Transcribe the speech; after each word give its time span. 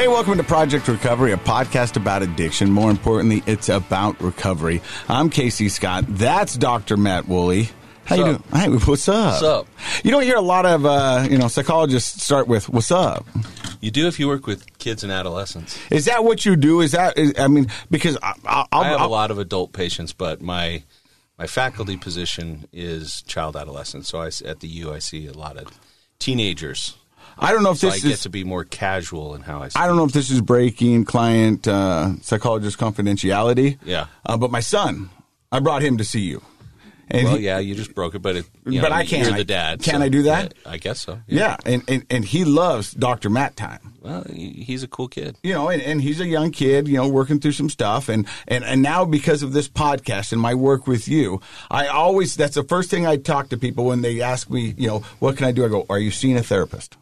Hey, 0.00 0.08
welcome 0.08 0.38
to 0.38 0.44
Project 0.44 0.88
Recovery, 0.88 1.32
a 1.32 1.36
podcast 1.36 1.94
about 1.94 2.22
addiction. 2.22 2.70
More 2.70 2.90
importantly, 2.90 3.42
it's 3.44 3.68
about 3.68 4.18
recovery. 4.22 4.80
I'm 5.10 5.28
Casey 5.28 5.68
Scott. 5.68 6.06
That's 6.08 6.56
Dr. 6.56 6.96
Matt 6.96 7.28
Woolley. 7.28 7.68
How 8.06 8.16
you 8.16 8.24
doing? 8.24 8.42
Hey, 8.50 8.68
what's 8.70 9.06
up? 9.10 9.32
What's 9.32 9.42
up? 9.42 9.66
You 10.02 10.10
don't 10.10 10.22
hear 10.22 10.36
a 10.36 10.40
lot 10.40 10.64
of 10.64 10.86
uh, 10.86 11.28
you 11.30 11.36
know 11.36 11.48
psychologists 11.48 12.24
start 12.24 12.48
with 12.48 12.70
"What's 12.70 12.90
up." 12.90 13.26
You 13.82 13.90
do 13.90 14.06
if 14.06 14.18
you 14.18 14.26
work 14.26 14.46
with 14.46 14.78
kids 14.78 15.02
and 15.02 15.12
adolescents. 15.12 15.78
Is 15.90 16.06
that 16.06 16.24
what 16.24 16.46
you 16.46 16.56
do? 16.56 16.80
Is 16.80 16.92
that? 16.92 17.18
Is, 17.18 17.34
I 17.38 17.48
mean, 17.48 17.66
because 17.90 18.16
I, 18.22 18.32
I'll, 18.46 18.66
I 18.72 18.84
have 18.88 19.00
I'll, 19.02 19.06
a 19.06 19.10
lot 19.10 19.30
of 19.30 19.38
adult 19.38 19.74
patients, 19.74 20.14
but 20.14 20.40
my 20.40 20.82
my 21.38 21.46
faculty 21.46 21.98
position 21.98 22.66
is 22.72 23.20
child 23.26 23.54
adolescent. 23.54 24.06
So 24.06 24.22
I, 24.22 24.30
at 24.46 24.60
the 24.60 24.68
U, 24.68 24.94
I 24.94 24.98
see 24.98 25.26
a 25.26 25.34
lot 25.34 25.58
of 25.58 25.78
teenagers. 26.18 26.96
I 27.40 27.52
don't 27.52 27.62
know 27.62 27.70
if 27.72 27.78
So 27.78 27.88
I 27.88 27.92
this 27.92 28.02
get 28.02 28.12
is. 28.12 28.20
to 28.22 28.30
be 28.30 28.44
more 28.44 28.64
casual 28.64 29.34
in 29.34 29.42
how 29.42 29.62
I. 29.62 29.68
Speak. 29.68 29.82
I 29.82 29.86
don't 29.86 29.96
know 29.96 30.04
if 30.04 30.12
this 30.12 30.30
is 30.30 30.40
breaking 30.40 31.04
client 31.06 31.66
uh, 31.66 32.14
psychologist 32.22 32.78
confidentiality. 32.78 33.78
Yeah. 33.84 34.06
Uh, 34.24 34.36
but 34.36 34.50
my 34.50 34.60
son, 34.60 35.10
I 35.50 35.60
brought 35.60 35.82
him 35.82 35.98
to 35.98 36.04
see 36.04 36.20
you. 36.20 36.42
And 37.12 37.24
Well, 37.26 37.36
he- 37.38 37.44
yeah, 37.46 37.58
you 37.58 37.74
just 37.74 37.92
broke 37.92 38.14
it, 38.14 38.20
but 38.20 38.36
it, 38.36 38.44
But 38.62 38.72
know, 38.72 38.88
I 38.92 39.04
can't. 39.04 39.26
You're 39.26 39.36
the 39.36 39.42
dad. 39.44 39.82
can 39.82 39.98
so- 39.98 40.04
I 40.04 40.08
do 40.08 40.22
that? 40.22 40.54
I 40.64 40.76
guess 40.76 41.00
so. 41.00 41.18
Yeah, 41.26 41.56
and, 41.66 41.82
and, 41.88 42.06
and 42.08 42.24
he 42.24 42.44
loves 42.44 42.92
Dr. 42.92 43.28
Matt 43.30 43.56
time. 43.56 43.94
Well, 44.00 44.24
he's 44.32 44.84
a 44.84 44.88
cool 44.88 45.08
kid. 45.08 45.36
You 45.42 45.54
know, 45.54 45.68
and, 45.70 45.82
and 45.82 46.00
he's 46.00 46.20
a 46.20 46.26
young 46.26 46.52
kid, 46.52 46.86
you 46.86 46.94
know, 46.98 47.08
working 47.08 47.40
through 47.40 47.52
some 47.52 47.68
stuff. 47.68 48.08
And, 48.08 48.28
and, 48.46 48.62
and 48.62 48.80
now 48.80 49.04
because 49.04 49.42
of 49.42 49.52
this 49.52 49.68
podcast 49.68 50.30
and 50.30 50.40
my 50.40 50.54
work 50.54 50.86
with 50.86 51.08
you, 51.08 51.40
I 51.68 51.88
always, 51.88 52.36
that's 52.36 52.54
the 52.54 52.62
first 52.62 52.90
thing 52.90 53.08
I 53.08 53.16
talk 53.16 53.48
to 53.48 53.56
people 53.56 53.86
when 53.86 54.02
they 54.02 54.20
ask 54.20 54.48
me, 54.48 54.72
you 54.78 54.86
know, 54.86 55.00
what 55.18 55.36
can 55.36 55.46
I 55.46 55.52
do? 55.52 55.64
I 55.64 55.68
go, 55.68 55.86
are 55.90 55.98
you 55.98 56.12
seeing 56.12 56.36
a 56.36 56.44
therapist? 56.44 56.96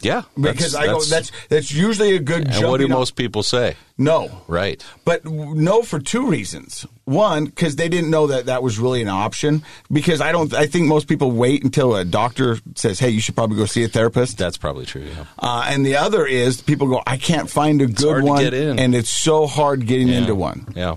Yeah, 0.00 0.22
Because 0.40 0.72
that's- 0.72 0.74
I 0.74 0.86
go, 0.86 1.02
that's, 1.02 1.32
that's 1.48 1.70
usually 1.72 2.14
a 2.16 2.18
good 2.18 2.46
and 2.46 2.48
what 2.48 2.54
do 2.54 2.60
jumping 2.60 2.92
off- 2.92 2.98
most 2.98 3.16
people 3.16 3.42
say? 3.42 3.76
No. 3.96 4.42
Right. 4.48 4.84
But 5.04 5.24
no, 5.24 5.82
for 5.82 6.00
two 6.00 6.26
reasons. 6.28 6.84
One, 7.04 7.44
because 7.44 7.76
they 7.76 7.88
didn't 7.88 8.10
know 8.10 8.26
that 8.26 8.46
that 8.46 8.62
was 8.62 8.78
really 8.78 9.00
an 9.02 9.08
option. 9.08 9.62
Because 9.92 10.20
I 10.20 10.32
don't, 10.32 10.52
I 10.52 10.66
think 10.66 10.86
most 10.88 11.06
people 11.06 11.30
wait 11.30 11.62
until 11.62 11.94
a 11.94 12.04
doctor 12.04 12.58
says, 12.74 12.98
"Hey, 12.98 13.10
you 13.10 13.20
should 13.20 13.36
probably 13.36 13.56
go 13.56 13.66
see 13.66 13.84
a 13.84 13.88
therapist." 13.88 14.36
That's 14.38 14.56
probably 14.56 14.84
true. 14.86 15.02
Yeah. 15.04 15.24
Uh, 15.38 15.66
and 15.68 15.86
the 15.86 15.96
other 15.96 16.26
is 16.26 16.60
people 16.60 16.88
go, 16.88 17.02
"I 17.06 17.18
can't 17.18 17.48
find 17.48 17.80
a 17.82 17.86
good 17.86 18.24
one," 18.24 18.42
get 18.42 18.54
in. 18.54 18.78
and 18.80 18.94
it's 18.96 19.10
so 19.10 19.46
hard 19.46 19.86
getting 19.86 20.08
Yeah. 20.08 20.18
into 20.18 20.34
one. 20.34 20.66
Yeah. 20.74 20.96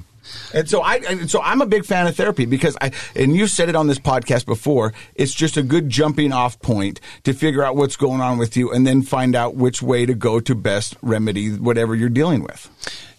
And 0.54 0.70
so 0.70 0.82
I, 0.82 0.96
and 1.08 1.30
so 1.30 1.42
I'm 1.42 1.62
a 1.62 1.66
big 1.66 1.86
fan 1.86 2.08
of 2.08 2.16
therapy 2.16 2.46
because 2.46 2.78
I, 2.82 2.92
and 3.16 3.36
you've 3.36 3.52
said 3.52 3.70
it 3.70 3.76
on 3.76 3.88
this 3.88 4.00
podcast 4.00 4.46
before. 4.46 4.94
It's 5.16 5.34
just 5.34 5.58
a 5.58 5.64
good 5.64 5.90
jumping 5.90 6.32
off 6.32 6.60
point 6.62 7.00
to 7.24 7.34
figure 7.34 7.64
out 7.64 7.76
what's 7.76 7.96
going 7.96 8.22
on 8.22 8.38
with 8.38 8.56
you, 8.58 8.72
and 8.72 8.86
then 8.86 9.02
find 9.02 9.36
out 9.36 9.56
which 9.56 9.82
way 9.82 10.06
to 10.06 10.14
go 10.14 10.40
to 10.40 10.56
best 10.56 10.96
remedy 11.02 11.52
whatever 11.56 11.96
you're 11.96 12.10
dealing 12.10 12.44
with. 12.44 12.70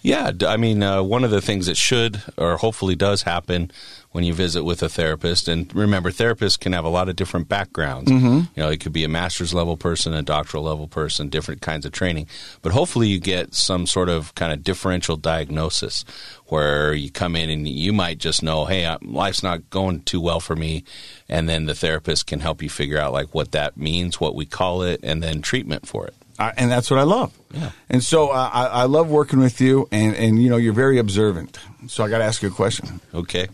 Yeah, 0.01 0.31
I 0.47 0.57
mean, 0.57 0.83
uh, 0.83 1.03
one 1.03 1.25
of 1.25 1.31
the 1.31 1.41
things 1.41 1.67
that 1.67 1.77
should 1.77 2.23
or 2.37 2.57
hopefully 2.57 2.95
does 2.95 3.23
happen 3.23 3.71
when 4.13 4.25
you 4.25 4.33
visit 4.33 4.65
with 4.65 4.83
a 4.83 4.89
therapist, 4.89 5.49
and 5.49 5.73
remember, 5.75 6.11
therapists 6.11 6.59
can 6.59 6.73
have 6.73 6.85
a 6.85 6.89
lot 6.89 7.09
of 7.09 7.17
different 7.17 7.49
backgrounds. 7.49 8.11
Mm-hmm. 8.11 8.39
You 8.57 8.63
know, 8.63 8.71
it 8.71 8.81
could 8.81 8.93
be 8.93 9.05
a 9.05 9.09
master's 9.09 9.53
level 9.53 9.77
person, 9.77 10.15
a 10.15 10.23
doctoral 10.23 10.63
level 10.63 10.89
person, 10.89 11.29
different 11.29 11.61
kinds 11.61 11.85
of 11.85 11.93
training. 11.93 12.27
But 12.63 12.73
hopefully, 12.73 13.09
you 13.09 13.21
get 13.21 13.55
some 13.55 13.87
sort 13.87 14.09
of 14.09 14.35
kind 14.35 14.53
of 14.53 14.65
differential 14.65 15.17
diagnosis 15.17 16.05
where 16.47 16.95
you 16.95 17.11
come 17.11 17.37
in 17.37 17.51
and 17.51 17.69
you 17.69 17.93
might 17.93 18.19
just 18.19 18.43
know, 18.43 18.65
hey, 18.65 18.87
uh, 18.87 18.99
life's 19.03 19.43
not 19.43 19.69
going 19.69 20.01
too 20.01 20.21
well 20.21 20.41
for 20.41 20.57
me, 20.57 20.85
and 21.29 21.49
then 21.49 21.67
the 21.67 21.75
therapist 21.75 22.27
can 22.27 22.41
help 22.41 22.63
you 22.63 22.71
figure 22.71 22.99
out 22.99 23.13
like 23.13 23.35
what 23.35 23.53
that 23.53 23.77
means, 23.77 24.19
what 24.19 24.35
we 24.35 24.47
call 24.47 24.83
it, 24.83 25.01
and 25.03 25.23
then 25.23 25.43
treatment 25.43 25.87
for 25.87 26.07
it. 26.07 26.15
Uh, 26.39 26.53
and 26.57 26.71
that's 26.71 26.89
what 26.91 27.01
I 27.01 27.03
love. 27.03 27.37
Yeah. 27.53 27.73
And 27.89 28.03
so 28.03 28.29
uh, 28.31 28.51
I, 28.53 28.67
I 28.67 28.85
love 28.85 29.11
working 29.11 29.41
with 29.41 29.61
you, 29.61 29.89
and, 29.91 30.15
and 30.15 30.43
you 30.43 30.49
know 30.49 30.57
you're 30.57 30.73
very 30.73 30.99
observant. 30.99 31.59
So 31.89 32.05
I 32.05 32.09
got 32.09 32.19
to 32.19 32.25
ask 32.25 32.43
you 32.43 32.49
a 32.49 32.53
question. 32.53 33.01
Okay, 33.13 33.49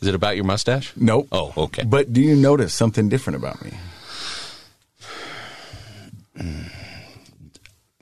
is 0.00 0.08
it 0.08 0.14
about 0.14 0.36
your 0.36 0.44
mustache? 0.44 0.92
Nope. 0.96 1.28
Oh, 1.32 1.52
okay. 1.56 1.84
But 1.84 2.12
do 2.12 2.20
you 2.20 2.36
notice 2.36 2.72
something 2.74 3.08
different 3.08 3.36
about 3.38 3.62
me? 3.64 3.72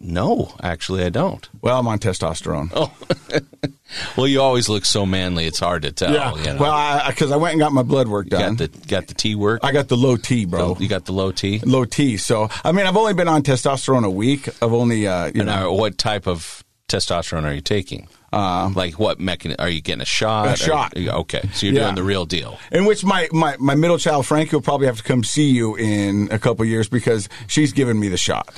No, 0.05 0.53
actually, 0.61 1.05
I 1.05 1.11
don't. 1.11 1.49
Well, 1.61 1.79
I'm 1.79 1.87
on 1.87 2.01
testosterone. 2.01 2.71
Oh, 2.75 2.93
well, 4.17 4.27
you 4.27 4.41
always 4.41 4.69
look 4.69 4.85
so 4.85 5.07
manly. 5.07 5.47
It's 5.47 5.61
hard 5.61 5.83
to 5.83 5.93
tell. 5.93 6.13
yeah. 6.13 6.35
You 6.35 6.43
know? 6.55 6.57
Well, 6.57 7.07
because 7.09 7.31
I, 7.31 7.37
went 7.37 7.53
and 7.53 7.61
got 7.61 7.71
my 7.73 7.85
blood 7.85 8.09
work 8.09 8.27
you 8.27 8.31
done. 8.31 8.57
got 8.57 8.73
the 8.73 8.87
got 8.89 9.07
the 9.07 9.15
T 9.15 9.37
work. 9.37 9.61
I 9.63 9.71
got 9.71 9.87
the 9.87 9.97
low 9.97 10.17
T, 10.17 10.45
bro. 10.45 10.77
you 10.81 10.89
got 10.89 11.05
the 11.05 11.13
low 11.13 11.31
T. 11.31 11.61
low 11.61 11.85
T. 11.85 12.17
So 12.17 12.49
I 12.65 12.73
mean, 12.73 12.87
I've 12.87 12.97
only 12.97 13.15
been 13.15 13.29
on 13.29 13.45
testosterone 13.45 14.05
a 14.05 14.11
week. 14.11 14.49
I've 14.61 14.73
only, 14.73 15.07
uh, 15.07 15.27
you 15.27 15.43
And 15.43 15.47
know, 15.47 15.73
what 15.73 15.99
type 15.99 16.27
of 16.27 16.65
testosterone 16.89 17.45
are 17.45 17.55
you 17.55 17.61
taking? 17.61 18.09
Um, 18.33 18.73
like 18.75 18.99
what 18.99 19.21
mechanism? 19.21 19.63
Are 19.63 19.69
you 19.69 19.81
getting 19.83 20.01
a 20.01 20.07
shot? 20.07 20.47
A 20.49 20.53
Or- 20.53 20.57
shot. 20.57 20.97
okay, 20.97 21.43
so 21.53 21.67
you're 21.67 21.75
Yeah. 21.75 21.83
doing 21.85 21.95
the 21.97 22.03
real 22.03 22.25
deal. 22.25 22.59
in 22.71 22.87
which 22.87 23.05
my, 23.05 23.29
my, 23.33 23.57
my 23.59 23.75
middle 23.75 23.99
child 23.99 24.27
Frankie 24.27 24.57
will 24.57 24.63
probably 24.63 24.87
have 24.87 24.97
to 24.97 25.03
come 25.03 25.23
see 25.23 25.51
you 25.51 25.75
in 25.77 26.29
a 26.31 26.39
couple 26.39 26.65
years 26.65 26.89
because 26.89 27.29
she's 27.47 27.73
giving 27.73 28.01
me 28.01 28.09
the 28.09 28.17
shot. 28.17 28.49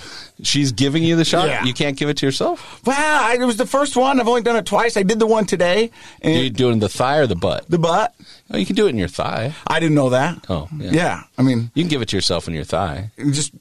She's 0.42 0.72
giving 0.72 1.02
you 1.02 1.16
the 1.16 1.24
shot. 1.24 1.46
Yeah. 1.48 1.64
You 1.64 1.74
can't 1.74 1.96
give 1.96 2.08
it 2.08 2.16
to 2.18 2.26
yourself. 2.26 2.80
Well, 2.84 2.96
I, 2.98 3.34
it 3.34 3.44
was 3.44 3.56
the 3.56 3.66
first 3.66 3.96
one. 3.96 4.20
I've 4.20 4.28
only 4.28 4.42
done 4.42 4.56
it 4.56 4.66
twice. 4.66 4.96
I 4.96 5.02
did 5.04 5.18
the 5.18 5.26
one 5.26 5.46
today, 5.46 5.90
and 6.22 6.40
You're 6.40 6.50
doing 6.50 6.78
the 6.80 6.88
thigh 6.88 7.18
or 7.18 7.26
the 7.26 7.36
butt. 7.36 7.68
the 7.68 7.78
butt. 7.78 8.14
Oh, 8.50 8.56
you 8.56 8.66
can 8.66 8.74
do 8.76 8.86
it 8.86 8.90
in 8.90 8.98
your 8.98 9.08
thigh. 9.08 9.54
I 9.66 9.80
didn't 9.80 9.94
know 9.94 10.10
that. 10.10 10.44
Oh, 10.48 10.68
yeah. 10.76 10.90
yeah. 10.92 11.22
I 11.38 11.42
mean, 11.42 11.70
You 11.74 11.82
can 11.82 11.88
give 11.88 12.02
it 12.02 12.08
to 12.08 12.16
yourself 12.16 12.46
in 12.48 12.54
your 12.54 12.64
thigh. 12.64 13.10
just 13.30 13.52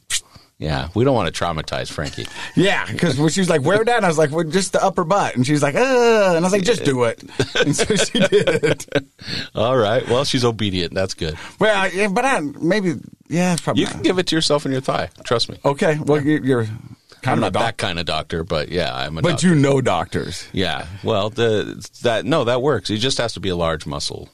Yeah, 0.60 0.90
we 0.96 1.04
don't 1.04 1.16
want 1.16 1.34
to 1.34 1.44
traumatize 1.44 1.92
Frankie. 1.92 2.26
yeah. 2.56 2.86
Because 2.90 3.18
when 3.18 3.30
she 3.30 3.42
was 3.42 3.50
like, 3.50 3.62
"Where, 3.64 3.84
Dad?" 3.84 4.04
I 4.04 4.08
was 4.08 4.18
like, 4.18 4.32
"Well, 4.32 4.44
just 4.46 4.72
the 4.74 4.84
upper 4.84 5.04
butt." 5.04 5.36
And 5.36 5.46
she's 5.46 5.62
like, 5.62 5.76
"Uh," 5.76 5.80
and 5.80 6.38
I 6.38 6.40
was 6.40 6.52
like, 6.52 6.64
"Just 6.64 6.86
do 6.86 7.04
it." 7.04 7.22
And 7.56 7.76
so 7.76 7.96
she 7.96 8.20
did. 8.20 8.86
All 9.56 9.76
right. 9.78 10.08
Well, 10.08 10.24
she's 10.26 10.46
obedient. 10.46 10.94
That's 10.94 11.14
good. 11.16 11.38
Well, 11.60 11.90
yeah, 11.92 12.08
but 12.08 12.24
I, 12.24 12.40
maybe 12.40 12.96
yeah, 13.28 13.56
probably 13.62 13.82
You 13.82 13.88
not. 13.88 13.94
can 13.96 14.04
give 14.04 14.20
it 14.20 14.28
to 14.28 14.36
yourself 14.36 14.66
in 14.66 14.72
your 14.72 14.82
thigh. 14.82 15.10
Trust 15.24 15.50
me. 15.50 15.58
okay. 15.66 15.98
Well, 16.00 16.22
you- 16.22 16.42
you're 16.44 16.66
kind 16.66 17.40
I'm 17.40 17.44
of 17.44 17.54
not 17.54 17.60
that 17.60 17.78
kind 17.78 18.00
of 18.00 18.06
doctor, 18.06 18.44
but 18.44 18.70
yeah, 18.70 18.94
I'm 18.96 19.18
a 19.18 19.22
but 19.22 19.32
doctor. 19.32 19.48
you 19.48 19.56
know 19.56 19.82
doctors, 19.82 20.48
yeah, 20.52 20.88
well, 21.04 21.30
the 21.30 21.90
that 22.04 22.26
no, 22.26 22.44
that 22.44 22.62
works. 22.62 22.90
It 22.90 22.98
just 22.98 23.18
has 23.18 23.34
to 23.34 23.40
be 23.40 23.50
a 23.50 23.56
large 23.56 23.86
muscle. 23.86 24.30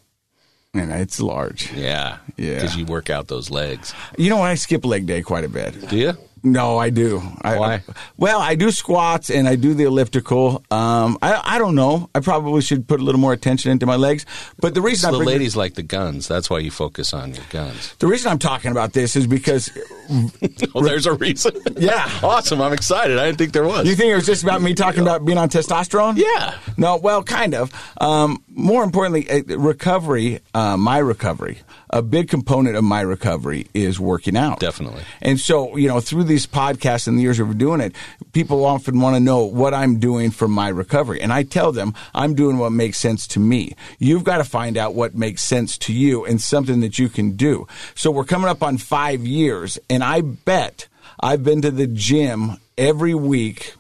And 0.74 0.92
it's 0.92 1.20
large. 1.20 1.72
Yeah, 1.74 2.18
Yeah. 2.38 2.56
because 2.56 2.76
you 2.76 2.86
work 2.86 3.10
out 3.10 3.28
those 3.28 3.50
legs. 3.50 3.94
You 4.18 4.30
know, 4.30 4.42
I 4.42 4.56
skip 4.56 4.86
leg 4.86 5.06
day 5.06 5.22
quite 5.22 5.44
a 5.44 5.50
bit. 5.50 5.90
Do 5.90 5.98
you? 5.98 6.14
No, 6.42 6.78
I 6.78 6.90
do. 6.90 7.22
I, 7.42 7.58
Why? 7.60 7.84
well, 8.16 8.40
I 8.40 8.56
do 8.56 8.72
squats 8.72 9.30
and 9.30 9.46
I 9.46 9.58
do 9.58 9.74
the 9.74 9.84
elliptical. 9.84 10.64
Um, 10.72 11.18
I, 11.22 11.42
I 11.44 11.58
don't 11.58 11.76
know. 11.76 12.10
I 12.16 12.22
probably 12.22 12.62
should 12.62 12.88
put 12.88 13.02
a 13.02 13.04
little 13.04 13.20
more 13.20 13.34
attention 13.34 13.72
into 13.72 13.86
my 13.86 13.98
legs. 13.98 14.26
But 14.58 14.74
the 14.74 14.82
reason 14.82 15.10
So 15.12 15.18
I 15.18 15.20
the 15.20 15.26
ladies 15.26 15.58
like 15.58 15.74
the 15.74 15.84
guns. 15.84 16.30
That's 16.30 16.50
why 16.50 16.60
you 16.60 16.72
focus 16.72 17.14
on 17.14 17.34
your 17.36 17.44
guns. 17.50 17.94
the 18.00 18.08
reason 18.08 18.32
I'm 18.32 18.40
talking 18.40 18.72
about 18.72 18.94
this 18.94 19.18
is 19.18 19.28
because 19.28 19.70
Oh, 20.76 20.84
there's 20.84 21.06
a 21.06 21.14
reason. 21.14 21.56
Yeah. 21.78 22.10
awesome. 22.24 22.62
I'm 22.62 22.74
excited. 22.74 23.18
I 23.18 23.26
didn't 23.28 23.38
think 23.38 23.54
there 23.54 23.64
was. 23.66 23.88
you 23.88 23.96
think 23.96 24.12
it 24.12 24.16
was 24.16 24.26
just 24.26 24.44
about 24.44 24.62
me 24.62 24.74
talking 24.74 25.02
about 25.02 25.24
being 25.26 25.38
on 25.38 25.50
testosterone. 25.50 26.18
Yeah. 26.18 26.58
No, 26.78 26.98
well, 26.98 27.24
kind 27.24 27.54
of. 27.56 27.72
Um, 28.02 28.44
more 28.50 28.84
importantly, 28.84 29.30
uh, 29.30 29.58
recovery, 29.58 30.40
uh, 30.54 30.76
my 30.78 30.98
recovery, 30.98 31.60
a 31.92 32.02
big 32.02 32.28
component 32.30 32.76
of 32.76 32.84
my 32.84 33.02
recovery 33.02 33.68
is 33.74 34.00
working 34.00 34.36
out. 34.36 34.60
Definitely. 34.60 35.02
And 35.22 35.40
so, 35.40 35.76
you 35.78 35.88
know, 35.88 36.00
through 36.02 36.26
these 36.26 36.46
podcasts 36.46 37.08
and 37.08 37.18
the 37.18 37.22
years 37.22 37.40
of 37.40 37.58
doing 37.58 37.80
it, 37.82 37.96
people 38.34 38.66
often 38.66 39.00
want 39.00 39.16
to 39.16 39.20
know 39.20 39.46
what 39.46 39.74
I'm 39.74 40.00
doing 40.00 40.30
for 40.32 40.48
my 40.48 40.68
recovery. 40.70 41.22
And 41.22 41.32
I 41.32 41.44
tell 41.44 41.72
them 41.72 41.94
I'm 42.14 42.36
doing 42.36 42.58
what 42.58 42.72
makes 42.72 42.98
sense 42.98 43.26
to 43.28 43.40
me. 43.40 43.74
You've 44.00 44.24
got 44.24 44.38
to 44.38 44.44
find 44.44 44.78
out 44.78 44.94
what 44.94 45.16
makes 45.16 45.42
sense 45.42 45.78
to 45.80 45.94
you 45.94 46.26
and 46.26 46.42
something 46.42 46.82
that 46.82 47.00
you 47.00 47.10
can 47.10 47.32
do. 47.32 47.68
So 47.96 48.12
we're 48.12 48.26
coming 48.26 48.50
up 48.50 48.62
on 48.62 48.78
five 48.78 49.22
years, 49.26 49.80
and 49.90 49.99
I 50.04 50.22
bet 50.22 50.88
I've 51.20 51.44
been 51.44 51.62
to 51.62 51.72
the 51.72 51.88
gym 51.88 52.58
every 52.78 53.14
week 53.14 53.76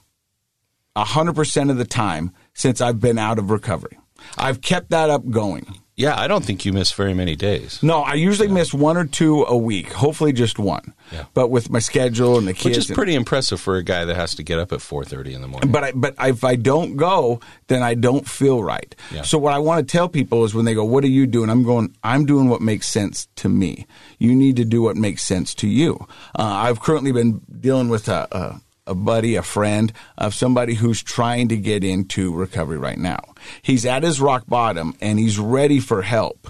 100% 0.96 1.72
of 1.72 1.78
the 1.78 1.86
time 1.86 2.32
since 2.54 2.82
I've 2.82 3.00
been 3.00 3.18
out 3.18 3.40
of 3.40 3.52
recovery. 3.52 3.98
I've 4.38 4.62
kept 4.62 4.90
that 4.90 5.10
up 5.10 5.30
going. 5.30 5.80
Yeah, 6.00 6.18
I 6.18 6.28
don't 6.30 6.46
think 6.46 6.64
you 6.64 6.72
miss 6.72 6.94
very 6.94 7.14
many 7.14 7.36
days. 7.36 7.84
No, 7.84 8.00
I 8.02 8.14
usually 8.14 8.48
miss 8.48 8.74
one 8.74 8.96
or 8.96 9.06
two 9.06 9.44
a 9.44 9.58
week, 9.58 9.92
hopefully 9.92 10.32
just 10.32 10.58
one. 10.58 10.94
Yeah. 11.12 11.26
But 11.34 11.50
with 11.52 11.70
my 11.70 11.80
schedule 11.80 12.38
and 12.38 12.48
the 12.48 12.54
kids, 12.54 12.66
Which 12.66 12.78
is 12.78 12.90
and- 12.90 12.96
pretty 12.96 13.16
impressive 13.16 13.60
for 13.60 13.76
a 13.76 13.84
guy 13.84 14.06
that 14.06 14.16
has 14.16 14.34
to 14.36 14.44
get 14.44 14.60
up 14.60 14.72
at 14.72 14.80
4:30 14.80 15.34
in 15.34 15.42
the 15.42 15.48
morning. 15.50 15.72
but 15.72 15.84
I, 15.84 15.92
but 15.92 16.16
if 16.20 16.44
I 16.46 16.56
don't 16.56 16.96
go, 16.96 17.42
then 17.68 17.84
I 17.84 17.96
don't 17.96 18.26
feel 18.28 18.64
right. 18.64 18.96
Yeah. 19.14 19.24
So 19.24 19.38
what 19.38 19.54
I 19.54 19.60
want 19.60 19.86
to 19.86 19.92
tell 19.92 20.08
people 20.08 20.46
is 20.46 20.56
when 20.56 20.64
they 20.66 20.74
go, 20.74 20.86
"What 20.86 21.04
are 21.04 21.08
you 21.08 21.28
doing?" 21.28 21.50
I'm 21.50 21.64
going, 21.64 21.94
"I'm 22.02 22.26
doing 22.26 22.48
what 22.48 22.62
makes 22.62 22.88
sense 22.88 23.28
to 23.36 23.50
me. 23.50 23.86
You 24.20 24.34
need 24.36 24.56
to 24.56 24.64
do 24.66 24.82
what 24.82 24.96
makes 24.96 25.24
sense 25.24 25.54
to 25.56 25.68
you." 25.68 26.08
Uh, 26.34 26.44
I've 26.44 26.80
currently 26.80 27.12
been 27.12 27.42
dealing 27.60 27.90
with 27.90 28.08
a, 28.08 28.26
a 28.32 28.62
a 28.90 28.96
buddy, 28.96 29.36
a 29.36 29.42
friend 29.44 29.94
of 30.18 30.34
somebody 30.34 30.74
who's 30.74 31.02
trying 31.04 31.48
to 31.50 31.56
get 31.58 31.84
into 31.84 32.34
recovery 32.34 32.78
right 32.78 32.98
now. 32.98 33.20
He's 33.62 33.86
at 33.86 34.04
his 34.04 34.20
rock 34.20 34.46
bottom 34.48 34.96
and 35.00 35.20
he's 35.20 35.38
ready 35.40 35.80
for 35.80 36.02
help, 36.02 36.48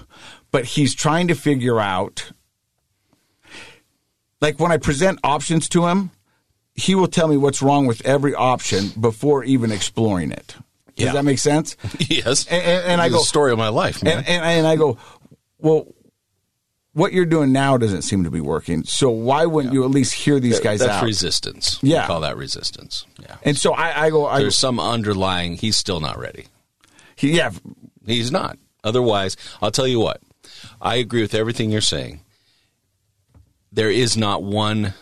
but 0.52 0.66
he's 0.66 0.96
trying 0.96 1.28
to 1.28 1.36
figure 1.36 1.80
out. 1.80 2.32
Like 4.42 4.60
when 4.60 4.72
I 4.72 4.78
present 4.78 5.20
options 5.24 5.68
to 5.70 5.86
him, 5.88 6.12
he 6.74 6.96
will 6.96 7.08
tell 7.08 7.28
me 7.28 7.36
what's 7.36 7.62
wrong 7.62 7.86
with 7.86 8.06
every 8.06 8.34
option 8.34 8.90
before 9.00 9.44
even 9.44 9.72
exploring 9.72 10.32
it. 10.32 10.56
Does 10.96 11.08
Yeah. 11.08 11.14
that 11.14 11.26
make 11.26 11.40
sense? 11.40 11.76
yes. 12.00 12.46
And, 12.48 12.64
and, 12.64 12.86
and 12.94 13.02
I 13.02 13.10
go, 13.10 13.20
story 13.20 13.52
of 13.52 13.58
my 13.58 13.68
life, 13.70 14.02
man. 14.02 14.20
and, 14.20 14.28
and, 14.28 14.44
and 14.46 14.68
I 14.68 14.78
go, 14.78 14.98
well, 15.58 15.88
what 17.00 17.14
you're 17.14 17.26
doing 17.26 17.52
now 17.52 17.78
doesn't 17.78 18.04
seem 18.04 18.24
to 18.26 18.32
be 18.32 18.42
working. 18.42 18.84
So 18.84 19.10
why 19.10 19.46
wouldn't 19.46 19.74
you 19.74 19.84
at 19.84 19.90
least 19.90 20.14
hear 20.14 20.40
these 20.40 20.60
guys 20.60 20.82
out? 20.82 20.88
That's 20.88 21.02
out? 21.02 21.06
resistance. 21.06 21.80
Yeah. 21.82 22.02
We 22.02 22.08
call 22.08 22.22
that 22.22 22.38
resistance. 22.38 23.06
Yeah. 23.20 23.38
and 23.44 23.58
so 23.58 23.74
I, 23.74 24.06
I 24.06 24.10
go, 24.10 24.28
I, 24.28 24.40
There's 24.40 24.58
some 24.58 24.80
underlying. 24.80 25.56
He's 25.56 25.78
still 25.78 26.00
not 26.00 26.20
ready. 26.20 26.46
he, 27.16 27.36
yeah, 27.38 27.52
He's 28.06 28.32
not. 28.32 28.58
Otherwise, 28.84 29.38
I'll 29.62 29.72
tell 29.72 29.88
you 29.88 30.00
what. 30.00 30.22
I 30.82 30.96
agree 30.96 31.22
with 31.22 31.36
everything 31.36 31.72
you're 31.72 31.82
saying. 31.82 32.22
There 33.72 33.92
is 33.92 34.18
not 34.18 34.42
one 34.42 34.94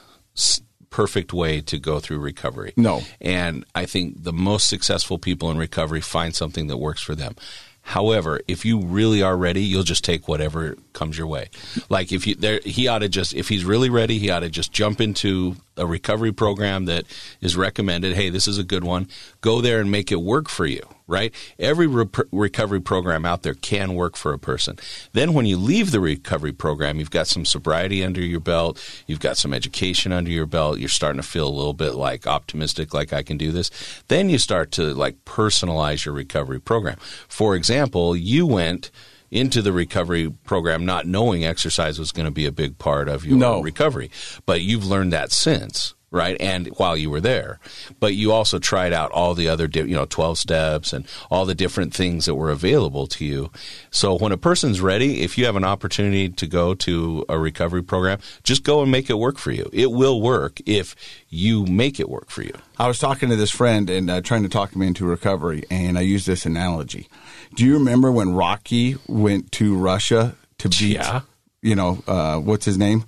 perfect 0.89 1.31
way 1.31 1.61
to 1.61 1.77
go 1.77 1.99
through 1.99 2.19
recovery. 2.19 2.73
No. 2.75 3.01
And 3.21 3.65
I 3.75 3.85
think 3.85 4.23
the 4.23 4.33
most 4.33 4.67
successful 4.67 5.17
people 5.17 5.51
in 5.51 5.57
recovery 5.57 6.01
find 6.01 6.35
something 6.35 6.67
that 6.67 6.77
works 6.77 7.01
for 7.01 7.15
them. 7.15 7.35
However, 7.81 8.41
if 8.47 8.65
you 8.65 8.81
really 8.81 9.21
are 9.21 9.37
ready, 9.37 9.61
you'll 9.61 9.83
just 9.83 10.03
take 10.03 10.27
whatever 10.27 10.75
comes 10.97 11.17
your 11.17 11.27
way. 11.27 11.49
Like 11.89 12.11
if 12.11 12.25
you 12.25 12.35
there 12.35 12.59
he 12.65 12.87
ought 12.87 12.99
to 12.99 13.09
just 13.09 13.35
if 13.35 13.49
he's 13.49 13.63
really 13.63 13.89
ready, 13.89 14.17
he 14.17 14.31
ought 14.31 14.39
to 14.39 14.49
just 14.49 14.73
jump 14.73 14.99
into 14.99 15.55
a 15.77 15.85
recovery 15.85 16.31
program 16.31 16.85
that 16.85 17.05
is 17.39 17.55
recommended. 17.55 18.15
Hey, 18.15 18.31
this 18.31 18.47
is 18.47 18.57
a 18.57 18.63
good 18.63 18.83
one. 18.83 19.07
Go 19.41 19.61
there 19.61 19.79
and 19.79 19.91
make 19.91 20.11
it 20.11 20.21
work 20.21 20.49
for 20.49 20.65
you, 20.65 20.81
right? 21.05 21.31
Every 21.59 21.85
re- 21.85 22.07
recovery 22.31 22.81
program 22.81 23.25
out 23.25 23.43
there 23.43 23.53
can 23.53 23.93
work 23.93 24.17
for 24.17 24.33
a 24.33 24.39
person. 24.39 24.79
Then 25.13 25.33
when 25.33 25.45
you 25.45 25.55
leave 25.55 25.91
the 25.91 25.99
recovery 25.99 26.51
program, 26.51 26.97
you've 26.97 27.11
got 27.11 27.27
some 27.27 27.45
sobriety 27.45 28.03
under 28.03 28.21
your 28.21 28.39
belt, 28.39 28.83
you've 29.05 29.19
got 29.19 29.37
some 29.37 29.53
education 29.53 30.11
under 30.11 30.31
your 30.31 30.47
belt, 30.47 30.79
you're 30.79 30.89
starting 30.89 31.21
to 31.21 31.27
feel 31.27 31.47
a 31.47 31.49
little 31.49 31.73
bit 31.73 31.93
like 31.93 32.25
optimistic 32.25 32.91
like 32.95 33.13
I 33.13 33.21
can 33.21 33.37
do 33.37 33.51
this. 33.51 33.69
Then 34.07 34.31
you 34.31 34.39
start 34.39 34.71
to 34.71 34.95
like 34.95 35.23
personalize 35.25 36.05
your 36.05 36.15
recovery 36.15 36.59
program. 36.59 36.97
For 37.27 37.55
example, 37.55 38.15
you 38.15 38.47
went 38.47 38.89
into 39.31 39.61
the 39.61 39.71
recovery 39.73 40.29
program 40.45 40.85
not 40.85 41.05
knowing 41.05 41.45
exercise 41.45 41.99
was 41.99 42.11
going 42.11 42.25
to 42.25 42.31
be 42.31 42.45
a 42.45 42.51
big 42.51 42.77
part 42.77 43.09
of 43.09 43.25
your 43.25 43.37
No. 43.37 43.61
recovery, 43.61 44.09
but 44.45 44.61
you've 44.61 44.85
learned 44.85 45.11
that 45.13 45.31
since. 45.31 45.93
Right, 46.09 46.37
and 46.39 46.67
while 46.77 46.95
you 46.95 47.09
were 47.09 47.19
there, 47.19 47.59
but 47.99 48.15
you 48.15 48.31
also 48.31 48.59
tried 48.59 48.93
out 48.93 49.11
all 49.11 49.33
the 49.33 49.49
other, 49.49 49.67
di- 49.67 49.81
you 49.81 49.93
know, 49.95 50.05
twelve 50.05 50.37
steps 50.37 50.93
and 50.93 51.05
all 51.29 51.45
the 51.45 51.53
different 51.53 51.93
things 51.93 52.23
that 52.25 52.35
were 52.35 52.49
available 52.49 53.07
to 53.07 53.25
you. 53.25 53.51
So 53.91 54.17
when 54.17 54.31
a 54.31 54.37
person's 54.37 54.79
ready, 54.79 55.21
if 55.23 55.37
you 55.37 55.45
have 55.47 55.57
an 55.57 55.65
opportunity 55.65 56.29
to 56.29 56.47
go 56.47 56.73
to 56.75 57.25
a 57.27 57.37
recovery 57.37 57.83
program, 57.83 58.19
just 58.43 58.63
go 58.63 58.81
and 58.81 58.89
make 58.89 59.09
it 59.09 59.15
work 59.15 59.37
for 59.37 59.51
you. 59.51 59.69
It 59.73 59.91
will 59.91 60.21
work 60.21 60.61
if 60.65 60.95
you 61.27 61.65
make 61.65 61.99
it 61.99 62.07
work 62.07 62.29
for 62.29 62.41
you. 62.41 62.53
I 62.79 62.87
was 62.87 62.99
talking 62.99 63.27
to 63.27 63.35
this 63.35 63.51
friend 63.51 63.89
and 63.89 64.09
uh, 64.09 64.21
trying 64.21 64.43
to 64.43 64.49
talk 64.49 64.73
him 64.73 64.83
into 64.83 65.05
recovery, 65.05 65.65
and 65.69 65.97
I 65.97 66.01
used 66.01 66.25
this 66.25 66.45
analogy. 66.45 67.09
Do 67.55 67.65
you 67.65 67.73
remember 67.73 68.13
when 68.13 68.33
Rocky 68.33 68.95
went 69.07 69.51
to 69.53 69.75
Russia 69.75 70.37
to 70.59 70.69
beat, 70.69 70.95
Yeah. 70.95 71.21
you 71.61 71.75
know, 71.75 72.01
uh, 72.07 72.37
what's 72.37 72.63
his 72.63 72.77
name? 72.77 73.03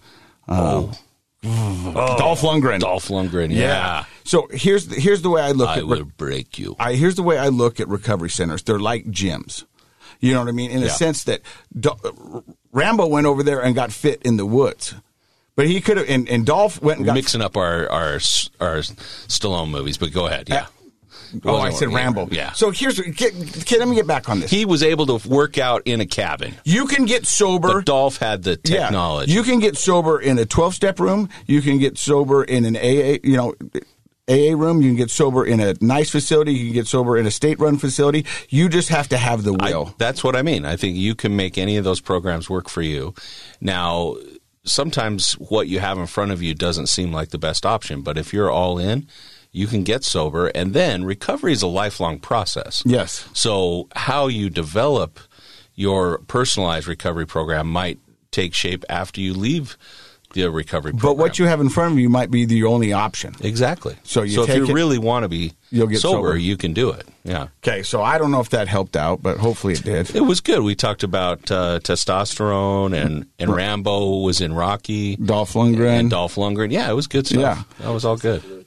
Uh, 0.50 0.88
Oh. 1.44 2.16
Dolph 2.18 2.42
Lundgren. 2.42 2.80
Dolph 2.80 3.08
Lundgren, 3.08 3.54
yeah, 3.56 4.04
So 4.26 4.48
here's 4.52 4.88
the, 4.88 4.96
here's 5.00 5.22
the 5.22 5.30
way 5.30 5.42
I 5.42 5.52
look 5.52 5.70
I 5.70 5.78
at 5.78 5.84
re- 5.84 6.00
will 6.00 6.06
break 6.06 6.60
you. 6.60 6.76
I 6.80 6.94
here's 6.94 7.16
the 7.16 7.24
way 7.24 7.38
I 7.38 7.48
look 7.48 7.80
at 7.80 7.88
recovery 7.88 8.30
centers. 8.30 8.62
They're 8.64 8.80
like 8.80 9.06
gyms. 9.06 9.64
You 10.20 10.34
know 10.34 10.40
what 10.40 10.50
I 10.50 10.52
mean? 10.52 10.70
In 10.72 10.82
Yeah. 10.82 10.90
sense 10.90 11.24
that 11.24 11.42
Do- 11.78 11.92
uh, 12.04 12.42
Rambo 12.74 13.08
went 13.08 13.26
over 13.26 13.42
there 13.42 13.62
and 13.64 13.74
got 13.74 13.92
fit 13.94 14.22
in 14.24 14.36
the 14.36 14.46
woods, 14.46 14.94
but 15.56 15.66
he 15.68 15.80
could 15.80 15.96
have. 15.98 16.10
And, 16.10 16.28
and 16.28 16.46
Dolph 16.46 16.82
went 16.82 16.98
and 17.00 17.06
got. 17.06 17.14
Mixing 17.14 17.42
up 17.42 17.56
our 17.56 17.90
our 17.90 18.14
our 18.60 18.78
Stallone 18.80 19.70
movies, 19.70 19.98
but 19.98 20.12
go 20.12 20.28
ahead. 20.28 20.50
Yeah. 20.50 20.68
Oh, 21.46 21.58
I 21.58 21.70
said 21.72 21.90
Rambo. 21.94 22.28
Yeah. 22.32 22.52
So 22.54 22.72
here's. 22.72 23.00
Get, 23.00 23.34
get, 23.66 23.80
let 23.80 23.88
me 23.88 23.96
get 23.96 24.08
back 24.08 24.30
on 24.30 24.40
this. 24.40 24.50
He 24.52 24.66
was 24.66 24.84
able 24.84 25.06
to 25.18 25.30
work 25.30 25.58
out 25.58 25.82
in 25.86 26.02
a 26.02 26.06
cabin, 26.06 26.56
you 26.64 26.86
can 26.88 27.06
get 27.06 27.26
sober. 27.26 27.68
but 27.76 27.86
Dolph 27.86 28.18
had 28.18 28.44
the 28.44 28.60
Yeah. 28.66 28.84
technology. 28.86 29.32
You 29.32 29.44
can 29.44 29.60
get 29.60 29.78
sober 29.78 30.20
in 30.20 30.38
a 30.40 30.46
12 30.46 30.74
step 30.76 31.00
room. 31.00 31.30
You 31.48 31.62
can 31.62 31.78
get 31.80 31.98
sober 31.98 32.44
in 32.44 32.66
an 32.66 32.76
AA, 32.76 33.20
you 33.24 33.36
know, 33.38 33.54
AA 34.30 34.54
room. 34.56 34.82
You 34.82 34.90
can 34.90 34.96
get 34.98 35.10
sober 35.12 35.46
in 35.46 35.60
a 35.60 35.74
nice 35.82 36.10
facility. 36.12 36.54
You 36.54 36.66
can 36.66 36.74
get 36.74 36.88
sober 36.88 37.18
in 37.18 37.26
a 37.26 37.32
state 37.32 37.60
run 37.60 37.78
facility. 37.78 38.26
You 38.50 38.70
just 38.70 38.90
have 38.90 39.08
to 39.10 39.18
have 39.18 39.44
the 39.44 39.56
I- 39.60 39.72
will. 39.72 39.96
that's 39.98 40.24
what 40.24 40.36
I 40.36 40.42
mean. 40.44 40.66
I 40.66 40.76
think 40.76 40.98
you 40.98 41.16
can 41.16 41.36
make 41.36 41.58
any 41.58 41.78
of 41.78 41.84
those 41.84 42.00
programs 42.02 42.50
work 42.50 42.70
for 42.70 42.82
you. 42.84 43.14
Now, 43.62 44.16
sometimes 44.66 45.34
what 45.34 45.68
you 45.68 45.80
have 45.80 45.98
in 45.98 46.06
front 46.06 46.32
of 46.32 46.44
you 46.44 46.54
doesn't 46.54 46.88
seem 46.88 47.12
like 47.12 47.30
the 47.30 47.38
best 47.40 47.66
option, 47.66 48.02
but 48.02 48.18
if 48.18 48.34
you're 48.34 48.52
all 48.52 48.78
in, 48.78 49.08
you 49.52 49.68
can 49.68 49.84
get 49.84 50.04
sober, 50.04 50.48
and 50.48 50.74
then 50.74 51.04
recovery 51.06 51.52
is 51.54 51.62
a 51.62 51.68
lifelong 51.68 52.20
process. 52.20 52.84
yes. 52.86 53.28
So, 53.34 53.88
how 53.96 54.28
you 54.28 54.50
develop 54.50 55.20
your 55.76 56.20
personalized 56.28 56.88
recovery 56.88 57.26
program 57.26 57.68
might 57.68 58.00
take 58.32 58.54
shape 58.54 58.84
after 58.90 59.22
you 59.22 59.34
leave 59.34 59.78
the 60.34 60.48
recovery 60.52 60.92
program. 60.92 61.16
But 61.16 61.18
what 61.18 61.40
you 61.40 61.46
have 61.46 61.60
in 61.60 61.70
front 61.70 61.94
of 61.94 61.98
you 62.00 62.08
might 62.10 62.30
be 62.30 62.46
the 62.46 62.66
only 62.66 62.94
option. 62.94 63.34
exactly. 63.42 63.96
So 64.04 64.22
you 64.22 64.36
so 64.36 64.44
if 64.44 64.50
you 64.56 64.66
it- 64.66 64.74
really 64.74 65.00
want 65.00 65.24
to 65.24 65.28
be 65.30 65.54
You'll 65.72 65.88
get 65.88 66.00
sober, 66.02 66.28
sober. 66.30 66.38
you 66.38 66.56
can 66.58 66.74
do 66.74 66.92
it. 66.92 67.08
Yeah. 67.24 67.48
Okay, 67.64 67.82
so 67.84 68.02
I 68.04 68.18
don't 68.20 68.30
know 68.32 68.40
if 68.40 68.50
that 68.50 68.68
helped 68.68 68.96
out, 68.96 69.22
but 69.24 69.38
hopefully 69.38 69.74
it 69.74 69.84
did. 69.84 70.16
It 70.16 70.22
was 70.22 70.40
good. 70.42 70.62
We 70.62 70.76
talked 70.76 71.02
about 71.04 71.50
uh, 71.52 71.80
testosterone, 71.80 72.94
and, 73.00 73.26
and 73.40 73.54
Rambo 73.56 74.20
was 74.20 74.42
in 74.42 74.54
Rocky. 74.54 75.16
Dolph 75.16 75.54
Lundgren. 75.54 76.00
and 76.00 76.10
Dolph 76.10 76.36
Lundgren. 76.36 76.72
Yeah, 76.72 76.90
it 76.90 76.94
was 76.96 77.08
good 77.08 77.26
stuff. 77.28 77.40
Yeah. 77.80 77.86
that 77.86 77.94
was 77.94 78.06
all 78.06 78.18
good. 78.18 78.59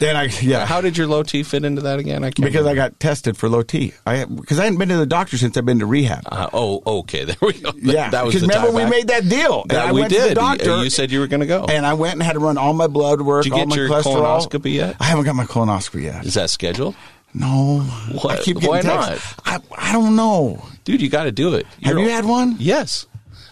Then 0.00 0.16
I 0.16 0.24
yeah. 0.40 0.66
How 0.66 0.80
did 0.80 0.96
your 0.96 1.06
low 1.06 1.22
T 1.22 1.42
fit 1.44 1.64
into 1.64 1.82
that 1.82 1.98
again? 2.00 2.24
I 2.24 2.30
can't 2.30 2.44
because 2.44 2.66
I 2.66 2.74
got 2.74 2.98
tested 2.98 3.36
for 3.36 3.48
low 3.48 3.62
T. 3.62 3.92
I 4.04 4.24
because 4.24 4.58
I 4.58 4.64
hadn't 4.64 4.78
been 4.78 4.88
to 4.88 4.96
the 4.96 5.06
doctor 5.06 5.36
since 5.38 5.56
I've 5.56 5.64
been 5.66 5.78
to 5.78 5.86
rehab. 5.86 6.22
Uh, 6.26 6.48
oh, 6.52 6.82
okay. 7.00 7.24
There 7.30 7.36
we 7.42 7.52
go. 7.52 7.70
yeah, 7.76 8.10
that 8.10 8.24
was 8.24 8.34
because 8.34 8.48
remember 8.48 8.70
we 8.72 8.82
back. 8.82 8.90
made 8.90 9.08
that 9.08 9.28
deal. 9.28 9.64
That 9.68 9.86
I 9.88 9.92
we 9.92 10.00
went 10.00 10.12
did. 10.12 10.22
to 10.22 10.28
the 10.30 10.34
doctor. 10.34 10.76
You, 10.78 10.82
you 10.84 10.90
said 10.90 11.12
you 11.12 11.20
were 11.20 11.26
going 11.28 11.40
to 11.40 11.46
go. 11.46 11.66
and 11.66 11.84
I 11.86 11.92
went 11.94 12.14
and 12.14 12.22
had 12.22 12.32
to 12.32 12.40
run 12.40 12.58
all 12.58 12.72
my 12.72 12.86
blood 12.88 13.20
work, 13.20 13.44
Did 13.44 13.50
you 13.50 13.54
all 13.60 13.66
get 13.66 13.68
my 13.68 13.76
your 13.76 13.88
cholesterol. 13.88 14.40
colonoscopy 14.48 14.72
yet? 14.72 14.96
I 14.98 15.04
haven't 15.04 15.26
got 15.26 15.36
my 15.36 15.44
colonoscopy 15.44 16.02
yet. 16.04 16.24
Is 16.24 16.34
that 16.34 16.48
scheduled, 16.50 16.94
No. 17.34 17.80
What? 18.22 18.40
I 18.40 18.42
keep 18.42 18.56
getting 18.56 18.70
Why 18.70 18.80
texts. 18.80 19.34
I, 19.44 19.60
I 19.76 19.92
don't 19.92 20.16
know. 20.16 20.64
dude? 20.84 21.02
You 21.02 21.10
got 21.10 21.24
to 21.24 21.32
do 21.32 21.54
it. 21.54 21.66
Have 21.82 21.92
You're- 21.92 22.02
you 22.04 22.08
had 22.08 22.24
one? 22.24 22.56
Yes. 22.58 23.04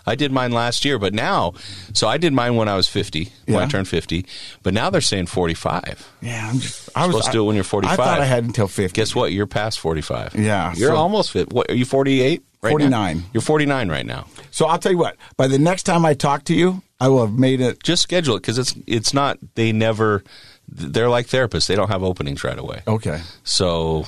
I 0.08 0.14
did 0.14 0.32
mine 0.32 0.52
last 0.52 0.84
year, 0.84 0.99
but 0.99 1.12
now, 1.14 1.52
so 1.93 2.08
I 2.08 2.16
did 2.19 2.32
mine 2.32 2.56
when 2.56 2.69
I 2.69 2.74
was 2.77 2.88
50, 2.88 3.31
when 3.46 3.58
I 3.60 3.67
turned 3.67 3.86
50, 3.88 4.24
but 4.62 4.74
now 4.74 4.91
they're 4.91 5.00
saying 5.00 5.27
45. 5.27 6.08
Yeah, 6.22 6.48
I'm 6.50 6.58
just. 6.58 6.88
I 6.96 7.06
was 7.06 7.15
Supposed 7.15 7.27
to 7.27 7.32
do 7.32 7.43
it 7.44 7.46
when 7.46 7.55
you're 7.55 7.65
45. 7.65 7.93
I 8.00 8.03
thought 8.05 8.20
I 8.20 8.24
had 8.24 8.44
until 8.44 8.67
50. 8.69 8.94
Guess 8.94 9.15
what? 9.15 9.32
You're 9.32 9.46
past 9.46 9.79
45. 9.81 10.34
Yeah, 10.34 10.74
You're 10.74 10.91
so- 10.91 10.96
almost 10.96 11.32
fit. 11.32 11.53
What, 11.53 11.70
are 11.70 11.74
you 11.74 11.84
48 11.84 12.43
right 12.62 12.70
now? 12.70 12.72
49. 12.72 13.22
You're 13.32 13.41
49 13.43 13.88
right 13.88 14.06
now. 14.06 14.27
So 14.50 14.67
I'll 14.67 14.79
tell 14.79 14.93
you 14.93 14.98
what. 14.98 15.17
By 15.36 15.46
the 15.46 15.58
next 15.58 15.82
time 15.84 16.05
I 16.05 16.15
talk 16.15 16.44
to 16.44 16.55
you, 16.55 16.82
I 17.00 17.08
will 17.08 17.24
have 17.27 17.38
made 17.38 17.60
it. 17.60 17.82
just 17.84 18.03
schedule 18.03 18.34
it 18.36 18.41
because 18.41 18.58
it's 18.58 18.74
it's 18.88 19.15
not 19.15 19.38
they 19.55 19.70
never 19.72 20.24
they're 20.69 21.08
like 21.08 21.27
therapists 21.29 21.69
they 21.69 21.77
don't 21.77 21.91
have 21.91 22.03
openings 22.03 22.43
right 22.43 22.58
away 22.58 22.82
Okay. 22.88 23.20
so 23.44 24.05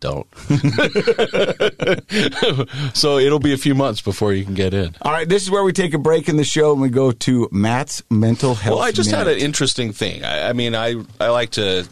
don't 0.00 0.26
so 2.94 3.18
it'll 3.18 3.38
be 3.38 3.52
a 3.52 3.58
few 3.58 3.74
months 3.74 4.00
before 4.00 4.32
you 4.32 4.44
can 4.44 4.54
get 4.54 4.74
in 4.74 4.94
All 5.02 5.12
right. 5.12 5.28
This 5.28 5.42
is 5.42 5.50
where 5.50 5.62
we 5.62 5.72
take 5.72 5.94
a 5.94 5.98
break 5.98 6.28
in 6.28 6.36
the 6.36 6.44
show 6.44 6.72
and 6.72 6.80
we 6.80 6.88
go 6.88 7.12
to 7.12 7.48
Matt's 7.52 8.02
mental 8.10 8.54
health. 8.54 8.76
well 8.76 8.84
i 8.84 8.92
just 8.92 9.10
had 9.10 9.28
an 9.28 9.38
interesting 9.38 9.92
thing 9.92 10.24
I, 10.24 10.50
I 10.50 10.52
mean 10.52 10.74
i 10.74 10.94
i 11.20 11.28
like 11.28 11.50
to 11.50 11.86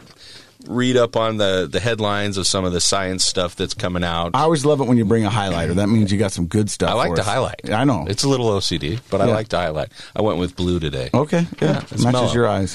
read 0.66 0.96
up 0.96 1.16
on 1.16 1.36
the 1.36 1.68
the 1.70 1.80
headlines 1.80 2.36
of 2.36 2.46
some 2.46 2.64
of 2.64 2.72
the 2.72 2.80
science 2.80 3.24
stuff 3.24 3.54
that's 3.54 3.74
coming 3.74 4.02
out 4.04 4.32
I 4.34 4.42
always 4.42 4.64
love 4.64 4.80
it 4.80 4.88
when 4.88 4.98
you 4.98 5.04
bring 5.04 5.24
a 5.24 5.30
highlighter. 5.30 5.74
That 5.76 5.86
means 5.86 6.10
you 6.12 6.18
got 6.18 6.32
some 6.32 6.46
good 6.46 6.68
stuff. 6.68 6.90
I 6.90 6.94
like 6.94 7.14
to 7.14 7.20
us. 7.20 7.26
highlight. 7.26 7.70
I 7.70 7.84
know. 7.84 8.06
It's 8.08 8.24
a 8.24 8.28
little 8.28 8.50
OCD, 8.50 8.98
but 9.08 9.20
I 9.20 9.26
like 9.26 9.48
to 9.48 9.56
highlight. 9.56 9.90
I 10.16 10.22
went 10.22 10.38
with 10.38 10.56
blue 10.56 10.80
today. 10.80 11.10
okay. 11.14 11.46
Yeah. 11.62 11.68
Yeah, 11.68 11.72
Matches 11.74 12.04
mellow. 12.04 12.32
your 12.32 12.48
eyes. 12.48 12.74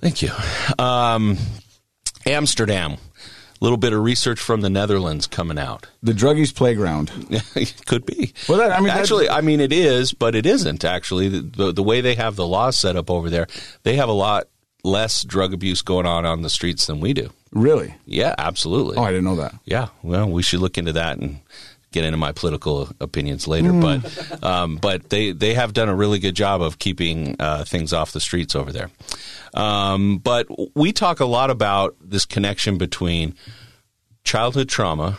Thank 0.00 0.22
you. 0.22 0.30
Um, 0.78 1.36
Amsterdam. 2.26 2.96
Little 3.60 3.78
bit 3.78 3.92
of 3.92 4.02
research 4.02 4.38
from 4.38 4.60
the 4.60 4.68
Netherlands 4.70 5.26
coming 5.26 5.58
out. 5.58 5.86
The 6.02 6.12
druggies 6.12 6.54
playground. 6.54 7.10
Could 7.86 8.04
be. 8.04 8.32
Well, 8.48 8.58
that- 8.58 8.72
I 8.72 8.80
mean, 8.80 8.90
actually, 8.90 9.28
I 9.30 9.40
mean, 9.40 9.60
it 9.60 9.72
is, 9.72 10.12
but 10.12 10.34
it 10.34 10.44
isn't. 10.46 10.84
Actually, 10.84 11.28
the, 11.28 11.40
the 11.40 11.72
the 11.72 11.82
way 11.82 12.00
they 12.02 12.14
have 12.16 12.36
the 12.36 12.46
laws 12.46 12.76
set 12.78 12.96
up 12.96 13.10
over 13.10 13.30
there, 13.30 13.46
they 13.82 13.96
have 13.96 14.08
a 14.08 14.12
lot 14.12 14.48
less 14.84 15.24
drug 15.24 15.52
abuse 15.54 15.82
going 15.82 16.06
on 16.06 16.24
on 16.26 16.42
the 16.42 16.50
streets 16.50 16.86
than 16.86 17.00
we 17.00 17.12
do. 17.12 17.30
Really? 17.52 17.94
Yeah, 18.04 18.34
absolutely. 18.38 18.98
Oh, 18.98 19.02
I 19.02 19.08
didn't 19.10 19.24
know 19.24 19.36
that. 19.36 19.54
Yeah, 19.64 19.88
well, 20.02 20.28
we 20.28 20.42
should 20.42 20.60
look 20.60 20.76
into 20.78 20.92
that 20.92 21.18
and 21.18 21.40
get 21.92 22.04
into 22.04 22.16
my 22.16 22.32
political 22.32 22.88
opinions 23.00 23.48
later. 23.48 23.72
But 23.72 24.44
um, 24.44 24.76
but 24.76 25.10
they 25.10 25.32
they 25.32 25.54
have 25.54 25.72
done 25.72 25.88
a 25.88 25.94
really 25.94 26.18
good 26.18 26.34
job 26.34 26.62
of 26.62 26.78
keeping 26.78 27.36
uh, 27.38 27.64
things 27.64 27.92
off 27.92 28.12
the 28.12 28.20
streets 28.20 28.54
over 28.54 28.72
there. 28.72 28.90
Um, 29.54 30.18
but 30.18 30.46
we 30.76 30.92
talk 30.92 31.20
a 31.20 31.24
lot 31.24 31.50
about 31.50 31.96
this 32.00 32.26
connection 32.26 32.78
between 32.78 33.34
childhood 34.24 34.68
trauma 34.68 35.18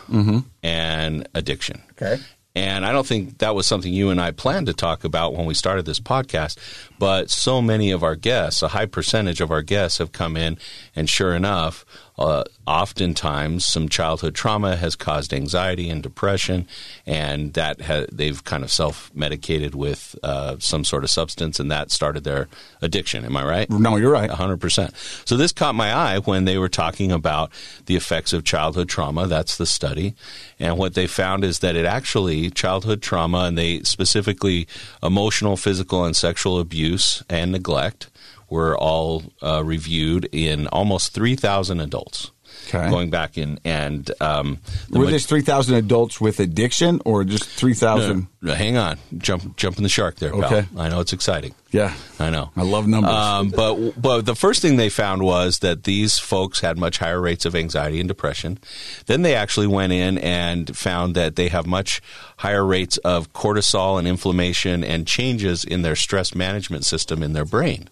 and 0.62 1.28
addiction. 1.34 1.82
Okay. 1.92 2.22
And 2.54 2.84
I 2.84 2.90
don't 2.90 3.06
think 3.06 3.38
that 3.38 3.54
was 3.54 3.68
something 3.68 3.92
you 3.92 4.10
and 4.10 4.20
I 4.20 4.32
planned 4.32 4.66
to 4.66 4.72
talk 4.72 5.04
about 5.04 5.32
when 5.34 5.46
we 5.46 5.54
started 5.54 5.86
this 5.86 6.00
podcast. 6.00 6.58
But 6.98 7.30
so 7.30 7.62
many 7.62 7.92
of 7.92 8.02
our 8.02 8.16
guests, 8.16 8.62
a 8.62 8.68
high 8.68 8.86
percentage 8.86 9.40
of 9.40 9.52
our 9.52 9.62
guests, 9.62 9.98
have 9.98 10.10
come 10.10 10.36
in, 10.36 10.58
and 10.96 11.08
sure 11.08 11.36
enough, 11.36 11.84
uh, 12.18 12.44
oftentimes 12.66 13.64
some 13.64 13.88
childhood 13.88 14.34
trauma 14.34 14.76
has 14.76 14.96
caused 14.96 15.32
anxiety 15.32 15.88
and 15.88 16.02
depression, 16.02 16.66
and 17.06 17.54
that 17.54 17.80
ha- 17.80 18.06
they've 18.10 18.42
kind 18.44 18.64
of 18.64 18.72
self 18.72 19.10
medicated 19.14 19.74
with 19.74 20.16
uh, 20.22 20.56
some 20.58 20.84
sort 20.84 21.04
of 21.04 21.10
substance, 21.10 21.60
and 21.60 21.70
that 21.70 21.90
started 21.90 22.24
their 22.24 22.48
addiction. 22.82 23.24
Am 23.24 23.36
I 23.36 23.44
right? 23.44 23.70
No, 23.70 23.96
you're 23.96 24.10
right. 24.10 24.30
100%. 24.30 25.26
So 25.26 25.36
this 25.36 25.52
caught 25.52 25.74
my 25.74 25.92
eye 25.92 26.18
when 26.18 26.44
they 26.44 26.58
were 26.58 26.68
talking 26.68 27.12
about 27.12 27.50
the 27.86 27.96
effects 27.96 28.32
of 28.32 28.44
childhood 28.44 28.88
trauma. 28.88 29.26
That's 29.26 29.56
the 29.56 29.66
study. 29.66 30.14
And 30.58 30.76
what 30.76 30.94
they 30.94 31.06
found 31.06 31.44
is 31.44 31.60
that 31.60 31.76
it 31.76 31.86
actually, 31.86 32.50
childhood 32.50 33.00
trauma, 33.00 33.44
and 33.44 33.56
they 33.56 33.82
specifically 33.82 34.66
emotional, 35.02 35.56
physical, 35.56 36.04
and 36.04 36.16
sexual 36.16 36.58
abuse 36.58 37.22
and 37.30 37.52
neglect 37.52 38.10
were 38.48 38.76
all 38.76 39.22
uh, 39.42 39.62
reviewed 39.64 40.28
in 40.32 40.66
almost 40.68 41.12
3,000 41.14 41.80
adults. 41.80 42.30
Okay. 42.68 42.90
Going 42.90 43.08
back 43.08 43.38
in 43.38 43.60
and 43.64 44.10
um, 44.20 44.58
the 44.90 44.98
Were 44.98 45.04
ma- 45.06 45.10
this 45.10 45.26
3,000 45.26 45.76
adults 45.76 46.20
with 46.20 46.40
addiction 46.40 47.00
or 47.04 47.24
just 47.24 47.44
3,000? 47.44 48.26
No, 48.42 48.54
hang 48.54 48.76
on, 48.76 48.98
jump 49.16 49.56
jumping 49.56 49.84
the 49.84 49.88
shark 49.88 50.16
there, 50.16 50.32
pal. 50.32 50.44
Okay. 50.44 50.66
I 50.76 50.88
know 50.88 51.00
it's 51.00 51.12
exciting. 51.12 51.54
Yeah. 51.70 51.94
I 52.18 52.30
know. 52.30 52.50
I 52.56 52.62
love 52.62 52.86
numbers. 52.86 53.12
Um, 53.12 53.50
but 53.50 54.00
but 54.00 54.26
the 54.26 54.34
first 54.34 54.60
thing 54.60 54.76
they 54.76 54.88
found 54.90 55.22
was 55.22 55.60
that 55.60 55.84
these 55.84 56.18
folks 56.18 56.60
had 56.60 56.76
much 56.78 56.98
higher 56.98 57.20
rates 57.20 57.44
of 57.46 57.54
anxiety 57.54 58.00
and 58.00 58.08
depression. 58.08 58.58
Then 59.06 59.22
they 59.22 59.34
actually 59.34 59.66
went 59.66 59.92
in 59.92 60.18
and 60.18 60.74
found 60.76 61.14
that 61.14 61.36
they 61.36 61.48
have 61.48 61.66
much 61.66 62.00
higher 62.38 62.64
rates 62.64 62.96
of 62.98 63.32
cortisol 63.32 63.98
and 63.98 64.08
inflammation 64.08 64.84
and 64.84 65.06
changes 65.06 65.64
in 65.64 65.82
their 65.82 65.96
stress 65.96 66.34
management 66.34 66.84
system 66.84 67.22
in 67.22 67.34
their 67.34 67.46
brain. 67.46 67.88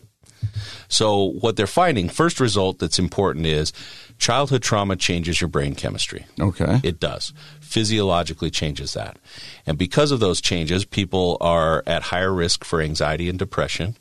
So 0.88 1.24
what 1.24 1.56
they're 1.56 1.66
finding, 1.66 2.08
first 2.08 2.40
result 2.40 2.78
that's 2.78 2.98
important 2.98 3.46
is 3.46 3.72
childhood 4.18 4.62
trauma 4.62 4.96
changes 4.96 5.40
your 5.40 5.48
brain 5.48 5.74
chemistry. 5.74 6.26
okay. 6.40 6.80
It 6.82 7.00
does. 7.00 7.32
Physiologically 7.60 8.50
changes 8.50 8.94
that. 8.94 9.18
And 9.66 9.76
because 9.76 10.12
of 10.12 10.20
those 10.20 10.40
changes, 10.40 10.84
people 10.84 11.36
are 11.40 11.82
at 11.86 12.02
higher 12.04 12.32
risk 12.32 12.64
for 12.64 12.80
anxiety 12.80 13.28
and 13.28 13.38
depression. 13.38 13.96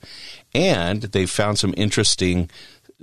And 0.53 1.01
they 1.01 1.25
found 1.25 1.59
some 1.59 1.73
interesting 1.75 2.49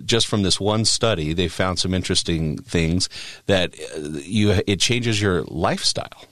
just 0.05 0.27
from 0.27 0.43
this 0.43 0.59
one 0.59 0.85
study, 0.85 1.33
they 1.33 1.49
found 1.49 1.79
some 1.79 1.93
interesting 1.93 2.57
things 2.59 3.09
that 3.47 3.75
uh, 3.95 4.19
you 4.23 4.63
it 4.67 4.81
changes 4.81 5.21
your 5.21 5.43
lifestyle. 5.45 6.27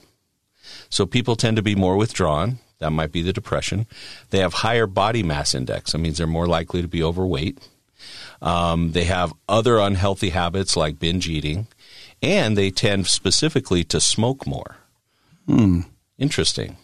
So 0.89 1.05
people 1.05 1.35
tend 1.35 1.57
to 1.57 1.61
be 1.61 1.75
more 1.75 1.95
withdrawn. 1.95 2.59
That 2.81 2.91
might 2.91 3.11
be 3.11 3.21
the 3.21 3.31
depression. 3.31 3.85
They 4.31 4.39
have 4.39 4.53
higher 4.53 4.87
body 4.87 5.23
mass 5.23 5.55
index. 5.55 5.91
That 5.93 5.99
means 5.99 6.17
they're 6.17 6.27
more 6.27 6.47
likely 6.47 6.81
to 6.81 6.87
be 6.87 7.03
overweight. 7.03 7.59
Um, 8.41 8.91
they 8.91 9.03
have 9.03 9.33
other 9.47 9.77
unhealthy 9.77 10.31
habits 10.31 10.75
like 10.75 10.99
binge 10.99 11.29
eating, 11.29 11.67
and 12.21 12.57
they 12.57 12.71
tend 12.71 13.05
specifically 13.05 13.83
to 13.85 14.01
smoke 14.01 14.47
more. 14.47 14.77
Interesting. 16.17 16.77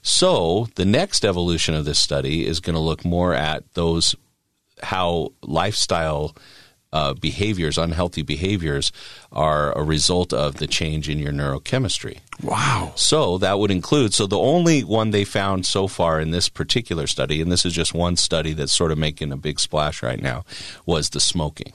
So 0.00 0.68
the 0.74 0.86
next 0.86 1.24
evolution 1.24 1.74
of 1.74 1.84
this 1.84 1.98
study 1.98 2.46
is 2.46 2.60
going 2.60 2.74
to 2.74 2.80
look 2.80 3.04
more 3.04 3.34
at 3.34 3.62
those 3.74 4.14
how 4.82 5.32
lifestyle 5.42 6.34
uh, 6.92 7.14
behaviors, 7.14 7.78
unhealthy 7.78 8.22
behaviors, 8.22 8.92
are 9.30 9.76
a 9.78 9.82
result 9.82 10.32
of 10.32 10.56
the 10.56 10.66
change 10.66 11.08
in 11.08 11.18
your 11.18 11.32
neurochemistry. 11.32 12.18
wow. 12.42 12.92
So 12.96 13.38
that 13.38 13.58
would 13.58 13.70
include. 13.70 14.12
So 14.14 14.26
the 14.26 14.38
only 14.38 14.82
one 14.82 15.10
they 15.10 15.24
found 15.24 15.66
so 15.66 15.86
far 15.86 16.20
in 16.20 16.30
this 16.30 16.48
particular 16.48 17.06
study, 17.06 17.40
and 17.40 17.50
this 17.50 17.64
is 17.64 17.72
just 17.72 17.94
one 17.94 18.16
study 18.16 18.52
that's 18.52 18.72
sort 18.72 18.92
of 18.92 18.98
making 18.98 19.32
a 19.32 19.36
big 19.36 19.60
splash 19.60 20.02
right 20.02 20.20
now, 20.20 20.44
was 20.84 21.10
the 21.10 21.20
smoking. 21.20 21.72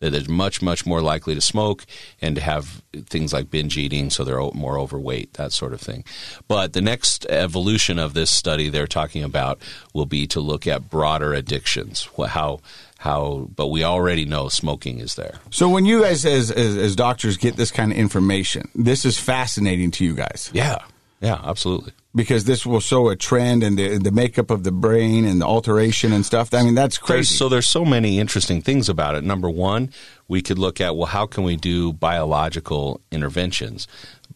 That 0.00 0.10
they're 0.10 0.28
much, 0.28 0.60
much 0.60 0.84
more 0.84 1.00
likely 1.00 1.34
to 1.34 1.40
smoke 1.40 1.86
and 2.20 2.34
to 2.36 2.42
have 2.42 2.82
things 3.06 3.32
like 3.32 3.50
binge 3.50 3.78
eating, 3.78 4.10
so 4.10 4.22
they're 4.22 4.40
more 4.52 4.78
overweight, 4.78 5.34
that 5.34 5.52
sort 5.52 5.72
of 5.72 5.80
thing. 5.80 6.04
But 6.46 6.72
the 6.74 6.82
next 6.82 7.24
evolution 7.26 7.98
of 7.98 8.12
this 8.12 8.30
study 8.30 8.68
they're 8.68 8.86
talking 8.86 9.22
about 9.22 9.60
will 9.94 10.04
be 10.04 10.26
to 10.26 10.40
look 10.40 10.66
at 10.66 10.90
broader 10.90 11.32
addictions. 11.32 12.08
How, 12.18 12.60
how, 13.04 13.48
but 13.54 13.66
we 13.68 13.84
already 13.84 14.24
know 14.24 14.48
smoking 14.48 14.98
is 14.98 15.14
there. 15.14 15.34
So 15.50 15.68
when 15.68 15.84
you 15.84 16.00
guys, 16.00 16.24
as, 16.24 16.50
as 16.50 16.76
as 16.76 16.96
doctors, 16.96 17.36
get 17.36 17.56
this 17.56 17.70
kind 17.70 17.92
of 17.92 17.98
information, 17.98 18.70
this 18.74 19.04
is 19.04 19.18
fascinating 19.18 19.90
to 19.92 20.04
you 20.04 20.14
guys 20.14 20.50
Yeah, 20.54 20.78
yeah, 21.20 21.38
absolutely. 21.44 21.92
because 22.14 22.44
this 22.44 22.64
will 22.64 22.80
show 22.80 23.10
a 23.10 23.16
trend 23.16 23.62
and 23.62 23.76
the 23.78 23.98
the 23.98 24.10
makeup 24.10 24.50
of 24.50 24.62
the 24.64 24.72
brain 24.72 25.26
and 25.26 25.40
the 25.42 25.46
alteration 25.46 26.12
and 26.14 26.24
stuff. 26.24 26.54
I 26.54 26.62
mean, 26.62 26.74
that's 26.74 26.96
There's, 26.98 27.06
crazy. 27.28 27.36
so 27.36 27.48
there's 27.50 27.68
so 27.68 27.84
many 27.84 28.18
interesting 28.18 28.62
things 28.62 28.88
about 28.88 29.14
it. 29.16 29.22
Number 29.24 29.50
one, 29.50 29.90
we 30.26 30.40
could 30.40 30.58
look 30.58 30.80
at 30.80 30.96
well, 30.96 31.06
how 31.06 31.26
can 31.26 31.44
we 31.44 31.56
do 31.56 31.92
biological 31.92 33.00
interventions 33.12 33.86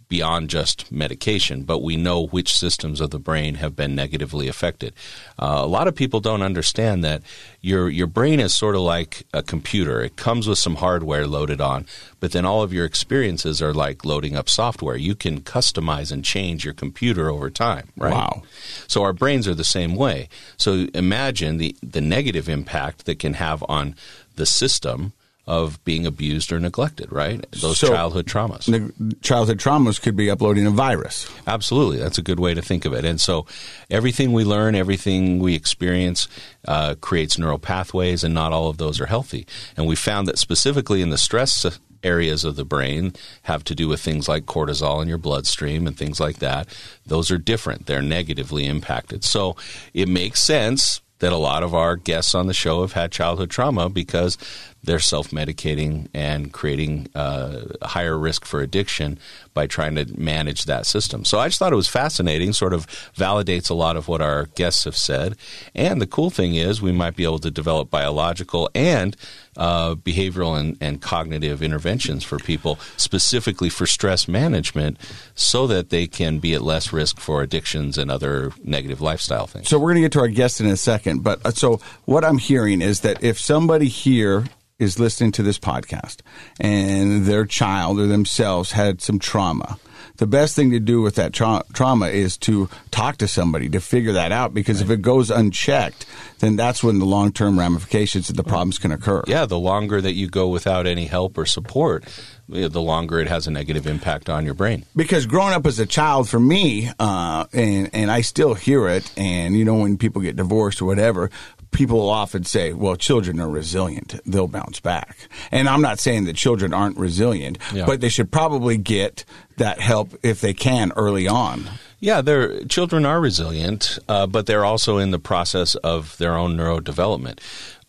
beyond 0.09 0.51
just 0.51 0.91
medication? 0.91 1.63
But 1.63 1.83
we 1.83 1.97
know 1.97 2.27
which 2.27 2.57
systems 2.57 3.01
of 3.01 3.11
the 3.11 3.19
brain 3.19 3.57
have 3.57 3.77
been 3.77 3.95
negatively 3.95 4.49
affected. 4.49 4.95
Uh, 5.39 5.61
a 5.63 5.67
lot 5.67 5.89
of 5.89 5.95
people 5.95 6.21
don't 6.21 6.43
understand 6.43 7.05
that 7.05 7.23
your 7.61 7.89
your 7.89 8.07
brain 8.07 8.41
is 8.41 8.55
sort 8.55 8.75
of 8.75 8.83
like 8.83 9.25
a 9.33 9.43
computer. 9.43 10.01
It 10.01 10.17
comes 10.17 10.49
with 10.49 10.59
some 10.59 10.77
hardware 10.77 11.27
loaded 11.27 11.61
on, 11.61 11.87
but 12.21 12.33
then 12.33 12.45
all 12.45 12.63
of 12.63 12.73
your 12.73 12.85
experiences 12.85 13.61
are 13.61 13.75
like 13.75 14.05
loading 14.05 14.37
up 14.37 14.49
software. 14.49 14.97
You 14.97 15.15
can 15.15 15.41
customize 15.41 16.13
and 16.13 16.25
change 16.25 16.65
your 16.65 16.75
computer 16.75 17.31
over 17.31 17.51
time. 17.51 17.89
Right? 17.97 18.13
Wow. 18.13 18.43
So 18.87 19.03
our 19.03 19.13
brains 19.13 19.47
are 19.49 19.55
the 19.55 19.65
same 19.65 19.95
way. 19.95 20.29
So 20.57 20.87
imagine 20.95 21.59
the, 21.59 21.77
the 21.83 22.01
negative 22.01 22.49
impact 22.49 23.07
that 23.07 23.19
can 23.19 23.35
have 23.35 23.65
on 23.69 23.95
the 24.37 24.47
system 24.47 25.13
of 25.49 25.83
being 25.83 26.05
abused 26.05 26.53
or 26.53 26.61
neglected, 26.61 27.11
right? 27.11 27.45
Those 27.53 27.79
So- 27.79 27.89
childhood 27.89 28.27
traumas. 28.27 28.67
The 28.67 29.15
childhood 29.23 29.59
traumas 29.59 29.99
could 30.01 30.15
be 30.15 30.29
uploading 30.31 30.67
a 30.67 30.71
virus. 30.71 31.27
Absolutely. 31.47 31.97
That's 31.97 32.19
a 32.19 32.23
good 32.23 32.39
way 32.39 32.53
to 32.53 32.61
think 32.61 32.85
of 32.85 32.93
it. 32.93 33.07
And 33.07 33.19
so 33.19 33.47
everything 33.91 34.35
we 34.35 34.45
learn, 34.45 34.75
everything 34.75 35.39
we 35.39 35.55
experience 35.55 36.29
uh, 36.67 36.97
creates 37.01 37.39
neural 37.39 37.59
pathways, 37.59 38.23
and 38.23 38.35
not 38.35 38.53
all 38.53 38.69
of 38.69 38.77
those 38.77 39.01
are 39.01 39.07
healthy. 39.07 39.47
And 39.75 39.87
we 39.87 39.97
found 39.97 40.29
that 40.29 40.39
specifically 40.39 41.01
in 41.01 41.09
the 41.09 41.17
stress 41.19 41.65
areas 42.05 42.45
of 42.45 42.57
the 42.57 42.65
brain 42.65 43.15
have 43.45 43.65
to 43.65 43.75
do 43.75 43.89
with 43.89 44.01
things 44.03 44.29
like 44.29 44.45
cortisol 44.45 45.01
in 45.01 45.09
your 45.09 45.19
bloodstream 45.19 45.87
and 45.87 45.97
things 45.97 46.21
like 46.21 46.41
that. 46.41 46.69
Those 47.07 47.31
are 47.31 47.39
different. 47.39 47.87
They're 47.87 48.03
negatively 48.03 48.67
impacted. 48.67 49.25
So 49.25 49.57
it 49.95 50.09
makes 50.09 50.43
sense 50.43 51.01
that 51.21 51.33
a 51.33 51.37
lot 51.37 51.65
of 51.65 51.75
our 51.75 51.97
guests 51.97 52.33
on 52.37 52.47
the 52.47 52.55
show 52.55 52.83
have 52.83 52.93
had 52.93 53.11
childhood 53.11 53.51
trauma 53.51 53.89
because 53.89 54.39
they're 54.83 54.99
self 54.99 55.31
medicating 55.31 56.09
and 56.15 56.53
creating 56.53 57.09
uh, 57.15 57.63
a 57.83 57.89
higher 57.89 58.17
risk 58.17 58.45
for 58.45 58.61
addiction 58.61 59.19
by 59.55 59.67
trying 59.67 59.97
to 59.97 60.07
manage 60.19 60.65
that 60.65 60.87
system. 60.87 61.25
So 61.25 61.39
I 61.39 61.49
just 61.49 61.59
thought 61.59 61.73
it 61.73 61.77
was 61.77 61.89
fascinating, 61.89 62.53
sort 62.53 62.73
of 62.73 62.87
validates 63.15 63.71
a 63.71 63.75
lot 63.75 63.97
of 63.97 64.09
what 64.09 64.21
our 64.21 64.47
guests 64.55 64.85
have 64.85 64.97
said. 64.97 65.37
And 65.75 66.01
the 66.01 66.07
cool 66.07 66.31
thing 66.31 66.55
is, 66.55 66.81
we 66.81 66.93
might 66.93 67.17
be 67.17 67.25
able 67.25 67.41
to 67.41 67.51
develop 67.51 67.91
biological 67.91 68.71
and 68.75 69.17
uh, 69.57 69.97
behavioral 69.97 70.59
and, 70.59 70.79
and 70.81 71.03
cognitive 71.03 71.63
interventions 71.63 72.23
for 72.23 72.39
people 72.39 72.79
specifically 72.97 73.69
for 73.69 73.87
stress 73.87 74.29
management 74.29 74.97
so 75.35 75.67
that 75.67 75.91
they 75.91 76.07
can 76.07 76.39
be 76.39 76.55
at 76.55 76.63
less 76.63 76.93
risk 76.93 77.19
for 77.19 77.43
addictions 77.43 77.99
and 77.99 78.11
other 78.11 78.53
negative 78.63 79.01
lifestyle 79.01 79.47
things. 79.49 79.69
So 79.69 79.79
we're 79.79 79.91
going 79.91 79.97
to 79.97 80.03
get 80.03 80.13
to 80.13 80.21
our 80.21 80.29
guest 80.29 80.61
in 80.61 80.67
a 80.67 80.77
second, 80.77 81.25
but 81.25 81.45
uh, 81.45 81.51
so 81.51 81.81
what 82.05 82.25
I'm 82.25 82.39
hearing 82.39 82.81
is 82.81 83.01
that 83.01 83.25
if 83.25 83.41
somebody 83.41 83.89
here 83.89 84.45
is 84.79 84.99
listening 85.01 85.33
to 85.33 85.43
this 85.43 85.59
podcast 85.59 86.19
and 86.61 87.25
their 87.25 87.45
child 87.45 87.99
or 87.99 88.07
themselves 88.07 88.73
had 88.73 89.01
some 89.03 89.19
trauma, 89.19 89.77
the 90.19 90.27
best 90.27 90.55
thing 90.55 90.71
to 90.71 90.79
do 90.81 91.01
with 91.03 91.17
that 91.17 91.33
tra- 91.33 91.65
trauma 91.73 92.07
is 92.09 92.37
to 92.37 92.69
talk 92.93 93.17
to 93.17 93.27
somebody 93.29 93.69
to 93.69 93.81
figure 93.81 94.13
that 94.13 94.31
out 94.33 94.55
because 94.55 94.81
if 94.81 94.89
it 94.91 95.03
goes 95.03 95.31
unchecked, 95.31 96.07
then 96.39 96.55
that's 96.57 96.83
when 96.83 96.99
the 97.01 97.05
long 97.05 97.33
term 97.33 97.59
ramifications 97.59 98.31
of 98.31 98.37
the 98.37 98.45
problems 98.45 98.79
can 98.79 98.93
occur. 98.93 99.23
yeah, 99.27 99.47
the 99.47 99.59
longer 99.59 100.01
that 100.01 100.15
you 100.15 100.29
go 100.29 100.49
without 100.49 100.87
any 100.87 101.07
help 101.07 101.37
or 101.39 101.45
support, 101.47 102.05
the 102.49 102.81
longer 102.81 103.21
it 103.21 103.29
has 103.29 103.47
a 103.47 103.51
negative 103.51 103.87
impact 103.87 104.29
on 104.31 104.45
your 104.45 104.55
brain. 104.55 104.85
because 104.97 105.27
growing 105.27 105.53
up 105.55 105.67
as 105.67 105.79
a 105.81 105.87
child 105.87 106.29
for 106.29 106.41
me 106.41 106.89
uh, 107.01 107.45
and 107.53 107.91
and 107.93 108.11
I 108.11 108.21
still 108.23 108.55
hear 108.55 108.89
it 108.89 109.13
and 109.17 109.57
you 109.57 109.65
know 109.65 109.75
when 109.75 109.99
people 109.99 110.23
get 110.23 110.37
divorced 110.37 110.81
or 110.81 110.85
whatever 110.87 111.31
people 111.71 111.99
will 111.99 112.11
often 112.11 112.45
say 112.45 112.73
well 112.73 112.97
children 112.97 113.39
are 113.41 113.49
resilient 113.49 114.21
they'll 114.27 114.49
bounce 114.49 114.81
back 114.81 115.17
and 115.51 115.69
I'm 115.69 115.83
not 115.83 115.99
saying 116.01 116.25
that 116.25 116.37
children 116.37 116.73
aren't 116.73 116.97
resilient 116.99 117.59
Yeah. 117.73 117.85
but 117.87 118.01
they 118.01 118.09
should 118.09 118.31
probably 118.31 118.77
get 118.77 119.25
that 119.57 119.81
help 119.81 120.15
if 120.23 120.41
they 120.41 120.55
can 120.55 120.93
early 120.97 121.27
on 121.29 121.69
Yeah, 122.01 122.21
their 122.23 122.63
children 122.65 123.05
are 123.05 123.21
resilient, 123.21 123.99
uh, 124.09 124.27
but 124.29 124.47
they're 124.47 124.65
also 124.65 124.99
in 124.99 125.11
the 125.11 125.19
process 125.19 125.75
of 125.77 126.17
their 126.19 126.37
own 126.37 126.57
neurodevelopment. 126.57 127.41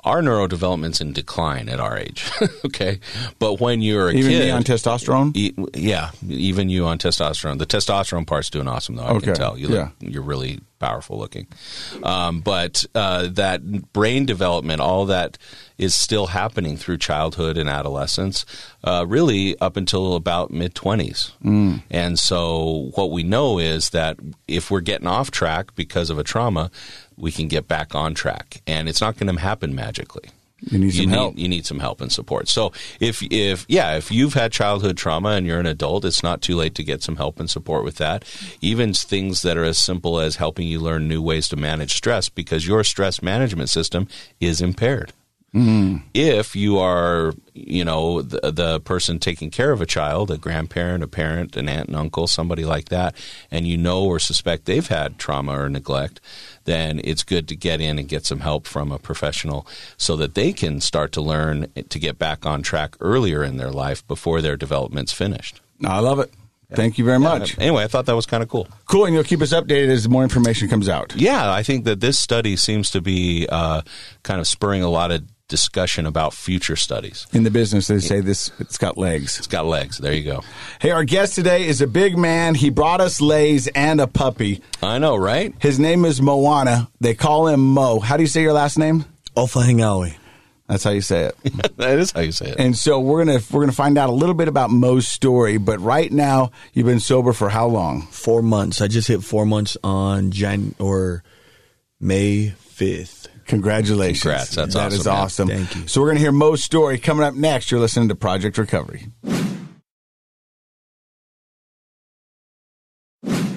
our 0.04 0.22
neurodevelopment's 0.24 1.00
in 1.02 1.14
decline 1.14 1.70
at 1.70 1.80
our 1.80 1.96
age. 1.98 2.28
okay, 2.66 3.00
but 3.38 3.60
when 3.60 3.82
you're 3.82 4.10
a 4.10 4.14
Even 4.14 4.32
kid, 4.32 4.50
on 4.50 4.64
testosterone. 4.64 5.36
E- 5.38 5.54
yeah, 5.76 6.10
even 6.28 6.70
you 6.70 6.86
on 6.88 6.98
testosterone. 6.98 7.60
The 7.60 7.68
testosterone 7.68 8.26
part's 8.26 8.50
doing 8.50 8.68
awesome, 8.68 8.96
though. 8.96 9.04
I 9.04 9.12
Okay, 9.12 9.26
can 9.28 9.36
tell. 9.36 9.58
You 9.60 9.68
look, 9.68 9.92
yeah. 10.02 10.10
You're 10.10 10.24
really 10.24 10.60
powerful 10.80 11.18
looking. 11.18 11.48
Um, 12.04 12.42
but 12.42 12.86
uh, 12.96 13.28
that 13.32 13.94
brain 13.94 14.26
development, 14.26 14.82
all 14.82 15.06
that 15.06 15.38
is 15.78 15.96
still 15.96 16.28
happening 16.28 16.78
through 16.78 16.98
childhood 16.98 17.58
and 17.58 17.70
adolescence, 17.70 18.46
uh, 18.84 19.06
really 19.08 19.58
up 19.60 19.78
until 19.78 20.16
about 20.16 20.52
mid 20.52 20.74
20s. 20.76 21.32
Mm. 21.44 21.84
And 21.90 22.18
so 22.18 22.92
what 22.96 23.12
we 23.12 23.24
know 23.24 23.60
is 23.60 23.92
that 23.92 24.18
if 24.48 24.72
we're 24.72 24.82
getting 24.82 25.08
off 25.08 25.32
track 25.32 25.76
because 25.76 26.10
of 26.10 26.18
a 26.18 26.24
trauma, 26.24 26.72
we 27.18 27.32
can 27.32 27.48
get 27.48 27.68
back 27.68 27.94
on 27.94 28.14
track. 28.14 28.62
And 28.66 28.90
it's 28.90 29.02
not 29.02 29.18
going 29.18 29.34
to 29.34 29.42
happen 29.42 29.76
magically 29.76 30.30
You 30.62 30.80
need 30.80 30.92
some 30.94 31.04
you 31.04 31.10
help. 31.10 31.36
Need, 31.36 31.42
you 31.42 31.48
need 31.48 31.66
some 31.66 31.80
help 31.80 32.02
and 32.02 32.12
support. 32.12 32.48
So 32.48 32.72
if 33.00 33.22
if 33.32 33.66
yeah, 33.68 33.96
if 33.96 34.12
you've 34.12 34.34
had 34.34 34.52
childhood 34.52 34.98
trauma 34.98 35.30
and 35.30 35.46
you're 35.46 35.60
an 35.60 35.66
adult, 35.66 36.06
it's 36.06 36.24
not 36.24 36.42
too 36.42 36.56
late 36.56 36.76
to 36.76 36.84
get 36.84 37.02
some 37.04 37.16
help 37.16 37.40
and 37.40 37.50
support 37.50 37.84
with 37.84 37.96
that. 37.96 38.26
Even 38.62 38.94
things 38.94 39.42
that 39.42 39.58
are 39.58 39.64
as 39.64 39.78
simple 39.78 40.20
as 40.20 40.36
helping 40.38 40.68
you 40.68 40.80
learn 40.80 41.08
new 41.08 41.22
ways 41.22 41.48
to 41.50 41.56
manage 41.56 41.94
stress 41.94 42.30
because 42.30 42.68
your 42.68 42.84
stress 42.84 43.22
management 43.22 43.70
system 43.70 44.08
is 44.40 44.62
impaired. 44.62 45.14
Mm-hmm. 45.54 46.06
If 46.14 46.56
you 46.56 46.78
are, 46.78 47.34
you 47.54 47.84
know, 47.84 48.22
the, 48.22 48.52
the 48.52 48.80
person 48.82 49.18
taking 49.18 49.50
care 49.50 49.72
of 49.72 49.82
a 49.82 49.86
child, 49.86 50.30
a 50.30 50.38
grandparent, 50.38 51.04
a 51.04 51.08
parent, 51.08 51.58
an 51.58 51.68
aunt 51.68 51.88
and 51.88 51.96
uncle, 51.96 52.28
somebody 52.28 52.66
like 52.66 52.90
that, 52.90 53.16
and 53.50 53.66
you 53.66 53.76
know 53.76 54.06
or 54.06 54.20
suspect 54.20 54.66
they've 54.66 54.88
had 54.88 55.18
trauma 55.18 55.60
or 55.60 55.68
neglect, 55.68 56.22
then 56.66 57.02
it's 57.04 57.24
good 57.24 57.48
to 57.48 57.56
get 57.56 57.82
in 57.82 58.00
and 58.00 58.08
get 58.08 58.26
some 58.26 58.40
help 58.40 58.68
from 58.68 58.92
a 58.92 59.00
professional 59.00 59.66
so 59.98 60.16
that 60.16 60.36
they 60.36 60.54
can 60.54 60.82
start 60.82 61.12
to 61.14 61.22
learn 61.22 61.68
to 61.90 62.00
get 62.00 62.18
back 62.18 62.46
on 62.46 62.62
track 62.62 62.96
earlier 63.00 63.44
in 63.44 63.58
their 63.58 63.72
life 63.72 64.06
before 64.08 64.42
their 64.42 64.58
development's 64.58 65.14
finished. 65.14 65.62
I 65.84 66.00
love 66.00 66.20
it. 66.20 66.32
Thank 66.72 67.00
you 67.00 67.06
very 67.06 67.20
much. 67.20 67.58
Anyway, 67.58 67.84
I 67.84 67.88
thought 67.88 68.06
that 68.06 68.16
was 68.16 68.28
kind 68.28 68.44
of 68.44 68.50
cool. 68.50 68.68
Cool, 68.86 69.06
and 69.06 69.16
you'll 69.16 69.24
keep 69.24 69.42
us 69.42 69.54
updated 69.54 69.90
as 69.90 70.08
more 70.08 70.22
information 70.22 70.68
comes 70.68 70.88
out. 70.88 71.16
Yeah, 71.16 71.52
I 71.52 71.64
think 71.64 71.86
that 71.86 72.00
this 72.00 72.20
study 72.20 72.56
seems 72.56 72.92
to 72.92 73.02
be 73.02 73.48
uh, 73.50 73.82
kind 74.22 74.40
of 74.40 74.48
spurring 74.48 74.84
a 74.84 74.90
lot 74.90 75.12
of 75.12 75.24
discussion 75.50 76.06
about 76.06 76.34
future 76.34 76.78
studies. 76.78 77.28
In 77.34 77.44
the 77.44 77.52
business, 77.52 77.88
they 77.88 78.00
say 78.00 78.22
this 78.22 78.52
it's 78.60 78.78
got 78.78 78.98
legs. 78.98 79.38
It's 79.38 79.48
got 79.48 79.66
legs. 79.66 79.98
There 79.98 80.14
you 80.14 80.24
go. 80.24 80.42
Hey, 80.80 80.92
our 80.92 81.04
guest 81.04 81.36
today 81.36 81.68
is 81.68 81.82
a 81.82 81.88
big 81.88 82.18
man. 82.18 82.56
He 82.56 82.70
brought 82.70 83.02
us 83.02 83.20
Lays 83.20 83.68
and 83.68 84.00
a 84.00 84.08
puppy. 84.08 84.62
I 84.82 84.98
know, 85.00 85.18
right? 85.18 85.54
His 85.60 85.80
name 85.80 86.06
is 86.06 86.22
Moana. 86.22 86.90
They 87.02 87.16
call 87.16 87.48
him 87.48 87.60
Mo. 87.60 88.00
How 88.00 88.16
do 88.16 88.24
you 88.24 88.28
say 88.28 88.42
your 88.42 88.54
last 88.54 88.78
name? 88.78 89.04
Ofahengaue. 89.36 90.16
That's 90.68 90.84
how 90.84 90.92
you 90.92 91.02
say 91.02 91.24
it. 91.26 91.36
that 91.78 91.98
is 91.98 92.12
how 92.12 92.22
you 92.22 92.32
say 92.32 92.52
it. 92.52 92.60
and 92.60 92.78
so 92.78 93.00
we're 93.00 93.26
gonna 93.26 93.40
we're 93.52 93.62
gonna 93.62 93.72
find 93.72 93.98
out 93.98 94.10
a 94.10 94.14
little 94.14 94.36
bit 94.36 94.48
about 94.48 94.70
Mo's 94.70 95.08
story. 95.08 95.58
But 95.58 95.80
right 95.80 96.12
now, 96.12 96.52
you've 96.74 96.86
been 96.86 97.00
sober 97.00 97.34
for 97.34 97.50
how 97.50 97.66
long? 97.68 98.04
Four 98.04 98.44
months. 98.44 98.80
I 98.80 98.88
just 98.88 99.08
hit 99.08 99.24
four 99.24 99.48
months 99.48 99.78
on 99.84 100.30
Jan 100.32 100.76
or 100.78 101.24
May 102.00 102.50
fifth. 102.50 103.19
Congratulations. 103.50 104.22
Congrats. 104.22 104.56
That's 104.56 104.76
That 104.76 104.94
is 104.94 105.08
awesome, 105.08 105.50
awesome. 105.50 105.66
Thank 105.66 105.76
you. 105.76 105.88
So 105.88 106.02
we're 106.02 106.08
going 106.08 106.18
to 106.18 106.22
hear 106.22 106.32
Mo's 106.32 106.64
story 106.64 107.00
coming 107.00 107.26
up 107.26 107.34
next. 107.34 107.72
You're 107.72 107.80
listening 107.80 108.08
to 108.10 108.16
Project 108.16 108.58
Recovery. 108.58 109.08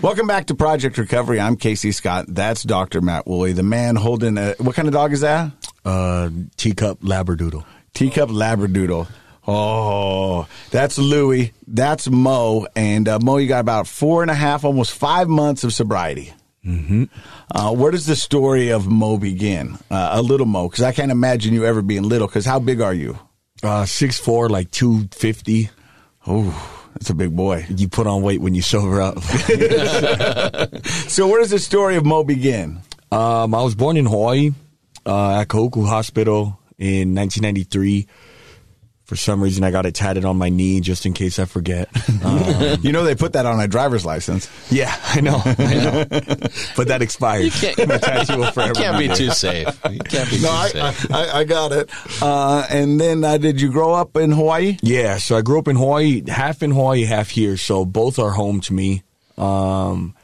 Welcome 0.00 0.26
back 0.26 0.46
to 0.46 0.54
Project 0.54 0.96
Recovery. 0.96 1.38
I'm 1.38 1.56
Casey 1.56 1.92
Scott. 1.92 2.24
That's 2.26 2.62
Dr. 2.62 3.02
Matt 3.02 3.26
Woolley, 3.26 3.52
the 3.52 3.62
man 3.62 3.94
holding 3.94 4.36
a 4.38 4.54
what 4.58 4.74
kind 4.74 4.88
of 4.88 4.94
dog 4.94 5.12
is 5.12 5.20
that? 5.20 5.52
Uh, 5.84 6.30
teacup 6.56 7.00
labradoodle. 7.00 7.64
Teacup 7.94 8.30
Labradoodle. 8.30 9.06
Oh, 9.46 10.46
that's 10.70 10.98
Louie. 10.98 11.52
That's 11.66 12.08
Mo. 12.08 12.66
And 12.74 13.08
uh, 13.08 13.18
Mo, 13.20 13.36
you 13.36 13.46
got 13.46 13.60
about 13.60 13.86
four 13.86 14.22
and 14.22 14.30
a 14.30 14.34
half, 14.34 14.64
almost 14.64 14.92
five 14.92 15.28
months 15.28 15.64
of 15.64 15.74
sobriety. 15.74 16.32
Mm-hmm. 16.66 17.04
Uh, 17.54 17.72
where 17.72 17.90
does 17.90 18.06
the 18.06 18.14
story 18.16 18.70
of 18.70 18.86
Mo 18.86 19.16
begin? 19.18 19.78
Uh, 19.90 20.10
a 20.12 20.22
little 20.22 20.46
Mo, 20.46 20.68
because 20.68 20.84
I 20.84 20.92
can't 20.92 21.10
imagine 21.10 21.52
you 21.54 21.64
ever 21.64 21.82
being 21.82 22.04
little. 22.04 22.28
Because 22.28 22.44
how 22.46 22.58
big 22.60 22.80
are 22.80 22.94
you? 22.94 23.18
Uh, 23.62 23.84
six 23.84 24.18
four, 24.18 24.48
like 24.48 24.70
two 24.70 25.08
fifty. 25.10 25.70
Oh, 26.26 26.88
that's 26.94 27.10
a 27.10 27.14
big 27.14 27.34
boy. 27.34 27.66
You 27.68 27.88
put 27.88 28.06
on 28.06 28.22
weight 28.22 28.40
when 28.40 28.54
you 28.54 28.62
sober 28.62 29.00
up. 29.00 29.16
So 31.08 31.26
where 31.28 31.40
does 31.40 31.50
the 31.50 31.58
story 31.58 31.96
of 31.96 32.04
Mo 32.04 32.24
begin? 32.24 32.80
um, 33.10 33.54
I 33.54 33.62
was 33.62 33.74
born 33.74 33.96
in 33.96 34.06
Hawaii 34.06 34.50
uh, 35.04 35.40
at 35.40 35.48
Kahuku 35.48 35.86
Hospital 35.86 36.58
in 36.78 37.14
1993. 37.14 38.06
For 39.12 39.16
some 39.16 39.42
reason, 39.42 39.62
I 39.62 39.70
got 39.70 39.84
it 39.84 39.94
tatted 39.94 40.24
on 40.24 40.38
my 40.38 40.48
knee 40.48 40.80
just 40.80 41.04
in 41.04 41.12
case 41.12 41.38
I 41.38 41.44
forget. 41.44 41.86
Um, 42.24 42.78
You 42.80 42.92
know 42.92 43.04
they 43.04 43.14
put 43.14 43.34
that 43.34 43.44
on 43.44 43.60
a 43.60 43.68
driver's 43.68 44.06
license. 44.06 44.48
yeah, 44.70 44.96
I 45.04 45.20
know, 45.20 45.38
I 45.44 45.74
know. 45.74 46.04
but 46.78 46.88
that 46.88 47.02
expired. 47.02 47.44
You 47.44 47.50
can't- 47.50 47.76
My 47.88 47.98
tattoo 47.98 48.38
will 48.38 48.52
forever 48.52 48.72
Can't 48.72 48.98
be 48.98 49.08
too 49.14 49.28
safe. 49.28 49.68
You 49.90 49.98
can't 49.98 50.30
be 50.30 50.36
No, 50.40 50.48
too 50.48 50.48
I, 50.48 50.68
safe. 50.92 51.10
I, 51.12 51.24
I- 51.26 51.38
I 51.40 51.44
got 51.44 51.72
it. 51.72 51.90
Uh, 52.22 52.66
and 52.70 52.98
then 52.98 53.22
uh, 53.22 53.36
did 53.36 53.60
you 53.60 53.70
grow 53.70 53.92
up 53.92 54.16
in 54.16 54.30
Hawaii? 54.32 54.78
Yeah, 54.80 55.18
so 55.18 55.36
I 55.36 55.42
grew 55.42 55.58
up 55.58 55.68
in 55.68 55.76
Hawaii, 55.76 56.22
half 56.26 56.62
in 56.62 56.70
Hawaii, 56.70 57.04
half 57.04 57.28
here. 57.28 57.58
So 57.58 57.84
both 57.84 58.18
are 58.18 58.30
home 58.30 58.62
to 58.62 58.72
me. 58.72 59.02
Um, 59.36 60.14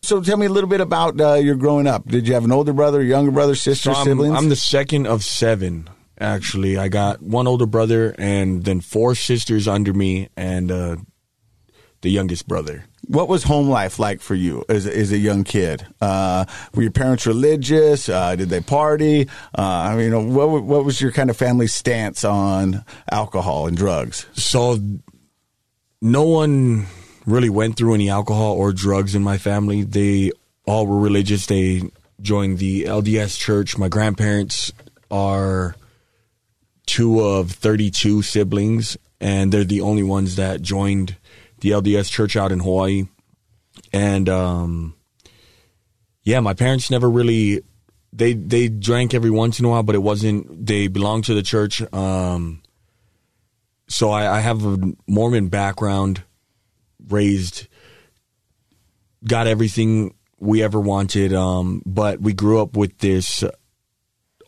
So 0.00 0.22
tell 0.22 0.38
me 0.38 0.46
a 0.46 0.50
little 0.50 0.70
bit 0.70 0.80
about 0.80 1.20
uh, 1.20 1.34
your 1.34 1.56
growing 1.56 1.86
up. 1.86 2.08
Did 2.08 2.26
you 2.26 2.32
have 2.32 2.44
an 2.44 2.52
older 2.52 2.72
brother, 2.72 3.02
younger 3.02 3.32
brother, 3.32 3.54
sister, 3.54 3.92
so 3.92 4.00
I'm, 4.00 4.06
siblings? 4.06 4.34
I'm 4.38 4.48
the 4.48 4.56
second 4.56 5.06
of 5.06 5.22
seven. 5.24 5.90
Actually, 6.20 6.76
I 6.78 6.88
got 6.88 7.22
one 7.22 7.46
older 7.46 7.66
brother 7.66 8.14
and 8.18 8.64
then 8.64 8.80
four 8.80 9.14
sisters 9.14 9.66
under 9.66 9.92
me, 9.92 10.28
and 10.36 10.70
uh, 10.70 10.96
the 12.04 12.10
youngest 12.10 12.46
brother. 12.46 12.84
what 13.08 13.28
was 13.28 13.42
home 13.42 13.68
life 13.68 13.98
like 13.98 14.20
for 14.20 14.34
you 14.34 14.64
as, 14.68 14.86
as 14.86 15.10
a 15.10 15.18
young 15.18 15.42
kid? 15.42 15.86
Uh, 16.00 16.44
were 16.74 16.82
your 16.82 16.92
parents 16.92 17.26
religious? 17.26 18.08
Uh, 18.08 18.36
did 18.36 18.48
they 18.50 18.60
party? 18.60 19.28
Uh, 19.58 19.62
I 19.62 19.96
mean, 19.96 20.34
what, 20.34 20.48
what 20.62 20.84
was 20.84 21.00
your 21.00 21.10
kind 21.12 21.30
of 21.30 21.36
family 21.36 21.66
stance 21.66 22.24
on 22.24 22.84
alcohol 23.10 23.66
and 23.66 23.76
drugs? 23.76 24.26
So 24.34 24.78
no 26.00 26.22
one 26.22 26.86
really 27.26 27.48
went 27.48 27.76
through 27.76 27.94
any 27.94 28.10
alcohol 28.10 28.52
or 28.52 28.72
drugs 28.72 29.14
in 29.14 29.22
my 29.22 29.38
family. 29.38 29.82
They 29.82 30.30
all 30.66 30.86
were 30.86 31.00
religious. 31.00 31.46
They 31.46 31.82
joined 32.20 32.58
the 32.58 32.84
LDS 32.84 33.38
church. 33.38 33.78
My 33.78 33.88
grandparents 33.88 34.72
are 35.10 35.74
two 36.86 37.20
of 37.20 37.50
32 37.50 38.22
siblings, 38.22 38.96
and 39.20 39.52
they're 39.52 39.64
the 39.64 39.80
only 39.80 40.02
ones 40.02 40.36
that 40.36 40.62
joined 40.62 41.16
the 41.60 41.70
LDS 41.70 42.10
church 42.10 42.36
out 42.36 42.52
in 42.52 42.60
Hawaii. 42.60 43.04
And 43.92 44.28
um, 44.28 44.94
yeah, 46.22 46.40
my 46.40 46.54
parents 46.54 46.90
never 46.90 47.08
really 47.08 47.62
they 48.14 48.32
they 48.32 48.68
drank 48.68 49.12
every 49.12 49.30
once 49.30 49.58
in 49.58 49.64
a 49.64 49.68
while, 49.68 49.82
but 49.82 49.94
it 49.94 50.02
wasn't. 50.02 50.66
They 50.66 50.86
belonged 50.86 51.24
to 51.24 51.34
the 51.34 51.42
church. 51.42 51.82
Um, 51.92 52.62
so 53.88 54.10
I, 54.10 54.36
I 54.36 54.40
have 54.40 54.64
a 54.64 54.78
Mormon 55.06 55.48
background, 55.48 56.22
raised, 57.08 57.66
got 59.26 59.46
everything 59.46 60.14
we 60.38 60.62
ever 60.62 60.80
wanted, 60.80 61.34
um, 61.34 61.82
but 61.84 62.20
we 62.20 62.32
grew 62.32 62.62
up 62.62 62.76
with 62.76 62.98
this 62.98 63.44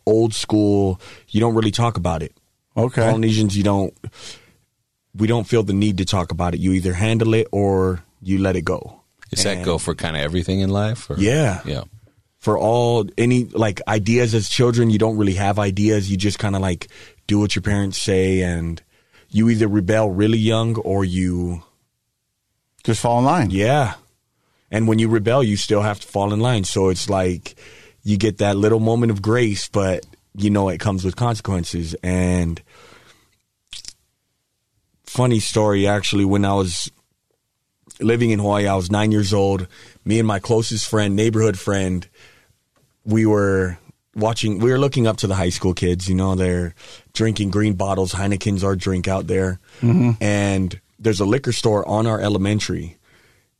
old 0.07 0.33
school. 0.33 0.99
You 1.29 1.39
don't 1.39 1.53
really 1.55 1.71
talk 1.71 1.97
about 1.97 2.23
it. 2.23 2.33
Okay. 2.75 3.01
Polynesians, 3.03 3.55
you 3.57 3.63
don't. 3.63 3.93
We 5.15 5.27
don't 5.27 5.47
feel 5.47 5.63
the 5.63 5.73
need 5.73 5.97
to 5.97 6.05
talk 6.05 6.31
about 6.31 6.53
it. 6.53 6.59
You 6.59 6.73
either 6.73 6.93
handle 6.93 7.33
it 7.33 7.47
or 7.51 8.03
you 8.21 8.37
let 8.39 8.55
it 8.55 8.61
go. 8.65 9.01
Does 9.29 9.43
that 9.43 9.65
go 9.65 9.77
for 9.77 9.93
kind 9.95 10.15
of 10.15 10.21
everything 10.23 10.59
in 10.61 10.69
life? 10.69 11.09
Or? 11.09 11.15
Yeah. 11.17 11.61
Yeah. 11.65 11.83
for 12.39 12.57
all 12.57 13.05
any 13.17 13.45
like 13.45 13.81
ideas 13.87 14.33
as 14.33 14.47
children 14.47 14.89
you 14.89 14.97
don't 14.99 15.17
really 15.17 15.33
have 15.33 15.57
ideas 15.59 16.09
you 16.09 16.15
just 16.15 16.37
kind 16.39 16.55
of 16.55 16.61
like 16.61 16.87
do 17.25 17.39
what 17.39 17.55
your 17.55 17.63
parents 17.63 17.97
say 18.01 18.41
and 18.41 18.81
you 19.29 19.49
either 19.49 19.67
rebel 19.67 20.09
really 20.11 20.37
young 20.37 20.77
or 20.77 21.03
you 21.03 21.61
Just 22.85 23.01
fall 23.01 23.17
in 23.19 23.25
line. 23.25 23.49
yeah 23.49 23.95
and 24.71 24.87
when 24.87 24.99
you 24.99 25.09
rebel 25.09 25.43
you 25.43 25.57
still 25.57 25.81
have 25.81 25.99
to 25.99 26.07
fall 26.07 26.31
in 26.31 26.39
line 26.39 26.63
so 26.63 26.87
it's 26.89 27.09
like 27.09 27.55
you 28.07 28.17
get 28.17 28.37
that 28.37 28.55
little 28.55 28.79
moment 28.79 29.11
of 29.11 29.21
grace 29.21 29.67
but 29.67 30.05
you 30.33 30.49
know 30.49 30.69
it 30.69 30.79
comes 30.79 31.03
with 31.03 31.15
consequences. 31.15 31.93
And 32.01 32.61
funny 35.03 35.39
story 35.39 35.87
actually 35.87 36.25
when 36.25 36.43
i 36.43 36.53
was 36.53 36.91
living 38.01 38.29
in 38.29 38.39
hawaii 38.39 38.67
i 38.67 38.75
was 38.75 38.89
nine 38.89 39.11
years 39.11 39.33
old. 39.33 39.67
Me 40.05 40.19
and 40.19 40.27
my 40.27 40.39
closest 40.39 40.87
friend 40.89 41.15
neighborhood 41.15 41.59
friend 41.59 42.07
we 43.03 43.25
were 43.25 43.77
watching 44.15 44.59
we 44.59 44.71
were 44.71 44.79
looking 44.79 45.05
up 45.05 45.17
to 45.17 45.27
the 45.27 45.35
high 45.35 45.49
school 45.49 45.73
kids 45.73 46.07
you 46.07 46.15
know 46.15 46.35
they're 46.35 46.73
drinking 47.13 47.49
green 47.49 47.73
bottles. 47.73 48.13
Heineken's 48.13 48.63
our 48.63 48.75
drink 48.75 49.07
out 49.07 49.27
there. 49.27 49.59
Mm-hmm. 49.81 50.11
And 50.21 50.79
there's 50.99 51.19
a 51.19 51.25
liquor 51.25 51.51
store 51.51 51.87
on 51.87 52.07
our 52.07 52.21
elementary 52.21 52.96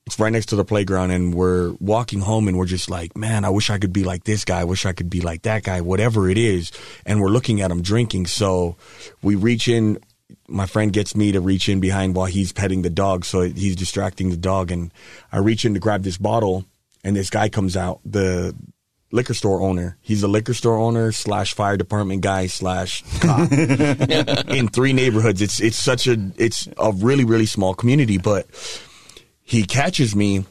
it's 0.07 0.17
right 0.17 0.31
next 0.31 0.45
to 0.47 0.55
the 0.55 0.63
playground, 0.63 1.11
and 1.11 1.33
we're 1.33 1.73
walking 1.81 2.21
home, 2.21 2.47
and 2.47 2.57
we're 2.57 2.65
just 2.65 2.89
like, 2.89 3.17
man, 3.17 3.43
I 3.43 3.49
wish 3.49 3.69
I 3.69 3.77
could 3.77 3.91
be 3.91 4.05
like 4.05 4.23
this 4.23 4.45
guy. 4.45 4.61
I 4.61 4.63
wish 4.63 4.85
I 4.85 4.93
could 4.93 5.09
be 5.09 5.19
like 5.19 5.41
that 5.41 5.63
guy. 5.63 5.81
Whatever 5.81 6.29
it 6.29 6.37
is, 6.37 6.71
and 7.05 7.19
we're 7.19 7.27
looking 7.27 7.59
at 7.59 7.71
him 7.71 7.81
drinking. 7.81 8.27
So 8.27 8.77
we 9.21 9.35
reach 9.35 9.67
in. 9.67 9.99
My 10.47 10.65
friend 10.65 10.93
gets 10.93 11.13
me 11.13 11.33
to 11.33 11.41
reach 11.41 11.67
in 11.67 11.81
behind 11.81 12.15
while 12.15 12.25
he's 12.25 12.53
petting 12.53 12.83
the 12.83 12.89
dog, 12.89 13.25
so 13.25 13.41
he's 13.41 13.75
distracting 13.75 14.29
the 14.29 14.37
dog, 14.37 14.71
and 14.71 14.93
I 15.29 15.39
reach 15.39 15.65
in 15.65 15.73
to 15.73 15.79
grab 15.81 16.03
this 16.03 16.17
bottle, 16.17 16.63
and 17.03 17.13
this 17.13 17.29
guy 17.29 17.49
comes 17.49 17.75
out. 17.75 17.99
The 18.05 18.55
liquor 19.11 19.33
store 19.33 19.61
owner. 19.61 19.97
He's 19.99 20.23
a 20.23 20.29
liquor 20.29 20.53
store 20.53 20.77
owner 20.77 21.11
slash 21.11 21.53
fire 21.53 21.75
department 21.75 22.21
guy 22.21 22.47
slash 22.47 23.03
cop 23.19 23.51
in 23.51 24.69
three 24.69 24.93
neighborhoods. 24.93 25.41
It's 25.41 25.59
it's 25.59 25.77
such 25.77 26.07
a 26.07 26.31
it's 26.37 26.69
a 26.77 26.93
really 26.93 27.25
really 27.25 27.45
small 27.45 27.73
community, 27.73 28.17
but 28.17 28.47
he 29.47 29.63
catches 29.63 30.13
me 30.13 30.43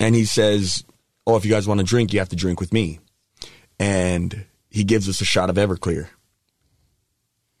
and 0.00 0.16
he 0.16 0.24
says, 0.24 0.84
"Oh, 1.28 1.36
if 1.36 1.44
you 1.44 1.50
guys 1.50 1.68
want 1.68 1.78
to 1.78 1.86
drink, 1.86 2.12
you 2.12 2.18
have 2.18 2.28
to 2.30 2.36
drink 2.36 2.58
with 2.58 2.72
me." 2.72 2.98
And 3.78 4.46
he 4.68 4.82
gives 4.82 5.08
us 5.08 5.20
a 5.20 5.24
shot 5.24 5.48
of 5.48 5.56
Everclear. 5.56 6.08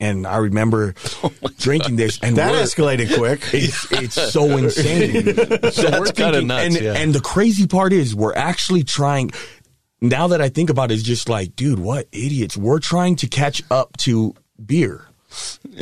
And 0.00 0.26
I 0.26 0.38
remember 0.38 0.94
oh 1.22 1.32
drinking 1.58 1.94
this, 1.96 2.18
and 2.20 2.36
That 2.36 2.54
escalated 2.54 3.16
quick. 3.16 3.42
it's 3.54 3.92
it's 3.92 4.32
so 4.32 4.44
insane. 4.56 5.24
So 5.70 6.00
we're 6.00 6.06
kinda 6.06 6.12
thinking, 6.12 6.46
nuts, 6.48 6.64
and 6.64 6.80
yeah. 6.84 6.94
and 6.94 7.14
the 7.14 7.20
crazy 7.20 7.68
part 7.68 7.92
is 7.92 8.12
we're 8.12 8.34
actually 8.34 8.82
trying. 8.82 9.30
Now 10.00 10.28
that 10.28 10.40
I 10.40 10.48
think 10.48 10.68
about 10.68 10.90
it, 10.90 10.94
it's 10.94 11.02
just 11.04 11.28
like, 11.28 11.54
dude, 11.54 11.78
what 11.78 12.08
idiots? 12.10 12.56
We're 12.56 12.80
trying 12.80 13.16
to 13.16 13.28
catch 13.28 13.62
up 13.70 13.96
to 13.98 14.34
beer, 14.64 15.04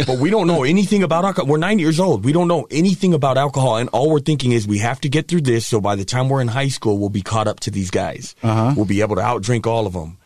but 0.06 0.18
we 0.18 0.30
don't 0.30 0.46
know 0.46 0.64
anything 0.64 1.02
about 1.02 1.24
alcohol. 1.24 1.48
We're 1.48 1.58
nine 1.58 1.78
years 1.78 1.98
old. 1.98 2.24
We 2.24 2.32
don't 2.32 2.48
know 2.48 2.66
anything 2.70 3.14
about 3.14 3.38
alcohol, 3.38 3.76
and 3.76 3.88
all 3.90 4.10
we're 4.10 4.20
thinking 4.20 4.52
is 4.52 4.66
we 4.66 4.78
have 4.78 5.00
to 5.02 5.08
get 5.08 5.28
through 5.28 5.42
this. 5.42 5.66
So 5.66 5.80
by 5.80 5.96
the 5.96 6.04
time 6.04 6.28
we're 6.28 6.40
in 6.40 6.48
high 6.48 6.68
school, 6.68 6.98
we'll 6.98 7.08
be 7.08 7.22
caught 7.22 7.48
up 7.48 7.60
to 7.60 7.70
these 7.70 7.90
guys. 7.90 8.34
Uh-huh. 8.42 8.74
We'll 8.76 8.86
be 8.86 9.00
able 9.00 9.16
to 9.16 9.22
outdrink 9.22 9.66
all 9.66 9.86
of 9.86 9.92
them. 9.92 10.18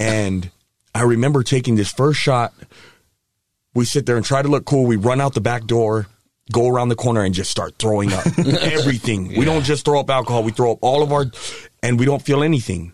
And 0.00 0.50
I 0.94 1.02
remember 1.02 1.42
taking 1.42 1.76
this 1.76 1.92
first 1.92 2.18
shot 2.20 2.52
we 3.76 3.84
sit 3.84 4.06
there 4.06 4.16
and 4.16 4.24
try 4.24 4.42
to 4.42 4.48
look 4.48 4.64
cool. 4.64 4.86
We 4.86 4.96
run 4.96 5.20
out 5.20 5.34
the 5.34 5.40
back 5.40 5.66
door, 5.66 6.06
go 6.50 6.66
around 6.66 6.88
the 6.88 6.96
corner, 6.96 7.22
and 7.22 7.34
just 7.34 7.50
start 7.50 7.74
throwing 7.78 8.12
up 8.12 8.26
everything. 8.38 9.28
We 9.36 9.44
don't 9.44 9.62
just 9.64 9.84
throw 9.84 10.00
up 10.00 10.10
alcohol; 10.10 10.42
we 10.42 10.50
throw 10.52 10.72
up 10.72 10.78
all 10.80 11.02
of 11.02 11.12
our, 11.12 11.26
and 11.82 12.00
we 12.00 12.06
don't 12.06 12.22
feel 12.22 12.42
anything. 12.42 12.92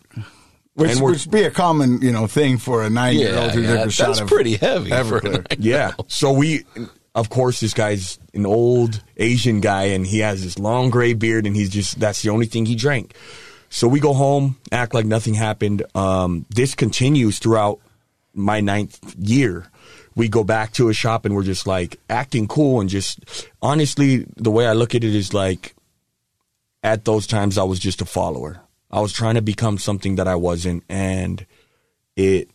Which 0.75 0.99
would 0.99 1.31
be 1.31 1.43
a 1.43 1.51
common, 1.51 2.01
you 2.01 2.13
know, 2.13 2.27
thing 2.27 2.57
for 2.57 2.83
a 2.83 2.89
nine-year-old 2.89 3.37
Yeah, 3.37 3.51
who 3.51 3.63
yeah, 3.63 3.77
took 3.77 3.87
a 3.87 3.91
shot 3.91 4.17
that's 4.17 4.21
pretty 4.23 4.57
heavy 4.57 4.91
Everclear. 4.91 5.47
Yeah. 5.59 5.93
So 6.09 6.33
we, 6.33 6.65
of 7.15 7.29
course, 7.29 7.61
this 7.61 7.75
guy's 7.75 8.19
an 8.33 8.47
old 8.47 9.03
Asian 9.19 9.61
guy, 9.61 9.85
and 9.85 10.07
he 10.07 10.21
has 10.21 10.43
this 10.43 10.59
long 10.59 10.89
gray 10.89 11.13
beard, 11.13 11.47
and 11.47 11.55
he's 11.55 11.69
just 11.69 12.01
that's 12.01 12.23
the 12.23 12.31
only 12.31 12.47
thing 12.47 12.65
he 12.65 12.75
drank. 12.75 13.15
So 13.69 13.89
we 13.89 14.01
go 14.01 14.13
home, 14.13 14.59
act 14.71 14.95
like 14.95 15.07
nothing 15.07 15.35
happened. 15.35 15.83
Um, 15.95 16.47
this 16.51 16.75
continues 16.75 17.39
throughout 17.39 17.81
my 18.35 18.61
ninth 18.61 19.15
year. 19.19 19.67
We 20.15 20.29
go 20.29 20.45
back 20.45 20.73
to 20.75 20.91
a 20.91 20.95
shop 20.95 21.25
and 21.25 21.35
we're 21.35 21.43
just 21.43 21.67
like 21.67 21.99
acting 22.11 22.49
cool 22.49 22.81
and 22.81 22.91
just 22.91 23.49
honestly, 23.63 24.27
the 24.37 24.51
way 24.51 24.67
I 24.67 24.75
look 24.75 24.95
at 24.95 25.05
it 25.05 25.15
is 25.15 25.33
like 25.33 25.75
at 26.83 27.07
those 27.07 27.27
times 27.27 27.57
I 27.57 27.63
was 27.63 27.79
just 27.79 28.03
a 28.03 28.05
follower. 28.05 28.61
I 28.93 29.01
was 29.01 29.13
trying 29.13 29.37
to 29.37 29.43
become 29.43 29.79
something 29.79 30.17
that 30.17 30.29
I 30.29 30.35
wasn't, 30.35 30.85
and 30.89 31.45
it 32.17 32.51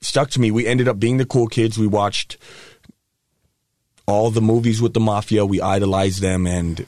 stuck 0.00 0.30
to 0.30 0.40
me. 0.40 0.50
We 0.50 0.66
ended 0.66 0.88
up 0.88 1.00
being 1.00 1.16
the 1.16 1.24
cool 1.26 1.46
kids. 1.46 1.78
We 1.78 1.86
watched 1.86 2.36
all 4.06 4.30
the 4.30 4.42
movies 4.42 4.80
with 4.82 4.94
the 4.94 5.00
mafia. 5.00 5.44
We 5.46 5.60
idolized 5.60 6.20
them, 6.20 6.46
and 6.46 6.86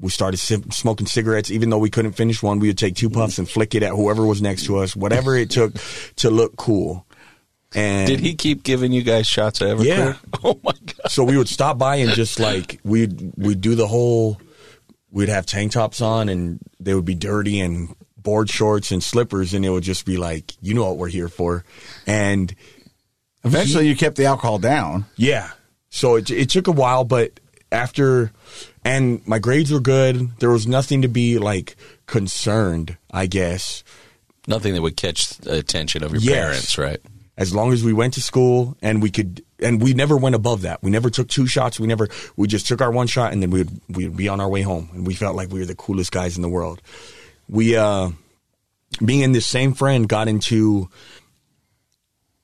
we 0.00 0.10
started 0.10 0.38
si- 0.38 0.62
smoking 0.70 1.06
cigarettes. 1.06 1.50
Even 1.50 1.70
though 1.70 1.78
we 1.78 1.90
couldn't 1.90 2.12
finish 2.12 2.42
one, 2.42 2.58
we 2.58 2.68
would 2.68 2.78
take 2.78 2.96
two 2.96 3.10
puffs 3.10 3.38
and 3.38 3.48
flick 3.48 3.74
it 3.74 3.82
at 3.82 3.92
whoever 3.92 4.26
was 4.26 4.42
next 4.42 4.66
to 4.66 4.78
us, 4.78 4.96
whatever 4.96 5.36
it 5.36 5.50
took 5.50 5.72
to 6.16 6.30
look 6.30 6.56
cool. 6.56 7.06
And 7.74 8.06
Did 8.06 8.20
he 8.20 8.34
keep 8.34 8.64
giving 8.64 8.92
you 8.92 9.02
guys 9.02 9.26
shots 9.26 9.60
of 9.62 9.78
Everclear? 9.78 9.86
Yeah. 9.86 10.14
Oh 10.44 10.58
my 10.64 10.72
god. 10.72 11.08
so 11.08 11.22
we 11.24 11.38
would 11.38 11.48
stop 11.48 11.78
by 11.78 11.96
and 11.96 12.10
just 12.12 12.38
like 12.40 12.80
we'd 12.84 13.32
we'd 13.36 13.60
do 13.60 13.74
the 13.76 13.86
whole 13.86 14.38
we'd 15.12 15.28
have 15.28 15.46
tank 15.46 15.72
tops 15.72 16.00
on 16.00 16.28
and 16.28 16.58
they 16.80 16.94
would 16.94 17.04
be 17.04 17.14
dirty 17.14 17.60
and 17.60 17.94
board 18.16 18.48
shorts 18.50 18.90
and 18.90 19.02
slippers 19.02 19.52
and 19.54 19.64
it 19.64 19.70
would 19.70 19.82
just 19.84 20.04
be 20.06 20.16
like 20.16 20.54
you 20.60 20.74
know 20.74 20.84
what 20.86 20.96
we're 20.98 21.08
here 21.08 21.28
for 21.28 21.64
and 22.06 22.54
Eventually, 23.44 23.88
you 23.88 23.96
kept 23.96 24.16
the 24.16 24.26
alcohol 24.26 24.58
down. 24.58 25.04
yeah 25.16 25.50
so 25.90 26.14
it, 26.16 26.30
it 26.30 26.48
took 26.48 26.66
a 26.68 26.72
while 26.72 27.04
but 27.04 27.40
after 27.72 28.30
and 28.84 29.26
my 29.26 29.38
grades 29.40 29.70
were 29.72 29.80
good 29.80 30.30
there 30.38 30.50
was 30.50 30.66
nothing 30.66 31.02
to 31.02 31.08
be 31.08 31.38
like 31.38 31.76
concerned 32.06 32.96
i 33.10 33.26
guess 33.26 33.82
Nothing 34.48 34.74
that 34.74 34.82
would 34.82 34.96
catch 34.96 35.36
the 35.38 35.54
attention 35.58 36.02
of 36.02 36.10
your 36.12 36.20
Yes. 36.20 36.34
parents, 36.34 36.78
right? 36.78 37.00
as 37.36 37.54
long 37.54 37.72
as 37.72 37.82
we 37.84 37.92
went 37.92 38.14
to 38.14 38.20
school 38.22 38.76
and 38.82 39.00
we 39.02 39.10
could 39.10 39.44
and 39.62 39.82
we 39.82 39.94
never 39.94 40.16
went 40.16 40.34
above 40.34 40.62
that. 40.62 40.82
We 40.82 40.90
never 40.90 41.10
took 41.10 41.28
two 41.28 41.46
shots. 41.46 41.78
We 41.78 41.86
never 41.86 42.08
we 42.36 42.48
just 42.48 42.66
took 42.66 42.80
our 42.80 42.90
one 42.90 43.06
shot 43.06 43.32
and 43.32 43.42
then 43.42 43.50
we'd 43.50 43.70
we'd 43.88 44.16
be 44.16 44.28
on 44.28 44.40
our 44.40 44.48
way 44.48 44.62
home. 44.62 44.90
And 44.92 45.06
we 45.06 45.14
felt 45.14 45.36
like 45.36 45.50
we 45.50 45.60
were 45.60 45.66
the 45.66 45.74
coolest 45.74 46.12
guys 46.12 46.36
in 46.36 46.42
the 46.42 46.48
world. 46.48 46.82
We 47.48 47.76
uh 47.76 48.10
being 49.04 49.20
in 49.20 49.32
this 49.32 49.46
same 49.46 49.74
friend 49.74 50.08
got 50.08 50.28
into 50.28 50.88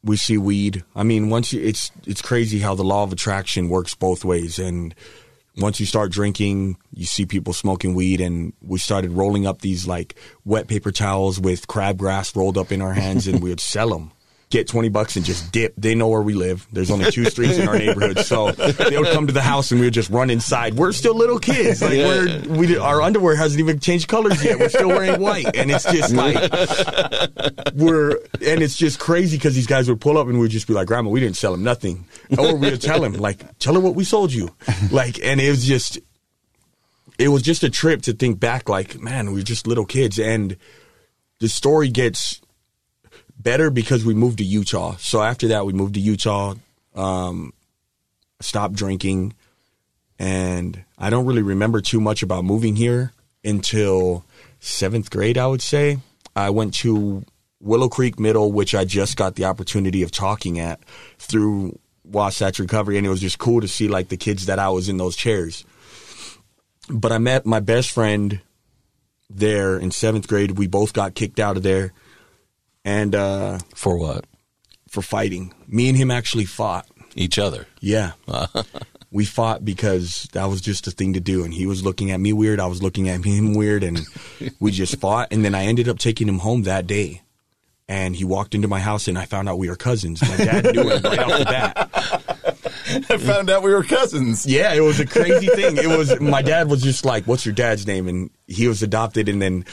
we 0.02 0.16
see 0.16 0.38
weed. 0.38 0.85
I 0.94 1.02
mean 1.02 1.31
once 1.31 1.52
you 1.52 1.62
it's 1.62 1.90
it's 2.07 2.22
crazy 2.22 2.59
how 2.59 2.74
the 2.74 2.85
law 2.85 3.02
of 3.02 3.12
attraction 3.12 3.68
works 3.68 3.94
both 3.94 4.24
ways. 4.24 4.59
And 4.59 4.94
once 5.59 5.81
you 5.81 5.87
start 5.87 6.12
drinking, 6.12 6.76
you 6.92 7.04
see 7.04 7.26
people 7.26 7.52
smoking 7.52 7.94
weed, 7.94 8.20
and 8.20 8.52
we 8.62 8.78
started 8.78 9.11
rolling 9.11 9.46
up 9.46 9.61
these 9.61 9.87
like 9.87 10.14
wet 10.44 10.68
paper 10.68 10.92
towels 10.92 11.40
with 11.40 11.66
crabgrass 11.66 12.37
rolled 12.37 12.57
up 12.57 12.70
in 12.70 12.81
our 12.81 12.94
hands, 12.94 13.26
and 13.26 13.42
we 13.42 13.50
would 13.50 13.61
sell 13.61 13.88
them. 13.90 14.12
Get 14.50 14.66
20 14.66 14.88
bucks 14.88 15.16
and 15.16 15.26
just 15.26 15.52
dip. 15.52 15.74
They 15.76 15.94
know 15.94 16.08
where 16.08 16.22
we 16.22 16.32
live. 16.32 16.66
There's 16.72 16.90
only 16.90 17.11
two 17.11 17.26
streets 17.26 17.58
in 17.58 17.68
our 17.68 17.78
neighborhood. 17.78 18.20
So 18.20 18.50
they 18.52 18.96
would 18.96 19.12
come 19.12 19.26
to 19.26 19.32
the 19.32 19.42
house 19.42 19.70
and 19.70 19.80
we 19.80 19.87
would 19.87 19.94
just 19.94 20.08
run 20.08 20.30
inside. 20.30 20.74
We're 20.74 20.92
still 20.92 21.14
little 21.14 21.38
kids. 21.38 21.82
Like 21.82 21.92
we're, 21.92 22.42
we, 22.48 22.78
our 22.78 23.02
underwear 23.02 23.37
hasn't 23.37 23.61
even 23.61 23.78
changed 23.78 24.08
colors 24.08 24.42
yet. 24.42 24.58
We're 24.58 24.70
still 24.70 24.88
wearing 24.88 25.20
white. 25.20 25.54
And 25.54 25.70
it's 25.70 25.84
just 25.84 26.14
like, 26.14 26.37
we're, 27.74 28.12
and 28.40 28.62
it's 28.62 28.76
just 28.76 28.98
crazy 28.98 29.37
because 29.37 29.54
these 29.54 29.66
guys 29.66 29.87
would 29.88 30.00
pull 30.00 30.16
up 30.16 30.28
and 30.28 30.40
we'd 30.40 30.50
just 30.50 30.66
be 30.66 30.72
like, 30.72 30.87
Grandma, 30.87 31.11
we 31.11 31.20
didn't 31.20 31.37
sell 31.37 31.52
him 31.52 31.62
nothing. 31.62 32.06
Or 32.38 32.54
we 32.54 32.70
would 32.70 32.80
tell 32.80 33.04
him, 33.04 33.14
like, 33.14 33.58
tell 33.58 33.74
her 33.74 33.80
what 33.80 33.94
we 33.94 34.04
sold 34.04 34.32
you. 34.32 34.48
Like, 34.90 35.18
and 35.22 35.40
it 35.40 35.50
was 35.50 35.66
just, 35.66 35.98
it 37.18 37.28
was 37.28 37.42
just 37.42 37.64
a 37.64 37.70
trip 37.70 38.02
to 38.02 38.14
think 38.14 38.40
back, 38.40 38.68
like, 38.68 38.98
man, 38.98 39.26
we 39.26 39.40
were 39.40 39.42
just 39.42 39.66
little 39.66 39.84
kids. 39.84 40.18
And 40.18 40.56
the 41.40 41.48
story 41.48 41.88
gets 41.88 42.40
better 43.38 43.70
because 43.70 44.05
we 44.05 44.14
moved 44.14 44.38
to 44.38 44.44
Utah. 44.44 44.96
So 44.96 45.22
after 45.22 45.48
that, 45.48 45.64
we 45.64 45.72
moved 45.72 45.94
to 45.94 46.01
Utah, 46.01 46.55
um, 46.94 47.53
stopped 48.40 48.74
drinking, 48.74 49.35
and 50.18 50.85
I 50.98 51.11
don't 51.11 51.27
really 51.27 51.42
remember 51.42 51.81
too 51.81 52.01
much 52.01 52.22
about 52.22 52.44
moving 52.44 52.77
here 52.77 53.12
until 53.44 54.24
seventh 54.61 55.11
grade, 55.11 55.38
I 55.38 55.46
would 55.46 55.62
say. 55.62 55.98
I 56.35 56.51
went 56.51 56.74
to 56.74 57.24
Willow 57.61 57.88
Creek 57.88 58.18
Middle, 58.18 58.53
which 58.53 58.74
I 58.74 58.85
just 58.85 59.16
got 59.16 59.37
the 59.37 59.44
opportunity 59.44 60.03
of 60.03 60.11
talking 60.11 60.59
at 60.59 60.81
through 61.18 61.79
Wasatch 62.05 62.59
Recovery, 62.59 62.96
and 62.96 63.07
it 63.07 63.11
was 63.11 63.20
just 63.20 63.38
cool 63.38 63.61
to 63.61 63.68
see 63.68 63.88
like 63.88 64.09
the 64.09 64.16
kids 64.16 64.46
that 64.46 64.59
I 64.59 64.68
was 64.70 64.88
in 64.88 64.96
those 64.96 65.16
chairs. 65.16 65.64
But 66.90 67.12
I 67.12 67.18
met 67.18 67.44
my 67.44 67.61
best 67.61 67.90
friend 67.90 68.40
there 69.29 69.77
in 69.79 69.90
seventh 69.90 70.27
grade. 70.27 70.53
We 70.53 70.66
both 70.66 70.92
got 70.92 71.14
kicked 71.14 71.38
out 71.38 71.57
of 71.57 71.62
there, 71.62 71.92
and 72.88 73.14
uh, 73.14 73.59
For 73.74 73.98
what? 73.98 74.24
for 74.88 75.03
fighting, 75.03 75.53
me 75.66 75.88
and 75.88 75.98
him 75.98 76.11
actually 76.11 76.46
fought. 76.46 76.87
Each 77.14 77.38
other. 77.38 77.66
Yeah. 77.81 78.12
we 79.11 79.24
fought 79.24 79.64
because 79.64 80.29
that 80.33 80.44
was 80.46 80.61
just 80.61 80.87
a 80.87 80.90
thing 80.90 81.14
to 81.14 81.20
do. 81.20 81.44
And 81.44 81.53
he 81.53 81.66
was 81.66 81.85
looking 81.85 82.11
at 82.11 82.20
me 82.20 82.33
weird. 82.33 82.61
I 82.61 82.66
was 82.66 82.83
looking 82.83 83.09
at 83.09 83.24
him 83.24 83.55
weird. 83.55 83.83
And 83.83 84.01
we 84.61 84.70
just 84.70 84.96
fought. 85.01 85.29
And 85.33 85.44
then 85.44 85.55
I 85.55 85.64
ended 85.64 85.88
up 85.88 85.98
taking 85.98 86.29
him 86.29 86.38
home 86.38 86.62
that 86.62 86.87
day. 86.87 87.22
And 87.88 88.14
he 88.14 88.24
walked 88.24 88.55
into 88.55 88.68
my 88.68 88.79
house 88.81 89.09
and 89.09 89.18
I 89.18 89.24
found 89.24 89.48
out 89.48 89.59
we 89.59 89.68
were 89.68 89.77
cousins. 89.77 90.22
My 90.22 90.37
dad 90.37 90.74
knew 90.74 90.90
it 90.90 91.03
right 91.03 91.18
off 91.18 91.38
the 91.38 91.44
bat. 91.44 91.90
I 93.11 93.16
found 93.18 93.51
out 93.51 93.62
we 93.62 93.72
were 93.72 93.83
cousins. 93.85 94.46
Yeah, 94.46 94.72
it 94.74 94.81
was 94.81 95.01
a 95.01 95.07
crazy 95.07 95.48
thing. 95.48 95.77
It 95.77 95.88
was 95.88 96.20
my 96.20 96.42
dad 96.42 96.70
was 96.70 96.83
just 96.83 97.05
like, 97.05 97.24
"What's 97.24 97.44
your 97.44 97.55
dad's 97.55 97.87
name?" 97.87 98.09
And 98.09 98.31
he 98.46 98.68
was 98.68 98.83
adopted, 98.83 99.29
and 99.29 99.42
then, 99.42 99.64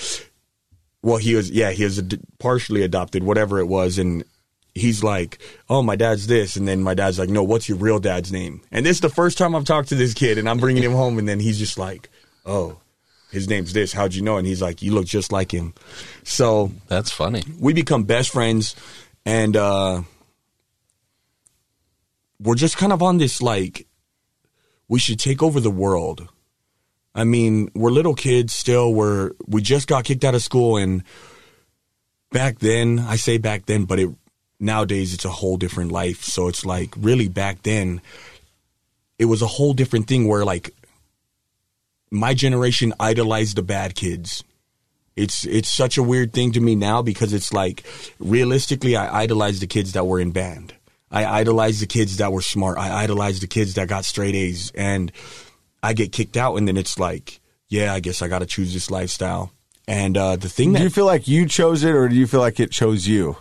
well, 1.06 1.18
he 1.18 1.36
was 1.36 1.52
yeah, 1.52 1.70
he 1.70 1.84
was 1.84 2.00
ad- 2.00 2.20
partially 2.40 2.82
adopted, 2.82 3.22
whatever 3.24 3.60
it 3.60 3.68
was, 3.68 4.00
and 4.00 4.24
he's 4.74 5.04
like, 5.04 5.38
"Oh, 5.70 5.84
my 5.84 5.96
dad's 5.96 6.26
this," 6.26 6.56
and 6.56 6.68
then 6.68 6.82
my 6.82 6.96
dad's 6.96 7.20
like, 7.20 7.30
"No, 7.30 7.44
what's 7.44 7.70
your 7.70 7.78
real 7.78 8.00
dad's 8.00 8.32
name?" 8.32 8.62
And 8.72 8.84
this 8.84 8.98
is 8.98 9.02
the 9.02 9.10
first 9.10 9.38
time 9.38 9.54
I've 9.56 9.66
talked 9.66 9.90
to 9.90 9.96
this 9.96 10.16
kid, 10.16 10.40
and 10.40 10.50
I'm 10.50 10.58
bringing 10.58 10.82
him 10.82 10.94
home, 10.94 11.20
and 11.20 11.30
then 11.30 11.40
he's 11.40 11.60
just 11.60 11.78
like, 11.78 12.10
"Oh, 12.44 12.80
his 13.32 13.48
name's 13.48 13.72
this. 13.72 13.94
How'd 13.94 14.16
you 14.16 14.24
know?" 14.24 14.38
And 14.38 14.48
he's 14.48 14.64
like, 14.64 14.82
"You 14.82 14.94
look 14.94 15.06
just 15.06 15.32
like 15.32 15.52
him." 15.52 15.76
So 16.24 16.72
That's 16.88 17.12
funny. 17.12 17.44
we 17.60 17.72
become 17.74 18.06
best 18.06 18.32
friends 18.32 18.76
and 19.28 19.56
uh 19.56 20.02
we're 22.40 22.56
just 22.56 22.78
kind 22.78 22.92
of 22.92 23.02
on 23.04 23.18
this 23.18 23.42
like 23.42 23.88
we 24.88 25.00
should 25.00 25.20
take 25.20 25.42
over 25.44 25.60
the 25.60 25.72
world 25.72 26.28
I 27.16 27.24
mean, 27.24 27.72
we're 27.74 27.92
little 27.92 28.14
kids 28.14 28.54
still. 28.54 28.94
We're 28.94 29.32
we 29.48 29.62
just 29.62 29.88
got 29.88 30.04
kicked 30.04 30.26
out 30.26 30.36
of 30.36 30.44
school, 30.44 30.76
and 30.76 31.04
back 32.32 32.60
then, 32.60 33.00
I 33.00 33.16
say 33.16 33.38
back 33.38 33.66
then, 33.66 33.86
but 33.86 34.00
it 34.00 34.10
nowadays 34.60 35.14
it's 35.14 35.26
a 35.26 35.30
whole 35.30 35.56
different 35.56 35.94
life. 35.94 36.24
So 36.24 36.50
it's 36.50 36.66
like 36.66 36.94
really 36.98 37.30
back 37.30 37.64
then, 37.64 38.02
it 39.18 39.26
was 39.26 39.42
a 39.42 39.48
whole 39.48 39.74
different 39.74 40.08
thing 40.08 40.28
where 40.28 40.44
like 40.44 40.72
my 42.12 42.34
generation 42.34 42.94
idolized 43.00 43.56
the 43.56 43.64
bad 43.64 43.96
kids. 43.96 44.44
It's 45.16 45.46
it's 45.46 45.70
such 45.70 45.98
a 45.98 46.04
weird 46.04 46.34
thing 46.34 46.52
to 46.52 46.60
me 46.60 46.76
now 46.76 47.02
because 47.02 47.32
it's 47.32 47.54
like 47.54 47.86
realistically 48.20 48.98
I 48.98 49.22
idolized 49.24 49.62
the 49.62 49.68
kids 49.68 49.94
that 49.94 50.06
were 50.06 50.20
in 50.20 50.32
band. 50.32 50.74
I 51.10 51.24
idolized 51.26 51.82
the 51.82 51.88
kids 51.88 52.18
that 52.18 52.34
were 52.34 52.42
smart. 52.42 52.78
I 52.78 53.04
idolized 53.04 53.42
the 53.42 53.48
kids 53.48 53.76
that 53.76 53.88
got 53.88 54.04
straight 54.04 54.36
A's 54.36 54.72
and 54.76 55.14
I 55.86 55.94
get 55.94 56.12
kicked 56.12 56.36
out 56.36 56.56
and 56.56 56.68
then 56.68 56.78
it's 56.78 56.98
like, 56.98 57.40
yeah, 57.68 57.94
I 57.94 58.00
guess 58.00 58.22
I 58.24 58.28
got 58.28 58.40
to 58.40 58.48
choose 58.48 58.74
this 58.74 58.90
lifestyle. 58.90 59.52
And 59.88 60.18
uh, 60.18 60.36
the 60.36 60.50
thing 60.50 60.74
that 60.74 60.80
Do 60.80 60.84
you 60.84 60.90
feel 60.90 61.06
like 61.06 61.28
you 61.28 61.46
chose 61.46 61.84
it, 61.84 61.94
or 61.94 62.10
do 62.10 62.16
you 62.16 62.26
feel 62.26 62.40
like 62.40 62.60
it 62.60 62.72
chose 62.72 63.08
you? 63.08 63.38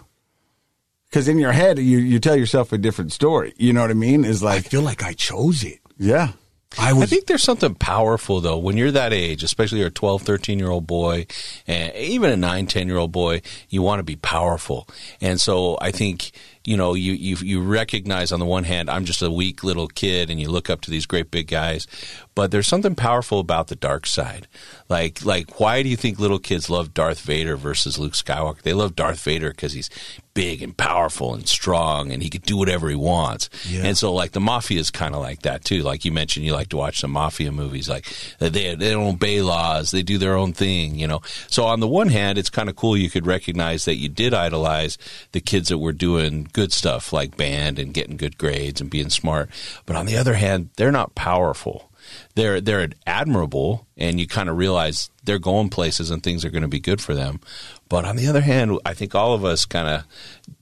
Because 1.09 1.27
in 1.27 1.39
your 1.39 1.53
head, 1.53 1.79
you 1.79 1.99
you 1.99 2.19
tell 2.19 2.37
yourself 2.37 2.73
a 2.73 2.79
different 2.79 3.13
story. 3.13 3.55
You 3.57 3.73
know 3.73 3.81
what 3.81 3.91
I 3.91 3.95
mean? 3.95 4.27
Is 4.27 4.43
like 4.43 4.67
I 4.67 4.69
feel 4.69 4.83
like 4.83 5.03
I 5.03 5.15
chose 5.15 5.65
it. 5.65 5.79
yeah, 5.97 6.33
I 6.79 6.93
was, 6.93 7.05
I 7.05 7.07
think 7.07 7.27
there's 7.27 7.43
something 7.43 7.75
powerful 7.75 8.41
though 8.41 8.59
when 8.59 8.77
you're 8.77 8.91
that 8.91 9.13
age, 9.13 9.43
especially 9.43 9.79
you're 9.79 9.89
a 9.89 9.93
12, 9.93 10.23
13 10.23 10.59
year 10.59 10.71
old 10.71 10.87
boy, 10.87 11.27
and 11.67 11.95
even 11.95 12.31
a 12.31 12.37
9, 12.37 12.67
10 12.67 12.89
year 12.89 12.97
old 12.97 13.13
boy, 13.13 13.43
you 13.69 13.83
want 13.83 14.01
to 14.01 14.05
be 14.05 14.17
powerful. 14.17 14.89
And 15.21 15.41
so 15.41 15.79
I 15.81 15.91
think, 15.93 16.33
you 16.65 16.77
know, 16.77 16.95
you, 16.95 17.13
you, 17.13 17.37
you 17.37 17.63
recognize 17.63 18.33
on 18.33 18.41
the 18.41 18.47
one 18.47 18.65
hand, 18.65 18.91
I'm 18.91 19.05
just 19.05 19.23
a 19.23 19.31
weak 19.31 19.63
little 19.63 19.87
kid 19.89 20.31
and 20.31 20.41
you 20.41 20.49
look 20.49 20.69
up 20.69 20.81
to 20.83 20.91
these 20.91 21.07
great 21.07 21.31
big 21.31 21.49
guys, 21.49 21.87
but 22.35 22.51
there's 22.51 22.66
something 22.66 22.94
powerful 22.94 23.38
about 23.38 23.68
the 23.68 23.77
dark 23.77 24.07
side. 24.07 24.49
Like, 24.88 25.25
like, 25.25 25.61
why 25.61 25.83
do 25.83 25.88
you 25.88 25.97
think 25.97 26.18
little 26.18 26.38
kids 26.38 26.68
love 26.68 26.92
Darth 26.92 27.20
Vader 27.20 27.57
versus 27.57 27.99
Luke 27.99 28.14
Skywalker? 28.14 28.62
They 28.62 28.73
love 28.73 28.97
Darth 28.97 29.23
Vader 29.23 29.51
because 29.51 29.73
he's 29.73 29.88
big 30.35 30.62
and 30.62 30.77
powerful 30.77 31.33
and 31.33 31.49
strong 31.49 32.11
and 32.11 32.20
he 32.20 32.29
can 32.29 32.40
do 32.40 32.57
whatever 32.57 32.88
he 32.88 32.97
wants. 32.97 33.49
Yeah. 33.68 33.85
And 33.85 33.97
so, 33.97 34.12
like, 34.12 34.33
the 34.33 34.40
mafia 34.40 34.81
is 34.81 34.90
kind 34.90 35.14
of 35.14 35.20
like 35.20 35.42
that 35.42 35.64
too. 35.64 35.83
Like 35.83 36.05
you 36.05 36.12
mentioned, 36.12 36.44
you 36.44 36.53
like 36.53 36.70
to 36.70 36.77
watch 36.77 36.99
some 37.01 37.12
mafia 37.12 37.53
movies. 37.53 37.88
Like 37.88 38.07
they 38.38 38.75
they 38.75 38.90
don't 38.90 39.14
obey 39.14 39.40
laws; 39.40 39.90
they 39.90 40.03
do 40.03 40.18
their 40.18 40.37
own 40.37 40.53
thing. 40.53 40.99
You 40.99 41.07
know. 41.07 41.23
So 41.49 41.64
on 41.64 41.81
the 41.81 41.88
one 41.88 42.09
hand, 42.09 42.37
it's 42.37 42.51
kind 42.51 42.68
of 42.68 42.77
cool. 42.77 42.97
You 42.97 43.11
could 43.11 43.27
recognize 43.27 43.85
that 43.85 43.97
you 43.97 44.09
did 44.09 44.35
idolize 44.35 44.99
the 45.33 45.40
kids 45.40 45.68
that 45.68 45.79
were 45.79 45.92
doing 45.92 46.49
good 46.53 46.73
stuff, 46.73 47.12
like 47.12 47.37
band 47.37 47.79
and 47.79 47.94
getting 47.94 48.16
good 48.16 48.38
grades 48.38 48.81
and 48.81 48.90
being 48.90 49.11
smart. 49.11 49.51
But 49.87 49.97
on 49.97 50.07
the 50.07 50.16
other 50.16 50.35
hand, 50.35 50.70
they're 50.77 50.92
not 50.92 51.14
powerful. 51.14 51.90
They're 52.35 52.61
they're 52.61 52.88
admirable, 53.07 53.87
and 53.96 54.18
you 54.18 54.27
kind 54.27 54.48
of 54.48 54.57
realize 54.57 55.11
they're 55.24 55.38
going 55.38 55.70
places 55.70 56.11
and 56.11 56.22
things 56.22 56.44
are 56.44 56.50
going 56.50 56.62
to 56.62 56.68
be 56.68 56.81
good 56.81 57.00
for 57.00 57.14
them. 57.14 57.40
But 57.88 58.05
on 58.05 58.16
the 58.16 58.27
other 58.27 58.40
hand, 58.40 58.79
I 58.85 58.94
think 58.94 59.14
all 59.14 59.35
of 59.35 59.44
us 59.44 59.64
kind 59.64 59.88
of 59.88 60.05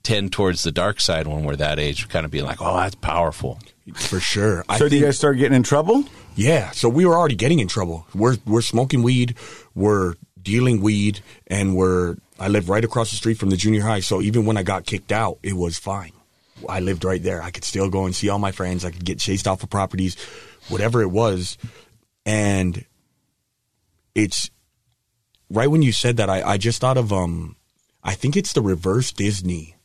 tend 0.03 0.31
towards 0.31 0.63
the 0.63 0.71
dark 0.71 0.99
side 0.99 1.27
when 1.27 1.43
we're 1.43 1.55
that 1.55 1.79
age, 1.79 2.07
kind 2.09 2.25
of 2.25 2.31
being 2.31 2.45
like, 2.45 2.61
"Oh, 2.61 2.77
that's 2.77 2.95
powerful." 2.95 3.59
for 3.95 4.19
sure. 4.19 4.63
I 4.69 4.77
so 4.77 4.87
do 4.87 4.97
you 4.97 5.05
guys 5.05 5.17
start 5.17 5.37
getting 5.37 5.55
in 5.55 5.63
trouble? 5.63 6.05
yeah, 6.35 6.71
so 6.71 6.89
we 6.89 7.05
were 7.05 7.17
already 7.17 7.35
getting 7.35 7.59
in 7.59 7.67
trouble. 7.67 8.07
We're 8.13 8.37
we're 8.45 8.61
smoking 8.61 9.03
weed, 9.03 9.35
we're 9.75 10.15
dealing 10.41 10.81
weed, 10.81 11.21
and 11.47 11.75
we're 11.75 12.17
I 12.39 12.47
live 12.47 12.69
right 12.69 12.83
across 12.83 13.09
the 13.09 13.15
street 13.15 13.37
from 13.37 13.49
the 13.49 13.57
junior 13.57 13.81
high. 13.81 13.99
So 13.99 14.21
even 14.21 14.45
when 14.45 14.57
I 14.57 14.63
got 14.63 14.85
kicked 14.85 15.11
out, 15.11 15.37
it 15.43 15.53
was 15.53 15.77
fine. 15.77 16.11
I 16.67 16.79
lived 16.79 17.03
right 17.03 17.21
there. 17.21 17.41
I 17.41 17.51
could 17.51 17.63
still 17.63 17.89
go 17.89 18.05
and 18.05 18.15
see 18.15 18.29
all 18.29 18.39
my 18.39 18.51
friends. 18.51 18.85
I 18.85 18.91
could 18.91 19.03
get 19.03 19.19
chased 19.19 19.47
off 19.47 19.63
of 19.63 19.69
properties, 19.69 20.15
whatever 20.69 21.01
it 21.01 21.11
was, 21.11 21.57
and 22.25 22.85
it's 24.15 24.49
right 25.49 25.69
when 25.69 25.81
you 25.81 25.91
said 25.91 26.17
that. 26.17 26.29
I, 26.29 26.41
I 26.41 26.57
just 26.57 26.79
thought 26.81 26.97
of 26.97 27.11
um, 27.13 27.55
I 28.03 28.13
think 28.13 28.35
it's 28.35 28.53
the 28.53 28.61
reverse 28.61 29.11
Disney. 29.11 29.75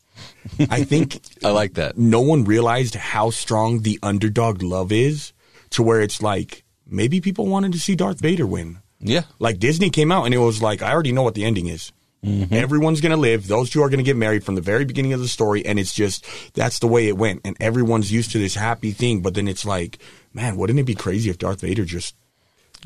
I 0.71 0.85
think 0.85 1.21
I 1.45 1.51
like 1.51 1.75
that. 1.75 1.97
no 1.97 2.21
one 2.21 2.45
realized 2.45 2.95
how 2.97 3.31
strong 3.31 3.83
the 3.83 3.99
underdog 4.03 4.63
love 4.63 4.91
is 4.91 5.33
to 5.71 5.83
where 5.83 6.01
it's 6.01 6.23
like 6.23 6.65
maybe 6.87 7.21
people 7.21 7.47
wanted 7.47 7.73
to 7.73 7.79
see 7.79 7.95
Darth 7.95 8.21
Vader 8.21 8.47
win. 8.47 8.79
Yeah. 9.01 9.23
Like 9.39 9.59
Disney 9.59 9.91
came 9.91 10.11
out 10.11 10.25
and 10.25 10.35
it 10.35 10.39
was 10.39 10.61
like, 10.61 10.83
I 10.83 10.93
already 10.93 11.13
know 11.13 11.23
what 11.23 11.35
the 11.35 11.45
ending 11.45 11.69
is. 11.69 11.93
Everyone's 12.51 13.01
going 13.01 13.13
to 13.13 13.17
live. 13.17 13.47
Those 13.47 13.71
two 13.71 13.81
are 13.81 13.89
going 13.89 13.99
to 13.99 14.05
get 14.05 14.17
married 14.17 14.43
from 14.43 14.57
the 14.57 14.61
very 14.61 14.85
beginning 14.85 15.13
of 15.13 15.21
the 15.21 15.29
story. 15.29 15.65
And 15.65 15.79
it's 15.79 15.95
just, 15.95 16.27
that's 16.53 16.81
the 16.81 16.89
way 16.89 17.07
it 17.07 17.17
went. 17.17 17.43
And 17.45 17.57
everyone's 17.61 18.11
used 18.11 18.33
to 18.33 18.39
this 18.39 18.57
happy 18.57 18.91
thing. 18.91 19.21
But 19.21 19.35
then 19.35 19.47
it's 19.47 19.65
like, 19.65 19.99
man, 20.39 20.57
wouldn't 20.57 20.79
it 20.79 20.85
be 20.85 20.95
crazy 20.95 21.31
if 21.31 21.39
Darth 21.39 21.63
Vader 21.63 21.85
just 21.85 22.15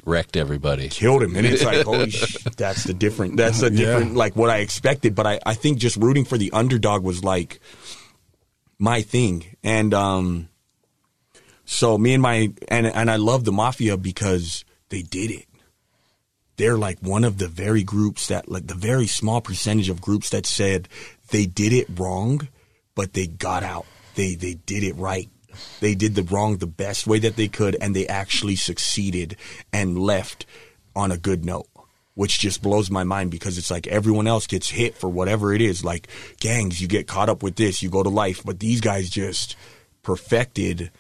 Wrecked 0.07 0.39
everybody. 0.39 0.89
killed 0.89 1.23
him? 1.23 1.37
And 1.37 1.45
it's 1.47 1.63
like, 1.63 1.83
holy 1.85 2.09
sh, 2.09 2.45
that's 2.57 2.85
the 2.85 2.95
different, 2.95 3.37
that's 3.37 3.61
the 3.61 3.69
different, 3.69 4.15
like 4.15 4.35
what 4.35 4.49
I 4.49 4.59
expected. 4.59 5.15
But 5.15 5.27
I, 5.27 5.39
I 5.45 5.53
think 5.53 5.77
just 5.77 5.99
rooting 5.99 6.25
for 6.25 6.39
the 6.39 6.51
underdog 6.53 7.05
was 7.05 7.23
like 7.23 7.61
my 8.79 9.03
thing. 9.03 9.45
And, 9.63 9.93
um, 9.93 10.49
so 11.67 11.99
me 11.99 12.15
and 12.15 12.23
my, 12.23 12.55
and, 12.69 12.87
and 12.87 13.11
I 13.11 13.17
love 13.17 13.45
the 13.45 13.53
mafia 13.53 13.99
because 13.99 14.65
they 14.89 15.03
did 15.03 15.31
it 15.31 15.45
they're 16.57 16.79
like 16.79 16.99
one 17.01 17.25
of 17.25 17.39
the 17.39 17.49
very 17.49 17.83
groups 17.83 18.29
that 18.29 18.49
like 18.49 18.67
the 18.67 18.75
very 18.75 19.07
small 19.07 19.41
percentage 19.41 19.89
of 19.89 20.01
groups 20.01 20.31
that 20.31 20.47
said 20.47 20.89
they 21.31 21.47
did 21.47 21.73
it 21.73 21.89
wrong 21.97 22.47
but 22.95 23.15
they 23.15 23.27
got 23.27 23.63
out 23.63 23.87
they 24.15 24.35
they 24.35 24.55
did 24.55 24.83
it 24.85 24.95
right 24.97 25.29
they 25.81 25.95
did 25.95 26.15
the 26.15 26.23
wrong 26.23 26.57
the 26.59 26.67
best 26.67 27.07
way 27.07 27.19
that 27.19 27.37
they 27.37 27.49
could 27.49 27.77
and 27.81 27.95
they 27.97 28.07
actually 28.07 28.57
succeeded 28.57 29.37
and 29.73 29.99
left 29.99 30.47
on 30.97 31.11
a 31.13 31.17
good 31.19 31.45
note 31.45 31.67
which 32.15 32.39
just 32.39 32.63
blows 32.63 32.91
my 32.91 33.05
mind 33.05 33.31
because 33.31 33.57
it's 33.57 33.71
like 33.71 33.87
everyone 33.87 34.27
else 34.27 34.47
gets 34.47 34.69
hit 34.69 34.95
for 34.95 35.09
whatever 35.09 35.55
it 35.55 35.63
is 35.63 35.83
like 35.85 36.09
gangs 36.41 36.81
you 36.81 36.87
get 36.87 37.07
caught 37.07 37.29
up 37.31 37.43
with 37.43 37.57
this 37.57 37.83
you 37.83 37.89
go 37.89 38.03
to 38.03 38.11
life 38.11 38.43
but 38.45 38.61
these 38.61 38.81
guys 38.83 39.09
just 39.09 39.57
perfected 40.03 40.91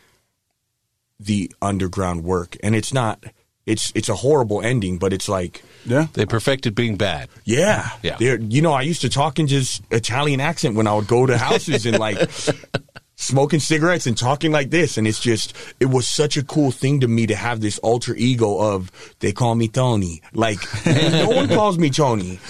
the 1.21 1.51
underground 1.61 2.25
work 2.25 2.57
and 2.63 2.75
it's 2.75 2.93
not 2.93 3.23
it's 3.67 3.93
it's 3.95 4.09
a 4.09 4.15
horrible 4.17 4.61
ending 4.61 4.99
but 4.99 5.13
it's 5.13 5.29
like 5.29 5.63
Yeah. 5.85 6.07
They 6.15 6.27
perfected 6.27 6.75
being 6.75 6.97
bad. 6.97 7.29
yeah 7.45 7.91
Yeah. 8.03 8.17
They're- 8.17 8.41
you 8.41 8.61
know 8.63 8.73
i 8.73 8.83
used 8.83 9.03
to 9.03 9.09
talk 9.09 9.39
in 9.39 9.47
just 9.47 9.83
italian 9.93 10.41
accent 10.41 10.75
when 10.75 10.87
i 10.89 10.95
would 10.95 11.07
go 11.07 11.27
to 11.27 11.37
houses 11.39 11.87
and 11.87 11.99
like 11.99 12.19
smoking 13.23 13.61
cigarettes 13.61 14.07
and 14.07 14.19
talking 14.19 14.51
like 14.51 14.71
this. 14.71 14.99
And 14.99 15.07
it's 15.07 15.21
just 15.21 15.55
it 15.81 15.87
was 15.87 16.09
such 16.09 16.37
a 16.37 16.43
cool 16.43 16.71
thing 16.71 17.01
to 17.01 17.09
me 17.09 17.27
to 17.27 17.35
have 17.37 17.61
this 17.61 17.79
alter 17.79 18.15
ego 18.17 18.59
of 18.59 18.91
they 19.21 19.33
call 19.33 19.55
me 19.55 19.69
tony. 19.69 20.23
Like 20.33 20.59
no 20.85 21.31
one 21.31 21.49
calls 21.59 21.79
me 21.79 21.91
tony. 21.91 22.39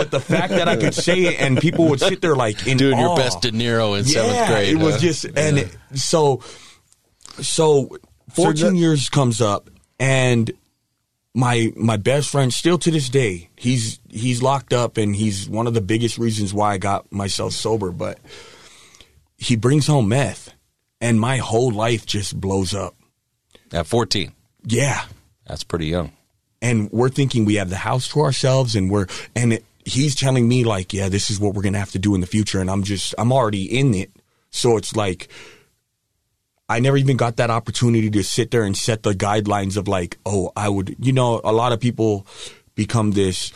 But 0.00 0.10
the 0.10 0.20
fact 0.20 0.52
that 0.52 0.68
i 0.68 0.76
could 0.76 0.94
say 0.94 1.20
it 1.26 1.40
and 1.40 1.58
people 1.58 1.88
would 1.88 2.00
sit 2.00 2.20
there 2.20 2.36
like 2.36 2.66
in 2.66 2.76
Doing 2.76 2.98
your 2.98 3.16
best 3.16 3.42
De 3.42 3.50
Niro 3.50 3.98
in 3.98 4.04
seventh 4.04 4.48
grade. 4.48 4.68
It 4.74 4.78
was 4.82 4.94
huh? 4.94 5.00
just 5.00 5.24
and 5.24 5.58
it, 5.58 5.76
so 5.94 6.42
so 7.40 7.96
14 8.34 8.54
that- 8.74 8.74
years 8.76 9.08
comes 9.08 9.40
up 9.40 9.68
and 9.98 10.50
my 11.34 11.72
my 11.76 11.96
best 11.96 12.30
friend 12.30 12.52
still 12.52 12.78
to 12.78 12.90
this 12.90 13.08
day 13.08 13.50
he's 13.56 14.00
he's 14.08 14.42
locked 14.42 14.72
up 14.72 14.96
and 14.96 15.14
he's 15.14 15.48
one 15.48 15.66
of 15.66 15.74
the 15.74 15.80
biggest 15.80 16.18
reasons 16.18 16.52
why 16.54 16.72
I 16.72 16.78
got 16.78 17.12
myself 17.12 17.52
sober. 17.52 17.92
But 17.92 18.18
he 19.40 19.56
brings 19.56 19.86
home 19.88 20.08
meth 20.08 20.52
and 21.00 21.18
my 21.18 21.38
whole 21.38 21.72
life 21.72 22.04
just 22.06 22.38
blows 22.40 22.74
up. 22.74 22.94
at 23.72 23.86
14. 23.86 24.32
Yeah. 24.64 25.02
That's 25.46 25.64
pretty 25.64 25.86
young. 25.86 26.12
and 26.62 26.88
we're 26.92 27.08
thinking 27.08 27.44
we 27.46 27.54
have 27.56 27.70
the 27.70 27.76
house 27.76 28.06
to 28.08 28.20
ourselves 28.20 28.76
and 28.76 28.90
we're 28.90 29.06
and 29.34 29.54
it, 29.54 29.64
he's 29.84 30.14
telling 30.14 30.46
me 30.46 30.62
like 30.62 30.92
yeah 30.92 31.08
this 31.08 31.30
is 31.30 31.40
what 31.40 31.54
we're 31.54 31.62
gonna 31.62 31.78
have 31.78 31.90
to 31.90 31.98
do 31.98 32.14
in 32.14 32.20
the 32.20 32.26
future 32.26 32.60
and 32.60 32.70
i'm 32.70 32.82
just 32.84 33.14
i'm 33.18 33.32
already 33.32 33.64
in 33.78 33.94
it 33.94 34.10
so 34.50 34.76
it's 34.76 34.94
like 34.94 35.28
i 36.68 36.78
never 36.78 36.98
even 36.98 37.16
got 37.16 37.36
that 37.38 37.50
opportunity 37.50 38.10
to 38.10 38.22
sit 38.22 38.50
there 38.50 38.62
and 38.64 38.76
set 38.76 39.02
the 39.02 39.12
guidelines 39.14 39.76
of 39.78 39.88
like 39.88 40.18
oh 40.26 40.52
i 40.54 40.68
would 40.68 40.94
you 41.00 41.12
know 41.12 41.40
a 41.42 41.52
lot 41.52 41.72
of 41.72 41.80
people 41.80 42.26
become 42.74 43.12
this 43.12 43.52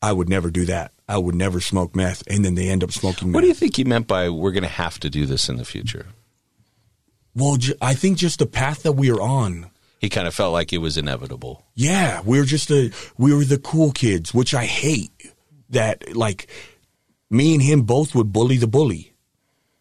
i 0.00 0.12
would 0.12 0.28
never 0.28 0.48
do 0.50 0.64
that 0.64 0.92
i 1.08 1.16
would 1.18 1.34
never 1.34 1.60
smoke 1.60 1.94
meth 1.96 2.22
and 2.28 2.44
then 2.44 2.54
they 2.54 2.68
end 2.68 2.84
up 2.84 2.92
smoking 2.92 3.28
meth 3.28 3.34
What 3.34 3.40
do 3.42 3.46
you 3.48 3.54
think 3.54 3.76
he 3.76 3.84
meant 3.84 4.06
by 4.06 4.28
we're 4.28 4.52
going 4.52 4.62
to 4.62 4.68
have 4.68 4.98
to 5.00 5.10
do 5.10 5.26
this 5.26 5.48
in 5.48 5.56
the 5.56 5.64
future? 5.64 6.06
well 7.34 7.56
ju- 7.56 7.74
i 7.80 7.94
think 7.94 8.18
just 8.18 8.38
the 8.38 8.46
path 8.46 8.82
that 8.82 8.92
we 8.92 9.10
are 9.10 9.20
on 9.20 9.70
He 10.00 10.08
kind 10.08 10.28
of 10.28 10.34
felt 10.34 10.52
like 10.52 10.72
it 10.72 10.78
was 10.78 10.96
inevitable. 10.96 11.64
Yeah, 11.74 12.22
we 12.24 12.38
were 12.38 12.44
just 12.46 12.68
the 12.68 12.92
we 13.18 13.34
were 13.34 13.44
the 13.44 13.58
cool 13.58 13.90
kids, 13.90 14.32
which 14.32 14.54
I 14.54 14.64
hate. 14.64 15.10
That 15.70 16.14
like 16.16 16.46
me 17.30 17.52
and 17.54 17.62
him 17.62 17.82
both 17.82 18.14
would 18.14 18.32
bully 18.32 18.58
the 18.58 18.68
bully, 18.68 19.12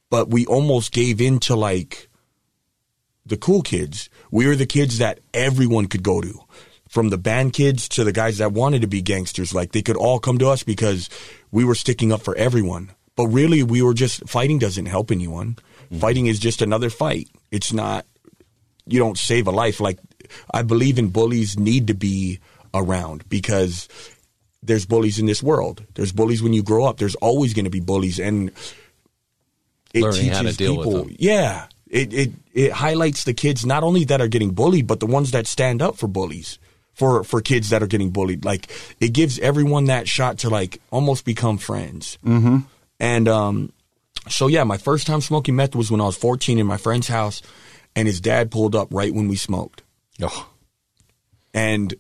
but 0.10 0.28
we 0.30 0.46
almost 0.48 0.92
gave 0.92 1.22
in 1.22 1.38
to 1.48 1.56
like 1.56 2.10
the 3.28 3.38
cool 3.38 3.62
kids. 3.62 4.10
We 4.32 4.48
were 4.48 4.56
the 4.58 4.66
kids 4.66 4.98
that 4.98 5.20
everyone 5.34 5.86
could 5.88 6.02
go 6.04 6.20
to, 6.22 6.34
from 6.90 7.10
the 7.10 7.18
band 7.18 7.54
kids 7.54 7.88
to 7.90 8.04
the 8.04 8.12
guys 8.12 8.38
that 8.38 8.52
wanted 8.52 8.82
to 8.82 8.88
be 8.88 9.02
gangsters. 9.02 9.54
Like 9.54 9.72
they 9.72 9.82
could 9.82 9.98
all 9.98 10.20
come 10.20 10.38
to 10.40 10.50
us 10.50 10.64
because 10.64 11.10
we 11.52 11.64
were 11.64 11.76
sticking 11.76 12.12
up 12.12 12.22
for 12.22 12.36
everyone. 12.36 12.92
But 13.16 13.28
really, 13.28 13.64
we 13.64 13.82
were 13.82 13.94
just 13.94 14.28
fighting 14.30 14.60
doesn't 14.60 14.86
help 14.86 15.12
anyone. 15.12 15.56
Mm-hmm. 15.56 16.00
Fighting 16.00 16.26
is 16.28 16.40
just 16.40 16.62
another 16.62 16.90
fight. 16.90 17.30
It's 17.52 17.74
not 17.74 18.06
you 18.86 19.00
don't 19.00 19.18
save 19.18 19.48
a 19.48 19.52
life. 19.52 19.80
Like 19.80 20.00
I 20.54 20.62
believe 20.62 21.00
in 21.00 21.10
bullies 21.10 21.58
need 21.58 21.88
to 21.88 21.94
be 21.94 22.40
around 22.74 23.28
because 23.30 23.88
there's 24.64 24.86
bullies 24.86 25.20
in 25.20 25.26
this 25.26 25.42
world. 25.44 25.84
There's 25.96 26.12
bullies 26.12 26.44
when 26.44 26.54
you 26.54 26.64
grow 26.64 26.86
up. 26.86 26.98
There's 26.98 27.16
always 27.16 27.54
going 27.54 27.66
to 27.66 27.72
be 27.72 27.80
bullies, 27.80 28.20
and 28.20 28.52
it 29.94 30.02
Learning 30.02 30.22
teaches 30.22 30.38
how 30.38 30.44
to 30.44 30.54
deal 30.54 30.78
with 30.78 30.88
people. 30.88 31.08
Yeah, 31.18 31.68
it, 31.88 32.14
it 32.14 32.32
it 32.54 32.72
highlights 32.72 33.24
the 33.24 33.34
kids 33.34 33.66
not 33.66 33.84
only 33.84 34.06
that 34.06 34.22
are 34.22 34.28
getting 34.28 34.52
bullied, 34.52 34.88
but 34.88 35.00
the 35.00 35.06
ones 35.06 35.32
that 35.32 35.48
stand 35.48 35.82
up 35.82 35.98
for 35.98 36.08
bullies. 36.08 36.60
For, 36.98 37.24
for 37.24 37.42
kids 37.42 37.70
that 37.70 37.84
are 37.84 37.88
getting 37.88 38.10
bullied, 38.10 38.44
like 38.44 38.72
it 39.00 39.10
gives 39.10 39.38
everyone 39.38 39.86
that 39.86 40.08
shot 40.08 40.40
to 40.40 40.50
like 40.50 40.82
almost 40.90 41.26
become 41.26 41.60
friends. 41.60 42.18
Mm-hmm. 42.26 42.60
And 43.00 43.28
um, 43.28 43.72
so 44.30 44.48
yeah, 44.48 44.64
my 44.64 44.78
first 44.78 45.06
time 45.06 45.22
smoking 45.22 45.56
meth 45.56 45.76
was 45.76 45.92
when 45.92 46.02
I 46.02 46.06
was 46.06 46.18
14 46.18 46.58
in 46.58 46.66
my 46.66 46.78
friend's 46.78 47.08
house, 47.08 47.44
and 47.96 48.08
his 48.08 48.20
dad 48.20 48.50
pulled 48.50 48.76
up 48.76 48.88
right 48.92 49.14
when 49.14 49.28
we 49.28 49.36
smoked. 49.36 49.84
Oh, 50.22 50.50
And 51.54 51.94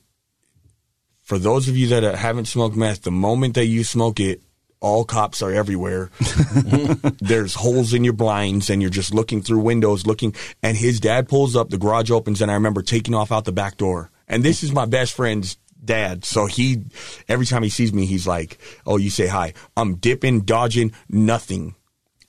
for 1.23 1.37
those 1.37 1.67
of 1.67 1.77
you 1.77 1.87
that 1.89 2.15
haven't 2.15 2.45
smoked 2.45 2.75
meth, 2.75 3.03
the 3.03 3.11
moment 3.11 3.55
that 3.55 3.65
you 3.65 3.83
smoke 3.83 4.19
it, 4.19 4.41
all 4.79 5.03
cops 5.03 5.41
are 5.41 5.51
everywhere. 5.51 6.09
There's 7.19 7.55
holes 7.55 7.93
in 7.93 8.03
your 8.03 8.13
blinds, 8.13 8.69
and 8.69 8.81
you're 8.81 8.91
just 8.91 9.13
looking 9.13 9.41
through 9.41 9.59
windows, 9.59 10.05
looking. 10.05 10.35
And 10.61 10.77
his 10.77 10.99
dad 10.99 11.27
pulls 11.27 11.55
up, 11.55 11.69
the 11.69 11.77
garage 11.77 12.11
opens, 12.11 12.41
and 12.41 12.51
I 12.51 12.53
remember 12.53 12.81
taking 12.81 13.15
off 13.15 13.31
out 13.31 13.45
the 13.45 13.51
back 13.51 13.77
door. 13.77 14.11
And 14.27 14.43
this 14.43 14.63
is 14.63 14.71
my 14.71 14.85
best 14.85 15.13
friend's 15.13 15.57
dad. 15.83 16.25
So 16.25 16.45
he, 16.45 16.83
every 17.27 17.45
time 17.45 17.63
he 17.63 17.69
sees 17.69 17.93
me, 17.93 18.05
he's 18.05 18.27
like, 18.27 18.59
"Oh, 18.85 18.97
you 18.97 19.09
say 19.09 19.27
hi." 19.27 19.53
I'm 19.75 19.95
dipping, 19.95 20.41
dodging, 20.41 20.91
nothing, 21.09 21.75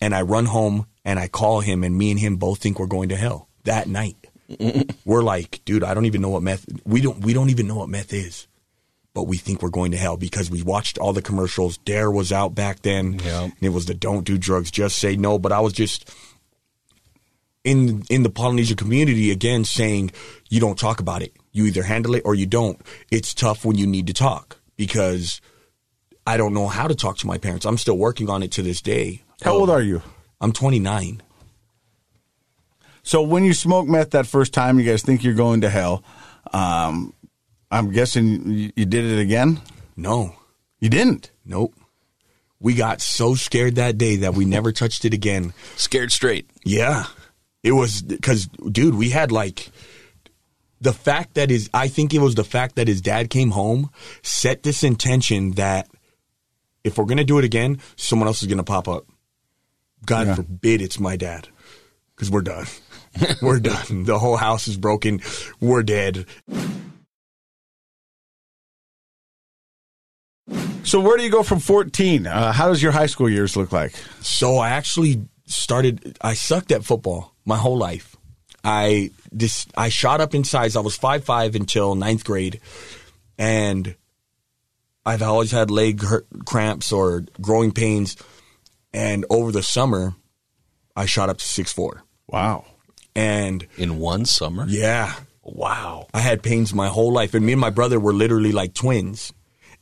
and 0.00 0.14
I 0.14 0.22
run 0.22 0.46
home 0.46 0.87
and 1.04 1.18
I 1.18 1.28
call 1.28 1.61
him, 1.61 1.82
and 1.82 1.96
me 1.96 2.11
and 2.11 2.20
him 2.20 2.37
both 2.37 2.61
think 2.61 2.78
we're 2.78 2.87
going 2.87 3.08
to 3.11 3.16
hell 3.16 3.48
that 3.64 3.88
night. 3.88 4.16
we're 5.04 5.22
like, 5.22 5.61
dude, 5.64 5.84
I 5.84 5.94
don't 5.94 6.06
even 6.06 6.22
know 6.22 6.30
what 6.30 6.42
meth. 6.42 6.66
We 6.84 7.00
don't. 7.00 7.20
We 7.20 7.32
don't 7.32 7.50
even 7.50 7.66
know 7.66 7.76
what 7.76 7.88
meth 7.88 8.12
is 8.12 8.48
but 9.18 9.24
we 9.24 9.37
think 9.37 9.62
we're 9.62 9.68
going 9.68 9.90
to 9.90 9.96
hell 9.96 10.16
because 10.16 10.48
we 10.48 10.62
watched 10.62 10.96
all 10.96 11.12
the 11.12 11.20
commercials. 11.20 11.78
Dare 11.78 12.08
was 12.08 12.30
out 12.30 12.54
back 12.54 12.82
then. 12.82 13.18
Yeah. 13.18 13.42
And 13.42 13.52
it 13.61 13.70
was 13.70 13.87
the 13.87 13.94
don't 13.94 14.22
do 14.22 14.38
drugs, 14.38 14.70
just 14.70 14.96
say 14.96 15.16
no. 15.16 15.40
But 15.40 15.50
I 15.50 15.58
was 15.58 15.72
just 15.72 16.08
in 17.68 18.02
in 18.09 18.22
the 18.22 18.31
Polynesian 18.31 18.76
community 18.76 19.31
again 19.31 19.64
saying 19.64 20.11
you 20.48 20.61
don't 20.61 20.78
talk 20.78 21.00
about 21.00 21.22
it. 21.22 21.37
You 21.52 21.66
either 21.66 21.83
handle 21.83 22.14
it 22.14 22.22
or 22.24 22.35
you 22.35 22.46
don't. 22.46 22.81
It's 23.11 23.35
tough 23.35 23.64
when 23.64 23.76
you 23.76 23.87
need 23.87 24.07
to 24.07 24.14
talk 24.14 24.59
because 24.76 25.40
I 26.26 26.37
don't 26.37 26.54
know 26.54 26.66
how 26.66 26.88
to 26.88 26.94
talk 26.94 27.18
to 27.18 27.26
my 27.26 27.37
parents. 27.38 27.66
I'm 27.66 27.78
still 27.78 27.98
working 27.98 28.31
on 28.31 28.42
it 28.42 28.52
to 28.52 28.62
this 28.62 28.81
day. 28.81 29.22
How 29.42 29.52
old 29.52 29.70
are 29.70 29.83
you? 29.83 30.02
I'm 30.40 30.52
29. 30.52 31.22
So 33.02 33.22
when 33.22 33.44
you 33.44 33.54
smoke 33.54 33.87
meth 33.87 34.11
that 34.11 34.26
first 34.26 34.52
time, 34.52 34.78
you 34.78 34.85
guys 34.85 35.02
think 35.02 35.24
you're 35.24 35.35
going 35.35 35.62
to 35.62 35.70
hell. 35.70 36.04
Um, 36.52 37.12
I'm 37.70 37.90
guessing 37.90 38.50
you, 38.50 38.72
you 38.76 38.87
did 38.87 39.04
it 39.04 39.18
again. 39.18 39.61
No. 39.96 40.35
You 40.81 40.88
didn't. 40.88 41.31
Nope. 41.44 41.74
We 42.61 42.74
got 42.74 43.00
so 43.00 43.35
scared 43.35 43.76
that 43.76 43.98
day 43.98 44.16
that 44.16 44.35
we 44.35 44.44
never 44.44 44.72
touched 44.72 45.04
it 45.04 45.14
again. 45.14 45.52
scared 45.76 46.12
straight. 46.12 46.48
Yeah. 46.64 47.07
It 47.62 47.73
was 47.73 48.03
because, 48.03 48.47
dude, 48.47 48.94
we 48.94 49.11
had 49.11 49.33
like 49.33 49.71
the 50.81 50.92
fact 50.92 51.35
that 51.35 51.51
is, 51.51 51.68
I 51.75 51.88
think 51.88 52.14
it 52.14 52.21
was 52.21 52.35
the 52.37 52.44
fact 52.44 52.77
that 52.77 52.87
his 52.88 53.01
dad 53.01 53.31
came 53.31 53.51
home 53.51 53.90
set 54.23 54.62
this 54.62 54.85
intention 54.85 55.53
that 55.53 55.88
if 56.85 56.97
we're 56.97 57.05
going 57.05 57.18
to 57.18 57.25
do 57.25 57.38
it 57.38 57.44
again, 57.44 57.81
someone 57.97 58.29
else 58.29 58.42
is 58.42 58.49
going 58.49 58.59
to 58.59 58.64
pop 58.64 58.87
up. 58.88 59.05
God 60.07 60.29
Yeah. 60.29 60.35
forbid 60.37 60.81
it's 60.81 61.01
my 61.01 61.16
dad 61.16 61.49
because 62.14 62.31
we're 62.31 62.42
done. 62.42 62.66
we're 63.42 63.59
done. 63.59 64.05
The 64.05 64.18
whole 64.21 64.37
house 64.37 64.68
is 64.68 64.77
broken. 64.77 65.21
We're 65.61 65.83
dead. 65.83 66.27
So 70.85 71.01
where 71.01 71.16
do 71.18 71.23
you 71.23 71.31
go 71.31 71.42
from 71.42 71.59
14? 71.59 72.27
Uh, 72.27 72.53
how 72.53 72.68
does 72.68 72.83
your 72.83 72.92
high 72.92 73.07
school 73.07 73.29
years 73.29 73.57
look 73.57 73.73
like? 73.73 73.94
So 74.21 74.57
I 74.59 74.71
actually 74.71 75.23
started. 75.47 76.16
I 76.23 76.35
sucked 76.35 76.73
at 76.73 76.85
football 76.85 77.35
my 77.48 77.56
whole 77.56 77.76
life. 77.78 78.14
I 78.62 79.11
this 79.32 79.66
I 79.76 79.88
shot 79.88 80.20
up 80.20 80.34
in 80.34 80.44
size. 80.44 80.76
I 80.76 80.80
was 80.80 80.96
five 80.96 81.24
five 81.24 81.54
until 81.56 81.94
ninth 81.94 82.24
grade, 82.24 82.61
and 83.38 83.96
I've 85.06 85.22
always 85.22 85.50
had 85.50 85.70
leg 85.70 86.02
hurt, 86.02 86.26
cramps 86.44 86.92
or 86.92 87.24
growing 87.40 87.72
pains. 87.72 88.16
And 88.92 89.24
over 89.30 89.50
the 89.52 89.62
summer, 89.62 90.14
I 90.94 91.06
shot 91.06 91.28
up 91.30 91.38
to 91.38 91.44
six 91.44 91.72
four. 91.72 92.02
Wow. 92.26 92.64
And 93.14 93.66
In 93.76 93.98
one 93.98 94.24
summer? 94.26 94.64
yeah, 94.68 95.14
Wow. 95.42 96.06
I 96.12 96.20
had 96.20 96.42
pains 96.42 96.74
my 96.74 96.88
whole 96.88 97.12
life, 97.12 97.32
and 97.34 97.44
me 97.44 97.52
and 97.52 97.61
my 97.61 97.70
brother 97.70 97.98
were 97.98 98.12
literally 98.12 98.52
like 98.52 98.74
twins. 98.74 99.32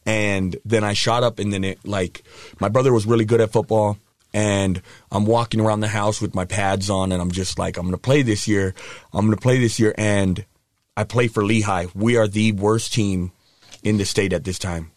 And 0.06 0.56
then 0.64 0.84
I 0.84 0.92
shot 0.92 1.24
up, 1.24 1.38
and 1.40 1.52
then 1.52 1.64
it 1.64 1.78
like 1.84 2.22
my 2.60 2.68
brother 2.68 2.92
was 2.92 3.04
really 3.06 3.24
good 3.24 3.40
at 3.40 3.50
football, 3.52 3.98
and 4.36 4.82
I'm 5.10 5.24
walking 5.24 5.60
around 5.60 5.80
the 5.80 5.88
house 5.88 6.20
with 6.20 6.34
my 6.34 6.44
pads 6.44 6.90
on, 6.90 7.10
and 7.10 7.22
I'm 7.22 7.30
just 7.30 7.58
like, 7.58 7.78
I'm 7.78 7.86
gonna 7.86 7.96
play 7.96 8.20
this 8.20 8.46
year, 8.46 8.74
I'm 9.14 9.24
gonna 9.24 9.38
play 9.38 9.58
this 9.58 9.80
year, 9.80 9.94
and 9.96 10.44
I 10.94 11.04
play 11.04 11.28
for 11.28 11.42
Lehi. 11.42 11.90
We 11.94 12.18
are 12.18 12.28
the 12.28 12.52
worst 12.52 12.92
team 12.92 13.32
in 13.82 13.96
the 13.96 14.04
state 14.04 14.34
at 14.34 14.44
this 14.44 14.58
time, 14.58 14.92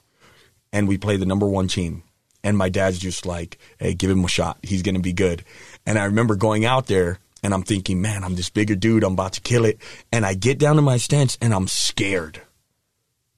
and 0.73 0.89
we 0.89 0.97
play 0.97 1.15
the 1.15 1.25
number 1.25 1.47
one 1.47 1.69
team. 1.69 2.03
And 2.43 2.57
my 2.57 2.67
dad's 2.67 2.99
just 2.99 3.25
like, 3.25 3.57
hey, 3.79 3.93
give 3.93 4.09
him 4.09 4.25
a 4.25 4.27
shot. 4.27 4.57
He's 4.61 4.81
gonna 4.81 4.99
be 4.99 5.13
good. 5.13 5.45
And 5.85 5.97
I 5.97 6.05
remember 6.05 6.35
going 6.35 6.65
out 6.65 6.87
there 6.87 7.19
and 7.41 7.53
I'm 7.53 7.63
thinking, 7.63 8.01
man, 8.01 8.23
I'm 8.23 8.35
this 8.35 8.49
bigger 8.49 8.75
dude. 8.75 9.03
I'm 9.03 9.13
about 9.13 9.33
to 9.33 9.41
kill 9.41 9.65
it. 9.65 9.77
And 10.11 10.25
I 10.25 10.35
get 10.35 10.57
down 10.57 10.77
to 10.77 10.81
my 10.81 10.95
stance 10.95 11.37
and 11.41 11.53
I'm 11.53 11.67
scared, 11.67 12.41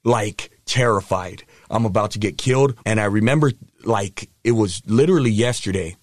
like 0.03 0.51
terrified. 0.65 1.43
I'm 1.69 1.85
about 1.85 2.11
to 2.11 2.19
get 2.19 2.37
killed. 2.37 2.75
And 2.85 2.99
I 2.99 3.05
remember, 3.05 3.51
like, 3.85 4.29
it 4.43 4.51
was 4.51 4.81
literally 4.85 5.31
yesterday. 5.31 5.95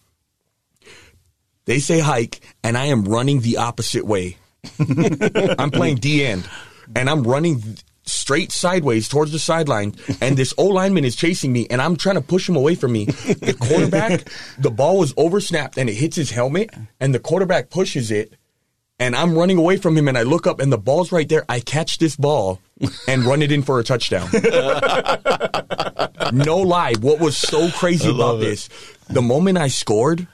They 1.65 1.79
say 1.81 2.01
hike, 2.01 2.41
and 2.65 2.79
I 2.79 2.87
am 2.87 3.05
running 3.05 3.41
the 3.41 3.59
opposite 3.59 4.07
way. 4.07 4.39
I'm 5.59 5.71
playing 5.71 5.97
D 5.97 6.25
end, 6.25 6.49
and 6.97 7.11
I'm 7.11 7.23
running 7.23 7.79
straight 8.05 8.53
sideways 8.53 9.09
towards 9.09 9.33
the 9.33 9.39
sideline, 9.39 9.95
and 10.21 10.37
this 10.37 10.55
O 10.57 10.65
lineman 10.65 11.05
is 11.05 11.15
chasing 11.15 11.53
me, 11.53 11.67
and 11.69 11.83
I'm 11.83 11.97
trying 11.97 12.15
to 12.15 12.23
push 12.23 12.49
him 12.49 12.57
away 12.57 12.75
from 12.75 12.93
me. 12.93 13.05
The 13.05 13.55
quarterback, 13.59 14.31
the 14.59 14.71
ball 14.71 14.99
was 14.99 15.13
oversnapped, 15.17 15.77
and 15.77 15.91
it 15.91 15.95
hits 15.95 16.17
his 16.17 16.31
helmet, 16.31 16.71
and 17.01 17.15
the 17.15 17.21
quarterback 17.21 17.69
pushes 17.71 18.11
it, 18.11 18.35
and 18.99 19.15
I'm 19.17 19.35
running 19.37 19.59
away 19.59 19.77
from 19.77 19.97
him, 19.97 20.09
and 20.09 20.19
I 20.19 20.23
look 20.23 20.47
up, 20.47 20.61
and 20.61 20.73
the 20.73 20.79
ball's 20.79 21.13
right 21.13 21.29
there. 21.29 21.45
I 21.49 21.61
catch 21.61 21.99
this 21.99 22.17
ball 22.17 22.61
and 23.07 23.25
run 23.25 23.43
it 23.43 23.53
in 23.53 23.63
for 23.63 23.79
a 23.79 23.85
touchdown. 23.85 24.29
no 26.33 26.59
lie. 26.59 26.95
What 27.01 27.21
was 27.21 27.37
so 27.37 27.71
crazy 27.71 28.11
about 28.11 28.41
this? 28.41 28.69
The 29.09 29.23
moment 29.23 29.59
I 29.59 29.69
scored, 29.69 30.27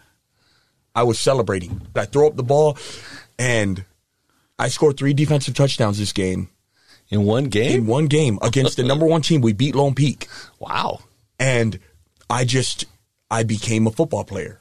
I 0.94 1.03
was 1.03 1.18
celebrating. 1.18 1.81
I 1.94 2.05
throw 2.07 2.27
up 2.27 2.37
the 2.37 2.42
ball, 2.42 2.77
and 3.38 3.85
I 4.59 4.68
scored 4.68 4.96
three 4.96 5.14
defensive 5.14 5.55
touchdowns 5.55 5.98
this 5.98 6.12
game 6.12 6.48
In 7.11 7.24
one 7.24 7.44
game? 7.46 7.81
in 7.81 7.87
one 7.87 8.07
game 8.07 8.38
against 8.42 8.77
the 8.77 8.83
number 8.85 9.07
one 9.07 9.22
team. 9.22 9.40
We 9.40 9.53
beat 9.53 9.74
Lone 9.74 9.94
Peak, 9.94 10.29
wow. 10.59 11.00
and 11.38 11.79
I 12.31 12.44
just 12.44 12.87
I 13.31 13.42
became 13.42 13.87
a 13.87 13.90
football 13.90 14.24
player. 14.24 14.61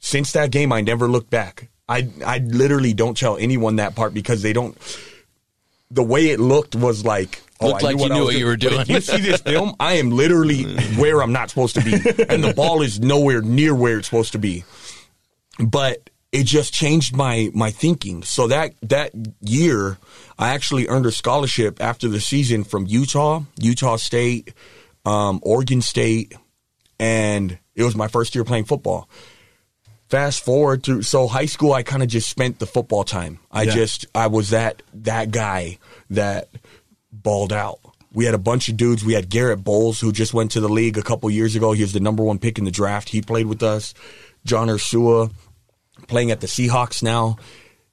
Since 0.00 0.32
that 0.32 0.50
game, 0.52 0.72
I 0.72 0.80
never 0.80 1.08
looked 1.08 1.30
back. 1.30 1.68
I 1.88 2.08
I 2.24 2.38
literally 2.38 2.92
don't 2.92 3.16
tell 3.16 3.36
anyone 3.36 3.76
that 3.76 3.94
part 3.94 4.14
because 4.14 4.42
they 4.42 4.52
don't. 4.52 4.76
The 5.90 6.02
way 6.02 6.28
it 6.28 6.40
looked 6.40 6.76
was 6.76 7.04
like. 7.04 7.42
Oh, 7.60 7.68
Looked 7.68 7.82
I 7.82 7.86
like 7.86 7.98
you 7.98 8.04
I 8.04 8.08
knew 8.08 8.24
what 8.24 8.36
you 8.36 8.46
were 8.46 8.56
doing. 8.56 8.86
you 8.86 9.00
see 9.00 9.20
this 9.20 9.40
film, 9.40 9.74
I 9.80 9.94
am 9.94 10.10
literally 10.12 10.62
where 10.96 11.20
I'm 11.20 11.32
not 11.32 11.50
supposed 11.50 11.74
to 11.74 11.80
be, 11.82 11.92
and 12.28 12.44
the 12.44 12.54
ball 12.54 12.82
is 12.82 13.00
nowhere 13.00 13.42
near 13.42 13.74
where 13.74 13.98
it's 13.98 14.06
supposed 14.06 14.30
to 14.32 14.38
be. 14.38 14.62
But 15.58 16.08
it 16.30 16.44
just 16.44 16.72
changed 16.72 17.16
my 17.16 17.50
my 17.54 17.70
thinking. 17.70 18.22
So 18.22 18.48
that 18.48 18.74
that 18.82 19.12
year, 19.40 19.98
I 20.38 20.50
actually 20.50 20.88
earned 20.88 21.06
a 21.06 21.10
scholarship 21.12 21.80
after 21.80 22.08
the 22.08 22.20
season 22.20 22.64
from 22.64 22.86
Utah, 22.86 23.42
Utah 23.58 23.96
State, 23.96 24.52
um, 25.04 25.40
Oregon 25.42 25.80
State, 25.80 26.34
and 27.00 27.58
it 27.74 27.82
was 27.82 27.96
my 27.96 28.08
first 28.08 28.34
year 28.34 28.44
playing 28.44 28.64
football. 28.64 29.08
Fast 30.08 30.42
forward 30.44 30.82
through 30.82 31.02
so 31.02 31.26
high 31.26 31.46
school, 31.46 31.72
I 31.74 31.82
kind 31.82 32.02
of 32.02 32.08
just 32.08 32.30
spent 32.30 32.58
the 32.58 32.66
football 32.66 33.04
time. 33.04 33.40
I 33.52 33.62
Yeah. 33.64 33.74
just 33.74 34.06
I 34.14 34.26
was 34.28 34.50
that 34.50 34.82
that 34.94 35.30
guy 35.30 35.78
that 36.10 36.48
balled 37.12 37.52
out. 37.52 37.78
We 38.12 38.24
had 38.24 38.34
a 38.34 38.38
bunch 38.38 38.68
of 38.70 38.76
dudes. 38.78 39.04
We 39.04 39.12
had 39.12 39.28
Garett 39.28 39.62
Bolles, 39.62 40.00
who 40.00 40.12
just 40.12 40.32
went 40.32 40.52
to 40.52 40.60
the 40.60 40.68
league 40.68 40.96
a 40.96 41.02
couple 41.02 41.28
years 41.30 41.54
ago. 41.54 41.72
He 41.72 41.82
was 41.82 41.92
the 41.92 42.00
number 42.00 42.22
one 42.24 42.38
pick 42.38 42.58
in 42.58 42.64
the 42.64 42.70
draft. 42.70 43.10
He 43.10 43.20
played 43.20 43.46
with 43.46 43.62
us. 43.62 43.92
John 44.46 44.68
Ursua, 44.68 45.30
playing 46.06 46.30
at 46.30 46.40
the 46.40 46.46
Seahawks 46.46 47.02
now. 47.02 47.36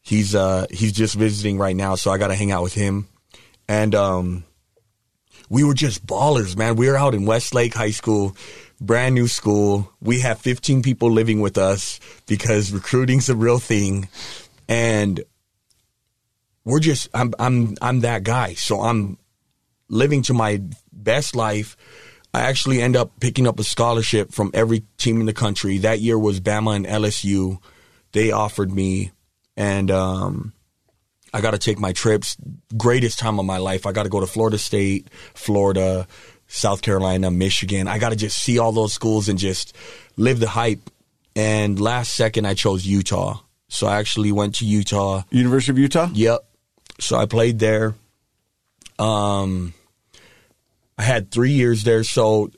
He's 0.01 0.33
uh 0.35 0.67
he's 0.71 0.93
just 0.93 1.15
visiting 1.15 1.57
right 1.57 1.75
now, 1.75 1.95
so 1.95 2.11
I 2.11 2.17
got 2.17 2.27
to 2.29 2.35
hang 2.35 2.51
out 2.51 2.63
with 2.63 2.73
him. 2.75 3.07
And 3.67 3.93
um 3.93 4.45
we 5.49 5.63
were 5.63 5.73
just 5.73 6.05
ballers, 6.05 6.55
man. 6.55 6.75
We 6.77 6.87
were 6.87 6.95
out 6.97 7.13
in 7.13 7.25
Westlake 7.25 7.73
High 7.73 7.91
School, 7.91 8.35
brand 8.79 9.15
new 9.15 9.27
school. 9.27 9.91
We 10.01 10.19
have 10.21 10.39
15 10.39 10.81
people 10.81 11.11
living 11.11 11.41
with 11.41 11.57
us 11.57 11.99
because 12.27 12.71
recruiting's 12.71 13.29
a 13.29 13.35
real 13.35 13.59
thing. 13.59 14.09
And 14.67 15.23
we're 16.63 16.79
just 16.79 17.07
I'm 17.13 17.33
I'm 17.39 17.75
I'm 17.81 18.01
that 18.01 18.23
guy. 18.23 18.55
So 18.55 18.81
I'm 18.81 19.17
living 19.87 20.23
to 20.23 20.33
my 20.33 20.61
best 20.91 21.35
life. 21.35 21.77
I 22.33 22.41
actually 22.41 22.81
end 22.81 22.97
up 22.97 23.19
picking 23.21 23.47
up 23.47 23.59
a 23.59 23.63
scholarship 23.63 24.33
from 24.33 24.51
every 24.53 24.83
team 24.97 25.21
in 25.21 25.25
the 25.25 25.33
country. 25.33 25.77
That 25.77 26.01
year 26.01 26.19
was 26.19 26.41
Bama 26.41 26.75
and 26.75 26.85
LSU. 26.85 27.59
They 28.11 28.31
offered 28.31 28.71
me, 28.73 29.11
and 29.55 29.89
um, 29.89 30.53
I 31.33 31.39
got 31.39 31.51
to 31.51 31.57
take 31.57 31.79
my 31.79 31.93
trips. 31.93 32.35
Greatest 32.75 33.19
time 33.19 33.39
of 33.39 33.45
my 33.45 33.57
life. 33.57 33.85
I 33.85 33.93
got 33.93 34.03
to 34.03 34.09
go 34.09 34.19
to 34.19 34.27
Florida 34.27 34.57
State, 34.57 35.09
Florida, 35.33 36.07
South 36.47 36.81
Carolina, 36.81 37.31
Michigan. 37.31 37.87
I 37.87 37.99
got 37.99 38.09
to 38.09 38.15
just 38.15 38.37
see 38.37 38.59
all 38.59 38.71
those 38.71 38.93
schools 38.93 39.29
and 39.29 39.39
just 39.39 39.75
live 40.17 40.39
the 40.39 40.47
hype. 40.47 40.89
And 41.35 41.79
last 41.79 42.13
second, 42.13 42.45
I 42.45 42.53
chose 42.53 42.85
Utah. 42.85 43.39
So 43.67 43.87
I 43.87 43.97
actually 43.97 44.31
went 44.31 44.55
to 44.55 44.65
Utah. 44.65 45.23
University 45.31 45.71
of 45.71 45.79
Utah? 45.79 46.09
Yep. 46.13 46.45
So 46.99 47.17
I 47.17 47.25
played 47.25 47.59
there. 47.59 47.95
Um, 48.97 49.73
I 50.97 51.03
had 51.03 51.31
three 51.31 51.51
years 51.51 51.83
there. 51.83 52.03
So 52.03 52.51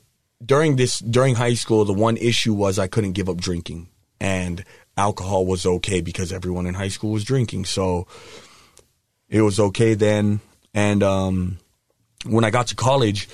during 0.44 0.76
this, 0.76 1.00
during 1.00 1.34
high 1.34 1.54
school, 1.54 1.84
the 1.84 1.92
one 1.92 2.16
issue 2.16 2.54
was 2.54 2.78
I 2.78 2.86
couldn't 2.86 3.12
give 3.12 3.28
up 3.28 3.38
drinking, 3.38 3.88
and 4.20 4.64
alcohol 4.96 5.46
was 5.46 5.66
okay 5.66 6.00
because 6.00 6.32
everyone 6.32 6.66
in 6.66 6.74
high 6.74 6.88
school 6.88 7.10
was 7.10 7.24
drinking. 7.24 7.64
So 7.64 8.06
it 9.28 9.42
was 9.42 9.58
okay 9.58 9.94
then. 9.94 10.40
And 10.74 11.02
um, 11.02 11.58
when 12.24 12.44
I 12.44 12.50
got 12.50 12.68
to 12.68 12.76
college, 12.76 13.28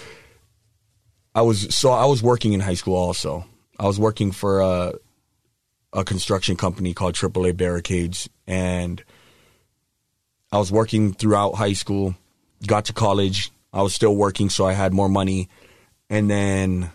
I 1.35 1.43
was 1.43 1.75
so 1.75 1.91
I 1.91 2.05
was 2.07 2.23
working 2.23 2.53
in 2.53 2.61
high 2.61 2.75
school 2.75 2.97
also. 2.97 3.45
I 3.79 3.87
was 3.87 3.99
working 3.99 4.31
for 4.31 4.61
a, 4.61 4.95
a 5.93 6.05
construction 6.05 6.57
company 6.57 6.95
called 6.95 7.15
AAA 7.15 7.57
Barricades, 7.57 8.29
and 8.47 9.03
I 10.53 10.59
was 10.59 10.71
working 10.71 11.13
throughout 11.13 11.57
high 11.57 11.73
school. 11.73 12.15
Got 12.65 12.85
to 12.87 12.93
college, 12.93 13.51
I 13.73 13.83
was 13.83 13.95
still 13.95 14.15
working, 14.15 14.49
so 14.49 14.65
I 14.65 14.73
had 14.73 14.95
more 14.95 15.09
money, 15.09 15.49
and 16.09 16.31
then 16.31 16.91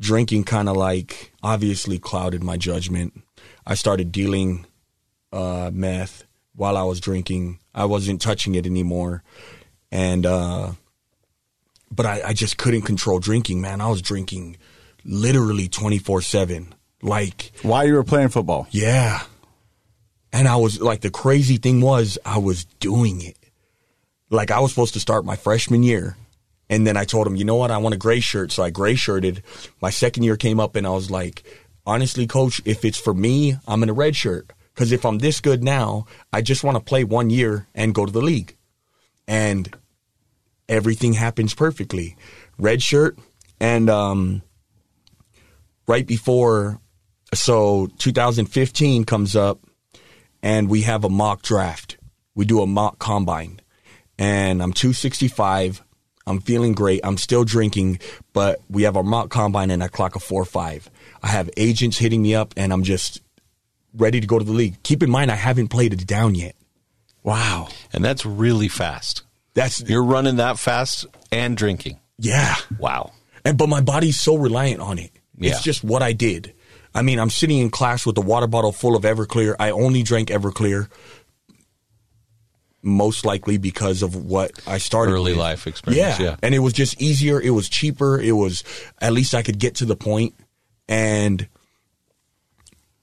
drinking 0.00 0.44
kind 0.44 0.68
of 0.68 0.76
like 0.76 1.32
obviously 1.42 2.00
clouded 2.00 2.42
my 2.42 2.56
judgment. 2.56 3.22
I 3.64 3.74
started 3.76 4.10
dealing 4.10 4.66
uh, 5.32 5.70
meth 5.72 6.24
while 6.56 6.76
I 6.76 6.82
was 6.82 6.98
drinking. 6.98 7.60
I 7.72 7.84
wasn't 7.84 8.20
touching 8.20 8.56
it 8.56 8.66
anymore, 8.66 9.22
and 9.92 10.26
uh, 10.26 10.72
but 11.94 12.06
I, 12.06 12.22
I 12.28 12.32
just 12.32 12.56
couldn't 12.58 12.82
control 12.82 13.18
drinking. 13.18 13.60
Man, 13.60 13.80
I 13.80 13.88
was 13.88 14.02
drinking 14.02 14.56
literally 15.04 15.68
twenty 15.68 15.98
four 15.98 16.20
seven. 16.22 16.74
Like 17.02 17.52
While 17.62 17.86
you 17.86 17.94
were 17.94 18.04
playing 18.04 18.28
football? 18.30 18.66
yeah. 18.70 19.22
And 20.32 20.48
I 20.48 20.56
was 20.56 20.80
like, 20.80 21.00
the 21.00 21.10
crazy 21.10 21.58
thing 21.58 21.80
was, 21.80 22.18
I 22.24 22.38
was 22.38 22.64
doing 22.80 23.22
it. 23.22 23.36
Like, 24.30 24.50
I 24.50 24.58
was 24.58 24.72
supposed 24.72 24.94
to 24.94 25.00
start 25.00 25.24
my 25.24 25.36
freshman 25.36 25.84
year. 25.84 26.16
And 26.68 26.84
then 26.84 26.96
I 26.96 27.04
told 27.04 27.28
him, 27.28 27.36
you 27.36 27.44
know 27.44 27.54
what? 27.54 27.70
I 27.70 27.78
want 27.78 27.94
a 27.94 27.98
gray 27.98 28.18
shirt. 28.18 28.50
So 28.50 28.64
I 28.64 28.70
gray 28.70 28.96
shirted. 28.96 29.44
My 29.80 29.90
second 29.90 30.24
year 30.24 30.36
came 30.36 30.58
up 30.58 30.74
and 30.74 30.88
I 30.88 30.90
was 30.90 31.08
like, 31.08 31.44
honestly, 31.86 32.26
coach, 32.26 32.60
if 32.64 32.84
it's 32.84 32.98
for 32.98 33.14
me, 33.14 33.54
I'm 33.68 33.84
in 33.84 33.90
a 33.90 33.92
red 33.92 34.16
shirt. 34.16 34.50
Because 34.74 34.90
if 34.90 35.04
I'm 35.06 35.18
this 35.18 35.40
good 35.40 35.62
now, 35.62 36.06
I 36.32 36.42
just 36.42 36.64
want 36.64 36.76
to 36.78 36.82
play 36.82 37.04
one 37.04 37.30
year 37.30 37.68
and 37.72 37.94
go 37.94 38.04
to 38.04 38.10
the 38.10 38.20
league. 38.20 38.56
And 39.28 39.72
everything 40.68 41.12
happens 41.12 41.54
perfectly. 41.54 42.16
Red 42.58 42.82
shirt. 42.82 43.18
And 43.60 43.88
um, 43.88 44.42
right 45.86 46.06
before, 46.06 46.80
so 47.32 47.88
2015 47.98 49.04
comes 49.04 49.36
up 49.36 49.60
and 50.42 50.68
we 50.68 50.82
have 50.82 51.04
a 51.04 51.08
mock 51.08 51.42
draft. 51.42 51.96
We 52.34 52.44
do 52.44 52.60
a 52.60 52.66
mock 52.66 52.98
combine, 52.98 53.60
and 54.18 54.62
I'm 54.62 54.72
265. 54.72 55.82
I'm 56.26 56.40
feeling 56.40 56.72
great. 56.72 57.00
I'm 57.04 57.16
still 57.16 57.44
drinking, 57.44 58.00
but 58.32 58.60
we 58.68 58.82
have 58.82 58.96
our 58.96 59.02
mock 59.02 59.30
combine, 59.30 59.70
and 59.70 59.82
I 59.82 59.88
clock 59.88 60.16
a 60.16 60.20
four 60.20 60.44
five. 60.44 60.90
I 61.22 61.28
have 61.28 61.48
agents 61.56 61.96
hitting 61.96 62.22
me 62.22 62.34
up, 62.34 62.52
and 62.56 62.72
I'm 62.72 62.82
just 62.82 63.22
ready 63.96 64.20
to 64.20 64.26
go 64.26 64.38
to 64.38 64.44
the 64.44 64.52
league. 64.52 64.82
Keep 64.82 65.02
in 65.02 65.10
mind, 65.10 65.30
I 65.30 65.36
haven't 65.36 65.68
played 65.68 65.92
it 65.92 66.06
down 66.06 66.34
yet. 66.34 66.56
Wow. 67.22 67.68
And 67.92 68.04
that's 68.04 68.26
really 68.26 68.68
fast. 68.68 69.23
That's 69.54 69.80
You're 69.82 70.04
running 70.04 70.36
that 70.36 70.58
fast 70.58 71.06
and 71.32 71.56
drinking. 71.56 71.98
yeah. 72.18 72.56
Wow. 72.78 73.12
And 73.44 73.56
but 73.58 73.68
my 73.68 73.80
body's 73.80 74.18
so 74.20 74.36
reliant 74.36 74.80
on 74.80 74.98
it. 74.98 75.10
Yeah. 75.38 75.50
It's 75.52 75.62
just 75.62 75.84
what 75.84 76.02
I 76.02 76.12
did. 76.12 76.54
I 76.94 77.02
mean, 77.02 77.18
I'm 77.18 77.30
sitting 77.30 77.58
in 77.58 77.70
class 77.70 78.06
with 78.06 78.16
a 78.18 78.20
water 78.20 78.46
bottle 78.46 78.72
full 78.72 78.94
of 78.96 79.02
Everclear. 79.02 79.54
I 79.58 79.70
only 79.70 80.02
drank 80.02 80.28
Everclear, 80.28 80.88
most 82.82 83.24
likely 83.24 83.58
because 83.58 84.02
of 84.02 84.14
what 84.16 84.52
I 84.66 84.78
started. 84.78 85.12
Early 85.12 85.32
with. 85.32 85.40
life 85.40 85.66
experience. 85.66 86.18
Yeah. 86.20 86.24
Yeah. 86.24 86.36
and 86.42 86.54
it 86.54 86.60
was 86.60 86.72
just 86.72 87.00
easier. 87.00 87.40
It 87.40 87.50
was 87.50 87.68
cheaper. 87.68 88.20
It 88.20 88.32
was 88.32 88.62
at 89.00 89.12
least 89.12 89.34
I 89.34 89.42
could 89.42 89.58
get 89.58 89.76
to 89.76 89.84
the 89.84 89.96
point, 89.96 90.34
and 90.88 91.48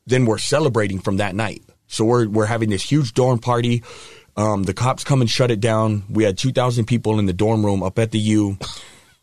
then 0.05 0.25
we're 0.25 0.37
celebrating 0.37 0.99
from 0.99 1.17
that 1.17 1.35
night. 1.35 1.63
So 1.87 2.05
we're 2.05 2.27
we're 2.27 2.45
having 2.45 2.69
this 2.69 2.83
huge 2.89 3.13
dorm 3.13 3.39
party. 3.39 3.83
Um, 4.37 4.63
the 4.63 4.73
cops 4.73 5.03
come 5.03 5.21
and 5.21 5.29
shut 5.29 5.51
it 5.51 5.59
down. 5.59 6.03
We 6.09 6.23
had 6.23 6.37
two 6.37 6.51
thousand 6.51 6.85
people 6.85 7.19
in 7.19 7.25
the 7.25 7.33
dorm 7.33 7.65
room 7.65 7.83
up 7.83 7.99
at 7.99 8.11
the 8.11 8.19
U, 8.19 8.57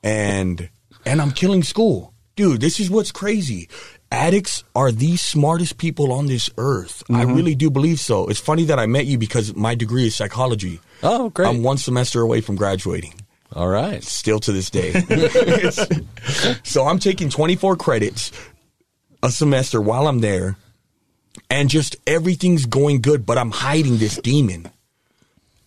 and 0.02 0.68
and 1.06 1.20
I'm 1.22 1.30
killing 1.30 1.62
school, 1.62 2.12
dude. 2.36 2.60
This 2.60 2.80
is 2.80 2.90
what's 2.90 3.12
crazy. 3.12 3.68
Addicts 4.10 4.64
are 4.74 4.90
the 4.90 5.16
smartest 5.16 5.76
people 5.76 6.12
on 6.12 6.26
this 6.26 6.48
earth. 6.56 7.02
I 7.10 7.24
really 7.24 7.54
do 7.54 7.70
believe 7.70 8.00
so. 8.00 8.26
It's 8.28 8.40
funny 8.40 8.64
that 8.64 8.78
I 8.78 8.86
met 8.86 9.04
you 9.04 9.18
because 9.18 9.54
my 9.54 9.74
degree 9.74 10.06
is 10.06 10.16
psychology. 10.16 10.80
Oh, 11.02 11.28
great. 11.28 11.46
I'm 11.46 11.62
one 11.62 11.76
semester 11.76 12.22
away 12.22 12.40
from 12.40 12.56
graduating 12.56 13.12
All 13.52 13.68
right. 13.68 14.02
still 14.02 14.40
to 14.40 14.52
this 14.52 14.70
day. 14.70 14.92
So 16.62 16.86
I'm 16.86 16.98
taking 16.98 17.28
24 17.28 17.76
credits 17.76 18.32
a 19.22 19.30
semester 19.30 19.80
while 19.80 20.06
I'm 20.06 20.20
there, 20.20 20.56
and 21.50 21.68
just 21.68 21.96
everything's 22.06 22.66
going 22.66 23.02
good, 23.02 23.26
but 23.26 23.36
I'm 23.36 23.50
hiding 23.50 23.98
this 23.98 24.16
demon. 24.16 24.70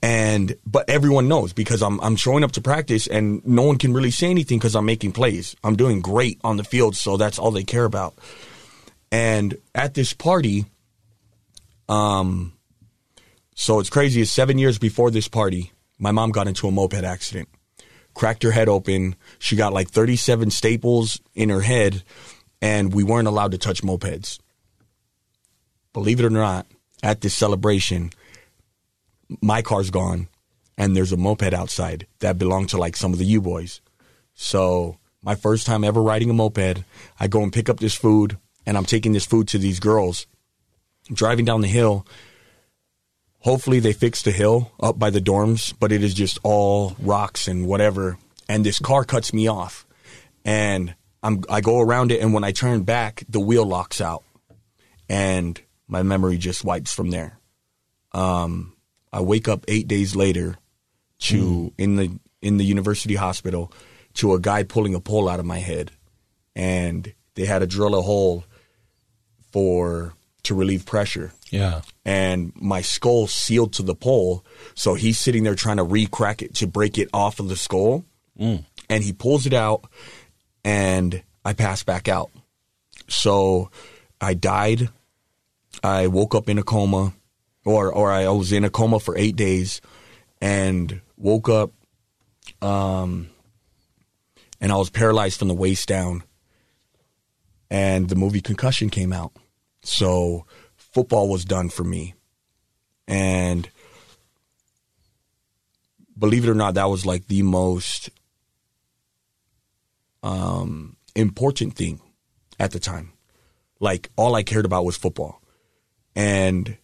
And 0.03 0.55
but 0.65 0.89
everyone 0.89 1.27
knows 1.27 1.53
because 1.53 1.83
I'm 1.83 1.99
I'm 2.01 2.15
showing 2.15 2.43
up 2.43 2.53
to 2.53 2.61
practice 2.61 3.05
and 3.07 3.45
no 3.45 3.61
one 3.63 3.77
can 3.77 3.93
really 3.93 4.11
say 4.11 4.29
anything 4.29 4.57
because 4.57 4.75
I'm 4.75 4.85
making 4.85 5.11
plays. 5.11 5.55
I'm 5.63 5.75
doing 5.75 6.01
great 6.01 6.39
on 6.43 6.57
the 6.57 6.63
field, 6.63 6.95
so 6.95 7.17
that's 7.17 7.37
all 7.37 7.51
they 7.51 7.63
care 7.63 7.85
about. 7.85 8.15
And 9.11 9.57
at 9.75 9.93
this 9.93 10.13
party, 10.13 10.65
um, 11.87 12.53
so 13.53 13.79
it's 13.79 13.89
crazy. 13.89 14.21
It's 14.21 14.31
seven 14.31 14.57
years 14.57 14.79
before 14.79 15.11
this 15.11 15.27
party. 15.27 15.71
My 15.99 16.11
mom 16.11 16.31
got 16.31 16.47
into 16.47 16.67
a 16.67 16.71
moped 16.71 17.03
accident 17.03 17.47
cracked 18.13 18.43
her 18.43 18.51
head 18.51 18.69
open. 18.69 19.15
She 19.39 19.55
got 19.55 19.73
like 19.73 19.89
37 19.89 20.51
staples 20.51 21.19
in 21.33 21.49
her 21.49 21.61
head, 21.61 22.03
and 22.61 22.93
we 22.93 23.03
weren't 23.03 23.27
allowed 23.27 23.51
to 23.51 23.57
touch 23.57 23.81
mopeds. 23.81 24.39
Believe 25.93 26.19
it 26.19 26.25
or 26.25 26.29
not, 26.29 26.67
at 27.03 27.21
this 27.21 27.33
celebration, 27.33 28.11
my 29.41 29.61
car's 29.61 29.89
gone, 29.89 30.27
and 30.77 30.95
there's 30.95 31.11
a 31.11 31.17
moped 31.17 31.53
outside 31.53 32.07
that 32.19 32.37
belonged 32.37 32.69
to 32.69 32.77
like 32.77 32.95
some 32.95 33.13
of 33.13 33.19
the 33.19 33.25
U 33.25 33.41
boys. 33.41 33.81
So, 34.33 34.97
my 35.23 35.35
first 35.35 35.65
time 35.65 35.83
ever 35.83 36.01
riding 36.01 36.29
a 36.29 36.33
moped, 36.33 36.83
I 37.19 37.27
go 37.27 37.43
and 37.43 37.53
pick 37.53 37.69
up 37.69 37.79
this 37.79 37.95
food, 37.95 38.37
and 38.65 38.77
I'm 38.77 38.85
taking 38.85 39.11
this 39.11 39.25
food 39.25 39.47
to 39.49 39.57
these 39.57 39.79
girls. 39.79 40.25
Driving 41.13 41.45
down 41.45 41.61
the 41.61 41.67
hill, 41.67 42.05
Hopefully 43.41 43.79
they 43.79 43.93
fixed 43.93 44.25
the 44.25 44.31
hill 44.31 44.71
up 44.79 44.99
by 44.99 45.09
the 45.09 45.19
dorms, 45.19 45.73
but 45.79 45.91
it 45.91 46.03
is 46.03 46.13
just 46.13 46.37
all 46.43 46.95
rocks 46.99 47.47
and 47.47 47.67
whatever. 47.67 48.19
And 48.47 48.63
this 48.63 48.77
car 48.77 49.03
cuts 49.03 49.33
me 49.33 49.47
off, 49.47 49.87
and 50.45 50.93
I'm 51.23 51.43
I 51.49 51.61
go 51.61 51.79
around 51.79 52.11
it, 52.11 52.21
and 52.21 52.33
when 52.33 52.43
I 52.43 52.51
turn 52.51 52.83
back, 52.83 53.23
the 53.27 53.39
wheel 53.39 53.65
locks 53.65 53.99
out, 53.99 54.23
and 55.09 55.59
my 55.87 56.03
memory 56.03 56.37
just 56.37 56.63
wipes 56.63 56.93
from 56.93 57.09
there. 57.09 57.39
Um, 58.11 58.75
I 59.13 59.21
wake 59.21 59.47
up 59.47 59.65
eight 59.67 59.87
days 59.87 60.15
later 60.15 60.57
to 61.19 61.37
hmm. 61.37 61.67
in 61.77 61.95
the 61.95 62.19
in 62.41 62.57
the 62.57 62.65
university 62.65 63.15
hospital 63.15 63.71
to 64.15 64.33
a 64.33 64.39
guy 64.39 64.63
pulling 64.63 64.95
a 64.95 64.99
pole 64.99 65.29
out 65.29 65.39
of 65.39 65.45
my 65.45 65.59
head, 65.59 65.91
and 66.55 67.13
they 67.35 67.45
had 67.45 67.59
to 67.59 67.67
drill 67.67 67.95
a 67.95 68.01
hole 68.01 68.43
for 69.51 70.13
to 70.43 70.55
relieve 70.55 70.85
pressure 70.85 71.31
Yeah. 71.51 71.81
and 72.03 72.51
my 72.55 72.81
skull 72.81 73.27
sealed 73.27 73.73
to 73.73 73.83
the 73.83 73.93
pole. 73.93 74.43
So 74.73 74.95
he's 74.95 75.19
sitting 75.19 75.43
there 75.43 75.53
trying 75.53 75.77
to 75.77 75.83
re-crack 75.83 76.41
it 76.41 76.55
to 76.55 76.67
break 76.67 76.97
it 76.97 77.09
off 77.13 77.39
of 77.39 77.47
the 77.47 77.55
skull, 77.55 78.05
hmm. 78.37 78.57
and 78.89 79.03
he 79.03 79.13
pulls 79.13 79.45
it 79.45 79.53
out, 79.53 79.85
and 80.63 81.21
I 81.45 81.53
pass 81.53 81.83
back 81.83 82.07
out. 82.07 82.31
So 83.07 83.69
I 84.19 84.33
died. 84.33 84.89
I 85.83 86.07
woke 86.07 86.35
up 86.35 86.49
in 86.49 86.57
a 86.57 86.63
coma, 86.63 87.13
or 87.65 87.91
or 87.93 88.11
I 88.11 88.27
was 88.29 88.51
in 88.51 88.63
a 88.63 88.69
coma 88.69 88.99
for 88.99 89.17
eight 89.17 89.35
days, 89.35 89.81
and 90.41 91.01
woke 91.17 91.49
up, 91.49 91.71
um, 92.61 93.29
and 94.59 94.71
I 94.71 94.75
was 94.75 94.89
paralyzed 94.89 95.39
from 95.39 95.47
the 95.47 95.53
waist 95.53 95.87
down. 95.87 96.23
And 97.69 98.09
the 98.09 98.17
movie 98.17 98.41
Concussion 98.41 98.89
came 98.89 99.13
out. 99.13 99.31
So 99.81 100.45
football 100.75 101.29
was 101.29 101.45
done 101.45 101.69
for 101.69 101.85
me. 101.85 102.15
And 103.07 103.69
believe 106.17 106.43
it 106.43 106.49
or 106.49 106.53
not, 106.55 106.73
that 106.73 106.89
was 106.89 107.05
like 107.05 107.27
the 107.27 107.43
most 107.43 108.09
um, 110.21 110.97
important 111.15 111.75
thing 111.75 112.01
at 112.59 112.71
the 112.71 112.79
time. 112.79 113.13
Like 113.79 114.09
all 114.15 114.35
I 114.35 114.43
cared 114.43 114.65
about 114.65 114.85
was 114.85 114.97
football, 114.97 115.41
and 116.15 116.77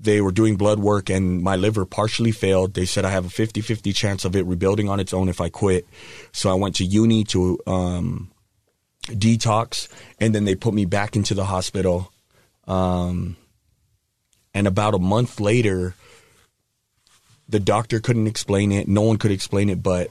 they 0.00 0.20
were 0.20 0.32
doing 0.32 0.56
blood 0.56 0.78
work 0.78 1.10
and 1.10 1.42
my 1.42 1.56
liver 1.56 1.84
partially 1.84 2.32
failed. 2.32 2.74
They 2.74 2.86
said 2.86 3.04
I 3.04 3.10
have 3.10 3.26
a 3.26 3.28
50-50 3.28 3.94
chance 3.94 4.24
of 4.24 4.34
it 4.34 4.46
rebuilding 4.46 4.88
on 4.88 4.98
its 4.98 5.12
own 5.12 5.28
if 5.28 5.40
I 5.40 5.50
quit. 5.50 5.86
So 6.32 6.50
I 6.50 6.54
went 6.54 6.76
to 6.76 6.84
UNI 6.84 7.24
to 7.24 7.58
um, 7.66 8.30
detox 9.02 9.88
and 10.18 10.34
then 10.34 10.46
they 10.46 10.54
put 10.54 10.72
me 10.72 10.86
back 10.86 11.16
into 11.16 11.34
the 11.34 11.44
hospital. 11.44 12.12
Um, 12.66 13.36
and 14.54 14.66
about 14.66 14.94
a 14.94 14.98
month 14.98 15.38
later, 15.38 15.94
the 17.48 17.60
doctor 17.60 18.00
couldn't 18.00 18.26
explain 18.26 18.72
it. 18.72 18.88
No 18.88 19.02
one 19.02 19.18
could 19.18 19.32
explain 19.32 19.68
it, 19.68 19.82
but 19.82 20.10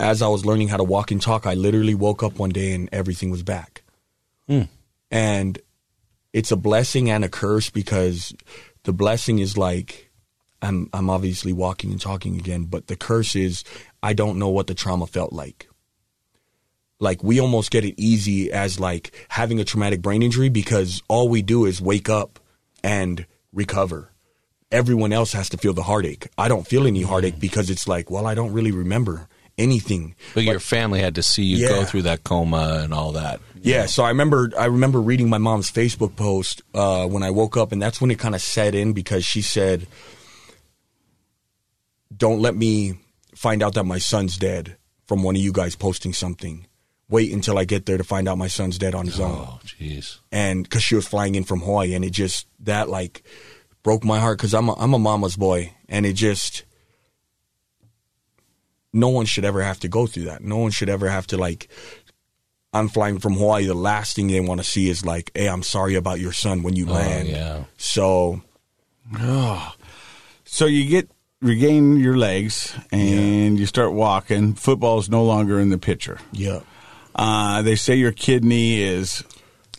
as 0.00 0.22
I 0.22 0.28
was 0.28 0.44
learning 0.44 0.68
how 0.68 0.78
to 0.78 0.84
walk 0.84 1.10
and 1.10 1.20
talk, 1.20 1.46
I 1.46 1.54
literally 1.54 1.94
woke 1.94 2.22
up 2.22 2.38
one 2.38 2.50
day 2.50 2.72
and 2.72 2.88
everything 2.92 3.30
was 3.30 3.42
back. 3.42 3.82
And 5.10 5.58
it's 6.32 6.52
a 6.52 6.56
blessing 6.56 7.10
and 7.10 7.24
a 7.24 7.28
curse 7.28 7.70
because 7.70 8.34
the 8.84 8.92
blessing 8.92 9.38
is 9.38 9.56
like 9.56 10.10
I'm 10.62 10.88
I'm 10.92 11.10
obviously 11.10 11.52
walking 11.52 11.90
and 11.90 12.00
talking 12.00 12.36
again, 12.36 12.64
but 12.64 12.86
the 12.86 12.96
curse 12.96 13.34
is 13.34 13.64
I 14.02 14.12
don't 14.12 14.38
know 14.38 14.48
what 14.48 14.66
the 14.66 14.74
trauma 14.74 15.06
felt 15.06 15.32
like. 15.32 15.68
Like 16.98 17.24
we 17.24 17.40
almost 17.40 17.70
get 17.70 17.84
it 17.84 17.94
easy 17.96 18.52
as 18.52 18.78
like 18.78 19.12
having 19.28 19.58
a 19.58 19.64
traumatic 19.64 20.02
brain 20.02 20.22
injury 20.22 20.50
because 20.50 21.02
all 21.08 21.28
we 21.28 21.40
do 21.40 21.64
is 21.64 21.80
wake 21.80 22.10
up 22.10 22.38
and 22.84 23.24
recover. 23.52 24.12
Everyone 24.70 25.12
else 25.12 25.32
has 25.32 25.48
to 25.48 25.56
feel 25.56 25.72
the 25.72 25.82
heartache. 25.82 26.28
I 26.38 26.48
don't 26.48 26.66
feel 26.66 26.86
any 26.86 27.02
heartache 27.02 27.36
mm. 27.36 27.40
because 27.40 27.70
it's 27.70 27.88
like, 27.88 28.10
well, 28.10 28.26
I 28.26 28.34
don't 28.34 28.52
really 28.52 28.70
remember 28.70 29.28
anything. 29.58 30.14
But 30.34 30.44
your 30.44 30.60
family 30.60 31.00
had 31.00 31.16
to 31.16 31.22
see 31.22 31.42
you 31.42 31.66
go 31.66 31.84
through 31.84 32.02
that 32.02 32.22
coma 32.22 32.80
and 32.84 32.92
all 32.92 33.12
that. 33.12 33.40
Yeah, 33.62 33.86
so 33.86 34.04
I 34.04 34.08
remember 34.08 34.50
I 34.58 34.66
remember 34.66 35.00
reading 35.00 35.28
my 35.28 35.38
mom's 35.38 35.70
Facebook 35.70 36.16
post 36.16 36.62
uh, 36.74 37.06
when 37.06 37.22
I 37.22 37.30
woke 37.30 37.56
up, 37.56 37.72
and 37.72 37.80
that's 37.80 38.00
when 38.00 38.10
it 38.10 38.18
kind 38.18 38.34
of 38.34 38.40
set 38.40 38.74
in 38.74 38.92
because 38.92 39.24
she 39.24 39.42
said, 39.42 39.86
"Don't 42.14 42.40
let 42.40 42.56
me 42.56 42.94
find 43.34 43.62
out 43.62 43.74
that 43.74 43.84
my 43.84 43.98
son's 43.98 44.36
dead 44.36 44.76
from 45.06 45.22
one 45.22 45.36
of 45.36 45.42
you 45.42 45.52
guys 45.52 45.76
posting 45.76 46.12
something. 46.12 46.66
Wait 47.08 47.32
until 47.32 47.58
I 47.58 47.64
get 47.64 47.86
there 47.86 47.98
to 47.98 48.04
find 48.04 48.28
out 48.28 48.38
my 48.38 48.48
son's 48.48 48.78
dead 48.78 48.94
on 48.94 49.06
his 49.06 49.20
own." 49.20 49.46
Oh, 49.46 49.60
jeez. 49.64 50.18
And 50.32 50.62
because 50.62 50.82
she 50.82 50.94
was 50.94 51.06
flying 51.06 51.34
in 51.34 51.44
from 51.44 51.60
Hawaii, 51.60 51.94
and 51.94 52.04
it 52.04 52.10
just 52.10 52.46
that 52.60 52.88
like 52.88 53.22
broke 53.82 54.04
my 54.04 54.20
heart 54.20 54.38
because 54.38 54.54
I'm 54.54 54.68
a, 54.68 54.74
I'm 54.74 54.94
a 54.94 54.98
mama's 54.98 55.36
boy, 55.36 55.74
and 55.88 56.06
it 56.06 56.14
just 56.14 56.64
no 58.92 59.08
one 59.08 59.26
should 59.26 59.44
ever 59.44 59.62
have 59.62 59.80
to 59.80 59.88
go 59.88 60.06
through 60.06 60.24
that. 60.24 60.42
No 60.42 60.56
one 60.56 60.70
should 60.70 60.88
ever 60.88 61.08
have 61.08 61.26
to 61.28 61.36
like. 61.36 61.68
I'm 62.72 62.88
flying 62.88 63.18
from 63.18 63.34
Hawaii. 63.34 63.66
The 63.66 63.74
last 63.74 64.14
thing 64.16 64.28
they 64.28 64.40
want 64.40 64.60
to 64.60 64.64
see 64.66 64.88
is 64.88 65.04
like, 65.04 65.30
"Hey, 65.34 65.48
I'm 65.48 65.62
sorry 65.62 65.94
about 65.96 66.20
your 66.20 66.32
son" 66.32 66.62
when 66.62 66.76
you 66.76 66.86
land. 66.86 67.28
Oh, 67.28 67.32
yeah. 67.32 67.64
So 67.78 68.42
So 70.44 70.66
you 70.66 70.88
get 70.88 71.10
regain 71.42 71.96
your 71.98 72.16
legs 72.16 72.74
and 72.92 73.58
you 73.58 73.66
start 73.66 73.92
walking. 73.92 74.54
Football's 74.54 75.08
no 75.08 75.24
longer 75.24 75.58
in 75.60 75.70
the 75.70 75.78
picture. 75.78 76.18
yeah, 76.32 76.60
Uh, 77.14 77.62
they 77.62 77.76
say 77.76 77.94
your 77.94 78.12
kidney 78.12 78.82
is 78.82 79.24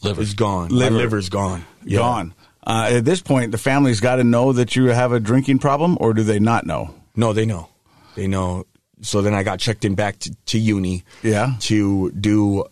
Liver. 0.04 0.22
it's 0.22 0.34
gone. 0.34 0.70
Liver. 0.70 0.92
My 0.92 0.98
liver's 0.98 1.30
gone. 1.30 1.66
Yeah. 1.84 2.00
gone. 2.00 2.34
Uh, 2.66 2.90
at 2.94 3.06
this 3.06 3.22
point, 3.22 3.52
the 3.52 3.58
family's 3.58 4.00
got 4.00 4.16
to 4.18 4.24
know 4.24 4.54
that 4.54 4.76
you 4.76 4.86
have 4.88 5.12
a 5.12 5.20
drinking 5.20 5.60
problem, 5.60 5.98
or 6.00 6.14
do 6.14 6.24
they 6.24 6.40
not 6.40 6.66
know? 6.66 6.94
No, 7.16 7.34
they 7.34 7.46
know. 7.46 7.70
They 8.16 8.28
know. 8.28 8.66
So 9.02 9.22
then 9.22 9.34
I 9.34 9.44
got 9.44 9.60
checked 9.60 9.84
in 9.86 9.96
back 9.96 10.20
to, 10.20 10.36
to 10.48 10.60
UNI. 10.60 11.04
Yeah. 11.24 11.56
To 11.62 12.12
do 12.12 12.66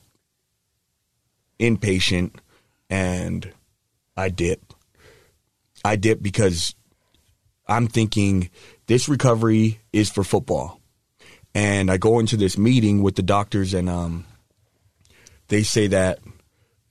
inpatient, 1.59 2.35
and 2.89 3.51
I 4.15 4.29
dip. 4.29 4.73
I 5.83 5.95
dip 5.95 6.21
because 6.21 6.75
I'm 7.67 7.87
thinking 7.87 8.49
this 8.87 9.07
recovery 9.07 9.79
is 9.93 10.09
for 10.09 10.23
football, 10.23 10.81
and 11.53 11.91
I 11.91 11.97
go 11.97 12.19
into 12.19 12.37
this 12.37 12.57
meeting 12.57 13.01
with 13.03 13.15
the 13.15 13.21
doctors, 13.21 13.73
and 13.73 13.89
um, 13.89 14.25
they 15.47 15.63
say 15.63 15.87
that 15.87 16.19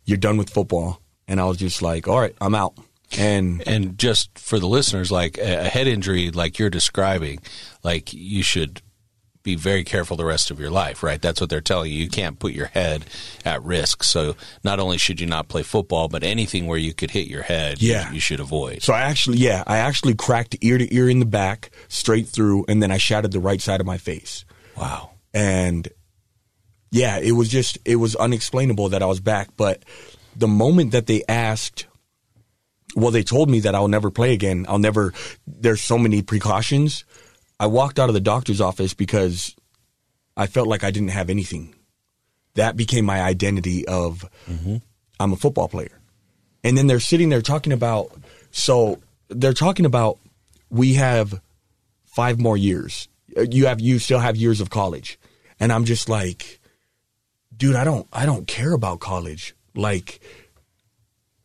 you're 0.05 0.17
done 0.19 0.37
with 0.37 0.51
football, 0.51 1.01
and 1.27 1.41
I 1.41 1.45
was 1.45 1.57
just 1.59 1.83
like, 1.83 2.09
all 2.09 2.21
right, 2.21 2.37
I'm 2.41 2.55
out. 2.55 2.75
And 3.19 3.67
And 3.67 3.99
just 3.99 4.39
for 4.39 4.59
the 4.59 4.67
listeners, 4.67 5.11
like 5.11 5.39
a 5.39 5.67
a 5.67 5.69
head 5.69 5.87
injury, 5.87 6.31
like 6.31 6.59
you're 6.59 6.71
describing, 6.71 7.41
like 7.83 8.13
you 8.13 8.43
should 8.43 8.83
be 9.49 9.55
very 9.57 9.83
careful 9.85 10.17
the 10.17 10.25
rest 10.25 10.51
of 10.51 10.61
your 10.61 10.71
life, 10.71 11.03
right? 11.03 11.21
That's 11.23 11.41
what 11.41 11.49
they're 11.49 11.61
telling 11.61 11.91
you. 11.91 11.99
You 11.99 12.09
can't 12.11 12.39
put 12.39 12.53
your 12.53 12.67
head 12.67 13.05
at 13.45 13.63
risk. 13.63 14.03
So 14.03 14.37
not 14.63 14.79
only 14.79 14.99
should 14.99 15.21
you 15.21 15.27
not 15.27 15.49
play 15.49 15.63
football, 15.63 16.09
but 16.09 16.23
anything 16.23 16.67
where 16.67 16.79
you 16.79 16.93
could 16.93 17.11
hit 17.11 17.29
your 17.29 17.43
head, 17.43 17.81
you- 17.81 17.93
Yeah. 17.93 18.13
you, 18.13 18.21
should 18.21 18.41
avoid. 18.41 18.83
So 18.83 18.93
I 18.93 19.01
actually, 19.03 19.39
yeah, 19.39 19.65
I 19.67 19.79
actually 19.79 20.15
cracked 20.15 20.57
ear 20.61 20.77
to 20.77 20.95
ear 20.95 21.09
in 21.09 21.19
the 21.19 21.25
back, 21.27 21.71
straight 21.89 22.29
through, 22.29 22.67
and 22.69 22.83
then 22.83 22.91
I 22.91 22.99
shattered 22.99 23.33
the 23.33 23.41
right 23.41 23.61
side 23.63 23.81
of 23.81 23.87
my 23.87 23.97
face. 23.97 24.45
Wow. 24.77 25.13
And 25.33 25.89
yeah, 26.91 27.19
it 27.19 27.33
was 27.33 27.49
just, 27.49 27.79
it 27.85 27.97
was 27.97 28.15
unexplainable 28.17 28.91
that 28.91 29.03
I 29.03 29.07
was 29.07 29.21
back. 29.21 29.49
But 29.57 29.83
the 30.37 30.49
moment 30.49 30.93
that 30.93 31.07
they 31.07 31.23
asked, 31.29 31.87
well, 32.95 33.11
they 33.11 33.23
told 33.23 33.49
me 33.51 33.61
that 33.61 33.75
I'll 33.75 33.89
never 33.89 34.11
play 34.11 34.33
again. 34.33 34.67
I'll 34.69 34.79
never, 34.79 35.13
there's 35.47 35.81
so 35.83 35.97
many 35.99 36.23
precautions. 36.23 37.05
I 37.61 37.67
walked 37.67 37.99
out 37.99 38.09
of 38.09 38.15
the 38.15 38.21
doctor's 38.21 38.61
office 38.61 38.95
because 38.95 39.55
I 40.37 40.47
felt 40.47 40.69
like 40.69 40.85
I 40.85 40.91
didn't 40.91 41.09
have 41.09 41.31
anything. 41.31 41.75
That 42.55 42.77
became 42.77 43.05
my 43.05 43.21
identity 43.21 43.87
of 43.87 44.29
mm-hmm. 44.49 44.77
I'm 45.19 45.33
a 45.33 45.37
football 45.37 45.69
player. 45.69 45.99
And 46.65 46.77
then 46.77 46.87
they're 46.87 47.01
sitting 47.01 47.29
there 47.29 47.43
talking 47.43 47.73
about 47.73 48.13
so 48.51 49.01
they're 49.29 49.53
talking 49.53 49.87
about 49.87 50.19
we 50.71 50.95
have 50.95 51.41
five 52.05 52.39
more 52.39 52.57
years. 52.57 53.09
You 53.37 53.67
have 53.67 53.81
you 53.81 53.99
still 53.99 54.19
have 54.19 54.37
years 54.37 54.61
of 54.61 54.71
college. 54.71 55.19
And 55.61 55.73
I'm 55.73 55.85
just 55.85 56.09
like 56.09 56.61
dude, 57.57 57.77
I 57.77 57.85
don't 57.85 58.07
I 58.13 58.25
don't 58.25 58.47
care 58.47 58.73
about 58.73 59.01
college. 59.01 59.55
Like 59.75 60.21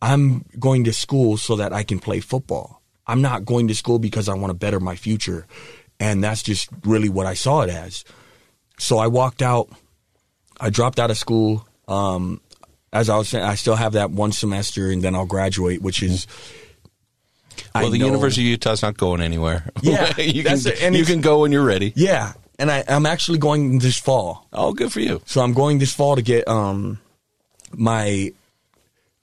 I'm 0.02 0.46
going 0.60 0.84
to 0.86 0.94
school 0.94 1.38
so 1.38 1.56
that 1.58 1.74
I 1.74 1.84
can 1.84 2.00
play 2.00 2.20
football. 2.20 2.82
I'm 3.06 3.22
not 3.22 3.46
going 3.46 3.68
to 3.68 3.76
school 3.76 4.00
because 4.00 4.30
I 4.30 4.34
want 4.36 4.52
to 4.52 4.54
better 4.54 4.80
my 4.80 4.96
future. 4.96 5.46
And 6.00 6.24
that's 6.24 6.44
just 6.44 6.70
really 6.84 7.10
what 7.10 7.26
I 7.26 7.34
saw 7.34 7.62
it 7.62 7.70
as. 7.70 8.04
So 8.78 8.98
I 8.98 9.08
walked 9.08 9.42
out. 9.42 9.70
I 10.60 10.70
dropped 10.70 11.00
out 11.00 11.12
of 11.12 11.18
school. 11.18 11.68
Um, 11.88 12.42
as 12.92 13.10
I 13.10 13.18
was 13.18 13.30
saying, 13.30 13.44
I 13.44 13.56
still 13.56 13.76
have 13.76 13.94
that 13.94 14.12
one 14.12 14.32
semester 14.32 14.90
and 14.92 15.02
then 15.02 15.16
I'll 15.16 15.26
graduate, 15.26 15.82
which 15.82 16.04
is. 16.04 16.28
I 17.76 17.84
Well, 17.84 17.92
the 17.92 18.00
know- 18.00 18.06
University 18.08 18.42
of 18.44 18.48
Utah's 18.50 18.82
not 18.82 18.98
going 18.98 19.22
anywhere. 19.22 19.70
Yeah, 19.82 20.18
you 20.20 20.44
can 20.44 20.60
and 20.82 20.96
you 20.96 21.06
can 21.06 21.22
go 21.22 21.42
when 21.42 21.52
you're 21.52 21.66
ready. 21.66 21.94
Yeah. 21.96 22.34
And 22.60 22.70
I, 22.72 22.84
I'm 22.88 23.06
actually 23.06 23.40
going 23.40 23.80
this 23.80 23.98
fall. 23.98 24.48
Oh, 24.54 24.74
good 24.74 24.92
for 24.92 25.00
you. 25.00 25.22
So 25.26 25.42
I'm 25.42 25.54
going 25.54 25.80
this 25.80 25.94
fall 25.94 26.16
to 26.16 26.22
get 26.22 26.48
um 26.48 27.00
my 27.72 28.32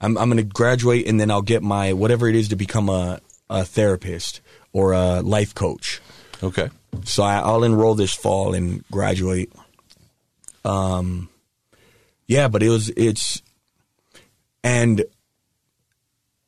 I'm 0.01 0.16
I'm 0.18 0.29
going 0.31 0.39
to 0.39 0.43
graduate 0.55 1.07
and 1.07 1.21
then 1.21 1.31
I'll 1.31 1.43
get 1.43 1.62
my 1.62 1.93
whatever 1.93 2.29
it 2.29 2.35
is 2.35 2.49
to 2.49 2.57
become 2.57 2.89
a 2.89 3.21
a 3.49 3.64
therapist 3.64 4.41
or 4.73 4.93
a 4.93 5.21
life 5.21 5.55
coach. 5.55 6.01
Okay. 6.43 6.70
So 7.05 7.22
I, 7.22 7.38
I'll 7.38 7.64
enroll 7.64 7.95
this 7.95 8.14
fall 8.14 8.55
and 8.55 8.84
graduate. 8.91 9.53
Um, 10.64 11.28
yeah, 12.26 12.49
but 12.49 12.62
it 12.62 12.68
was 12.68 12.91
it's, 12.91 13.43
and 14.62 15.05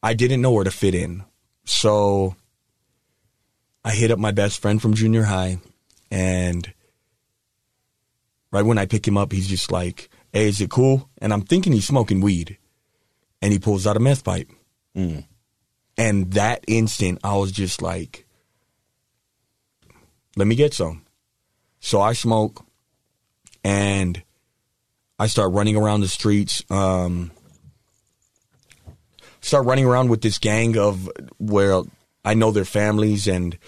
I 0.02 0.14
didn't 0.14 0.42
know 0.42 0.52
where 0.52 0.64
to 0.64 0.70
fit 0.70 0.94
in, 0.94 1.24
so 1.64 2.36
I 3.84 3.92
hit 3.92 4.10
up 4.10 4.18
my 4.18 4.32
best 4.32 4.60
friend 4.60 4.80
from 4.80 4.94
junior 4.94 5.24
high, 5.24 5.58
and 6.10 6.72
right 8.50 8.64
when 8.64 8.78
I 8.78 8.86
pick 8.86 9.06
him 9.08 9.16
up, 9.16 9.32
he's 9.32 9.48
just 9.48 9.72
like, 9.72 10.10
"Hey, 10.32 10.48
is 10.48 10.60
it 10.60 10.70
cool?" 10.70 11.08
And 11.18 11.32
I'm 11.32 11.42
thinking 11.42 11.72
he's 11.72 11.86
smoking 11.86 12.20
weed, 12.20 12.58
and 13.40 13.52
he 13.52 13.58
pulls 13.58 13.86
out 13.86 13.96
a 13.96 14.00
meth 14.00 14.24
pipe, 14.24 14.50
and 15.96 16.32
that 16.32 16.64
instant, 16.68 17.18
I 17.24 17.36
was 17.36 17.50
just 17.50 17.80
like 17.82 18.26
let 20.36 20.46
me 20.46 20.54
get 20.54 20.74
some. 20.74 21.04
So 21.80 22.00
I 22.00 22.12
smoke 22.12 22.64
and 23.64 24.22
I 25.18 25.26
start 25.26 25.52
running 25.52 25.76
around 25.76 26.00
the 26.00 26.08
streets. 26.08 26.64
Um, 26.70 27.30
start 29.40 29.66
running 29.66 29.84
around 29.84 30.08
with 30.08 30.22
this 30.22 30.38
gang 30.38 30.78
of 30.78 31.10
where 31.38 31.82
I 32.24 32.34
know 32.34 32.50
their 32.50 32.64
families 32.64 33.26
and 33.26 33.58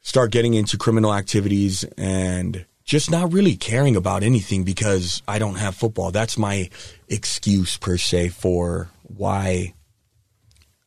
start 0.00 0.30
getting 0.30 0.54
into 0.54 0.78
criminal 0.78 1.12
activities 1.12 1.84
and 1.96 2.64
just 2.84 3.10
not 3.10 3.32
really 3.32 3.56
caring 3.56 3.96
about 3.96 4.22
anything 4.22 4.64
because 4.64 5.22
I 5.28 5.38
don't 5.38 5.56
have 5.56 5.74
football. 5.74 6.10
That's 6.10 6.38
my 6.38 6.70
excuse 7.08 7.76
per 7.76 7.98
se 7.98 8.28
for 8.30 8.88
why 9.02 9.74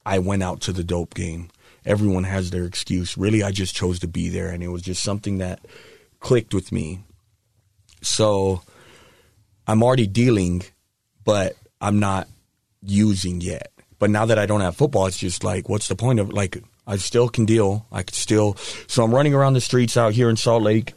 I 0.04 0.20
went 0.20 0.42
out 0.42 0.62
to 0.62 0.74
the 0.74 0.84
dope 0.84 1.14
game. 1.14 1.50
Everyone 1.86 2.24
has 2.24 2.50
their 2.50 2.66
excuse. 2.66 3.18
Really, 3.18 3.44
I 3.44 3.52
just 3.52 3.76
chose 3.76 4.00
to 4.00 4.08
be 4.08 4.30
there, 4.30 4.50
and 4.50 4.64
it 4.64 4.70
was 4.70 4.82
just 4.82 5.04
something 5.04 5.40
that 5.40 5.60
clicked 6.20 6.54
with 6.54 6.72
me. 6.72 7.00
So 8.02 8.62
I'm 9.68 9.84
already 9.84 10.08
dealing, 10.08 10.64
but 11.24 11.56
I'm 11.80 12.00
not 12.00 12.28
using 12.82 13.42
yet. 13.42 13.72
But 14.00 14.10
now 14.10 14.26
that 14.26 14.40
I 14.40 14.46
don't 14.46 14.62
have 14.62 14.76
football, 14.76 15.06
it's 15.06 15.18
just 15.18 15.44
like, 15.44 15.70
what's 15.70 15.88
the 15.88 15.96
point 15.96 16.20
of 16.20 16.32
like? 16.34 16.64
I 16.88 16.98
still 16.98 17.30
can 17.30 17.46
deal. 17.46 17.86
I 17.92 18.02
could 18.04 18.16
still. 18.16 18.56
So 18.88 19.04
I'm 19.04 19.14
running 19.14 19.36
around 19.36 19.54
the 19.54 19.62
streets 19.62 19.96
out 19.96 20.14
here 20.14 20.30
in 20.30 20.36
Salt 20.36 20.64
Lake, 20.64 20.94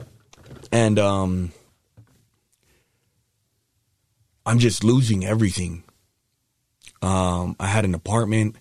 and 0.73 0.99
um, 0.99 1.53
I'm 4.47 4.59
just 4.59 4.83
losing 4.83 5.25
everything. 5.25 5.85
Um, 7.03 7.57
I 7.61 7.67
had 7.67 7.85
an 7.85 7.95
apartment, 7.95 8.57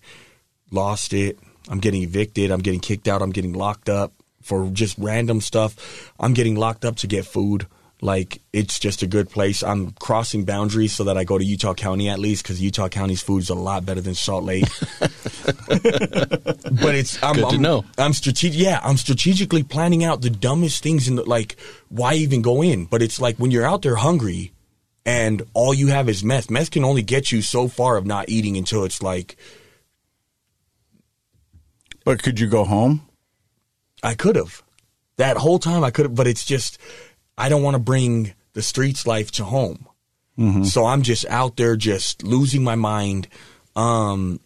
lost 0.69 1.13
it. 1.13 1.39
I'm 1.70 1.80
getting 1.80 2.03
evicted. 2.03 2.51
I'm 2.51 2.61
getting 2.61 2.80
kicked 2.80 3.07
out. 3.07 3.22
I'm 3.22 3.32
getting 3.32 3.53
locked 3.53 3.89
up 3.89 4.14
for 4.41 4.70
just 4.70 4.97
random 4.97 5.41
stuff. 5.41 6.11
I'm 6.20 6.34
getting 6.34 6.55
locked 6.55 6.86
up 6.86 6.97
to 6.97 7.07
get 7.07 7.26
food. 7.26 7.68
Like 8.01 8.41
it's 8.51 8.80
just 8.80 9.01
a 9.01 9.07
good 9.07 9.30
place. 9.30 9.64
I'm 9.64 9.91
crossing 9.91 10.43
boundaries 10.43 10.91
so 10.91 11.05
that 11.05 11.18
I 11.18 11.24
go 11.24 11.38
to 11.38 11.43
Utah 11.43 11.74
County 11.74 12.09
at 12.09 12.20
least 12.20 12.43
because 12.43 12.61
Utah 12.61 12.89
County's 12.89 13.22
food 13.22 13.43
is 13.43 13.49
a 13.49 13.55
lot 13.55 13.86
better 13.86 14.01
than 14.01 14.14
Salt 14.14 14.43
Lake. 14.43 14.66
but 14.99 15.16
it's 16.95 17.24
I'm, 17.24 17.36
Good 17.36 17.49
to 17.49 17.55
I'm, 17.55 17.61
know. 17.61 17.86
I'm 17.97 18.11
strategic. 18.11 18.59
Yeah, 18.59 18.82
I'm 18.84 18.97
strategically 18.97 19.64
planning 19.64 20.03
out 20.03 20.22
the 20.22 20.30
dumbest 20.30 20.84
things 20.84 21.07
in 21.07 21.16
the 21.16 21.24
like. 21.24 21.55
Why 21.88 22.16
even 22.16 22.41
go 22.41 22.61
in? 22.61 22.86
But 22.86 23.01
it's 23.01 23.22
like 23.22 23.38
when 23.38 23.51
you're 23.51 23.66
out 23.66 23.84
there 23.84 23.95
hungry, 23.95 24.51
and 25.05 25.41
all 25.53 25.74
you 25.74 25.88
have 25.88 26.09
is 26.09 26.26
meth. 26.26 26.49
Meth 26.49 26.72
can 26.72 26.84
only 26.84 27.03
get 27.03 27.32
you 27.32 27.41
so 27.41 27.70
far 27.70 27.95
of 27.95 28.05
not 28.05 28.28
eating 28.28 28.57
until 28.57 28.84
it's 28.84 29.01
like 29.01 29.38
But 32.03 32.21
could 32.23 32.39
you 32.39 32.47
go 32.47 32.63
home? 32.65 33.07
I 34.01 34.13
could 34.15 34.35
have. 34.35 34.61
That 35.17 35.37
whole 35.37 35.59
time 35.59 35.83
I 35.83 35.91
could 35.91 36.05
have, 36.05 36.15
but 36.15 36.27
it's 36.27 36.45
just 36.45 36.77
I 37.37 37.49
don't 37.49 37.63
want 37.63 37.75
to 37.75 37.79
bring 37.79 38.33
the 38.53 38.61
streets 38.61 39.07
life 39.07 39.31
to 39.31 39.43
home. 39.45 39.87
So 40.63 40.85
I'm 40.87 41.03
just 41.03 41.25
out 41.29 41.57
there 41.57 41.75
just 41.75 42.23
losing 42.23 42.63
my 42.63 42.73
mind, 42.73 43.27
um, 43.75 44.39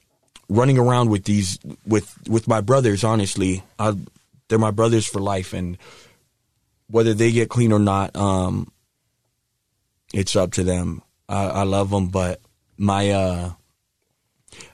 running 0.49 0.77
around 0.77 1.09
with 1.09 1.23
these 1.23 1.59
with 1.85 2.13
with 2.27 2.45
my 2.45 2.59
brothers. 2.59 3.05
Honestly, 3.05 3.63
I, 3.79 3.95
they're 4.49 4.59
my 4.59 4.71
brothers 4.71 5.07
for 5.07 5.21
life, 5.21 5.53
and 5.53 5.77
whether 6.87 7.13
they 7.13 7.31
get 7.31 7.47
clean 7.49 7.71
or 7.71 7.79
not, 7.79 8.13
um, 8.17 8.69
it's 10.13 10.35
up 10.35 10.51
to 10.53 10.63
them. 10.65 11.01
I, 11.29 11.45
I 11.45 11.63
love 11.63 11.89
them, 11.89 12.09
but 12.09 12.41
my 12.77 13.11
uh, 13.11 13.51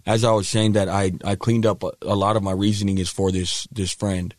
as 0.06 0.24
I 0.24 0.32
was 0.32 0.48
saying 0.48 0.74
that 0.74 0.90
I 0.90 1.12
I 1.24 1.36
cleaned 1.36 1.66
up 1.66 1.84
a, 1.84 1.92
a 2.02 2.16
lot 2.16 2.36
of 2.36 2.44
my 2.44 2.52
reasoning 2.52 2.98
is 2.98 3.10
for 3.10 3.32
this 3.32 3.68
this 3.72 3.94
friend. 3.94 4.34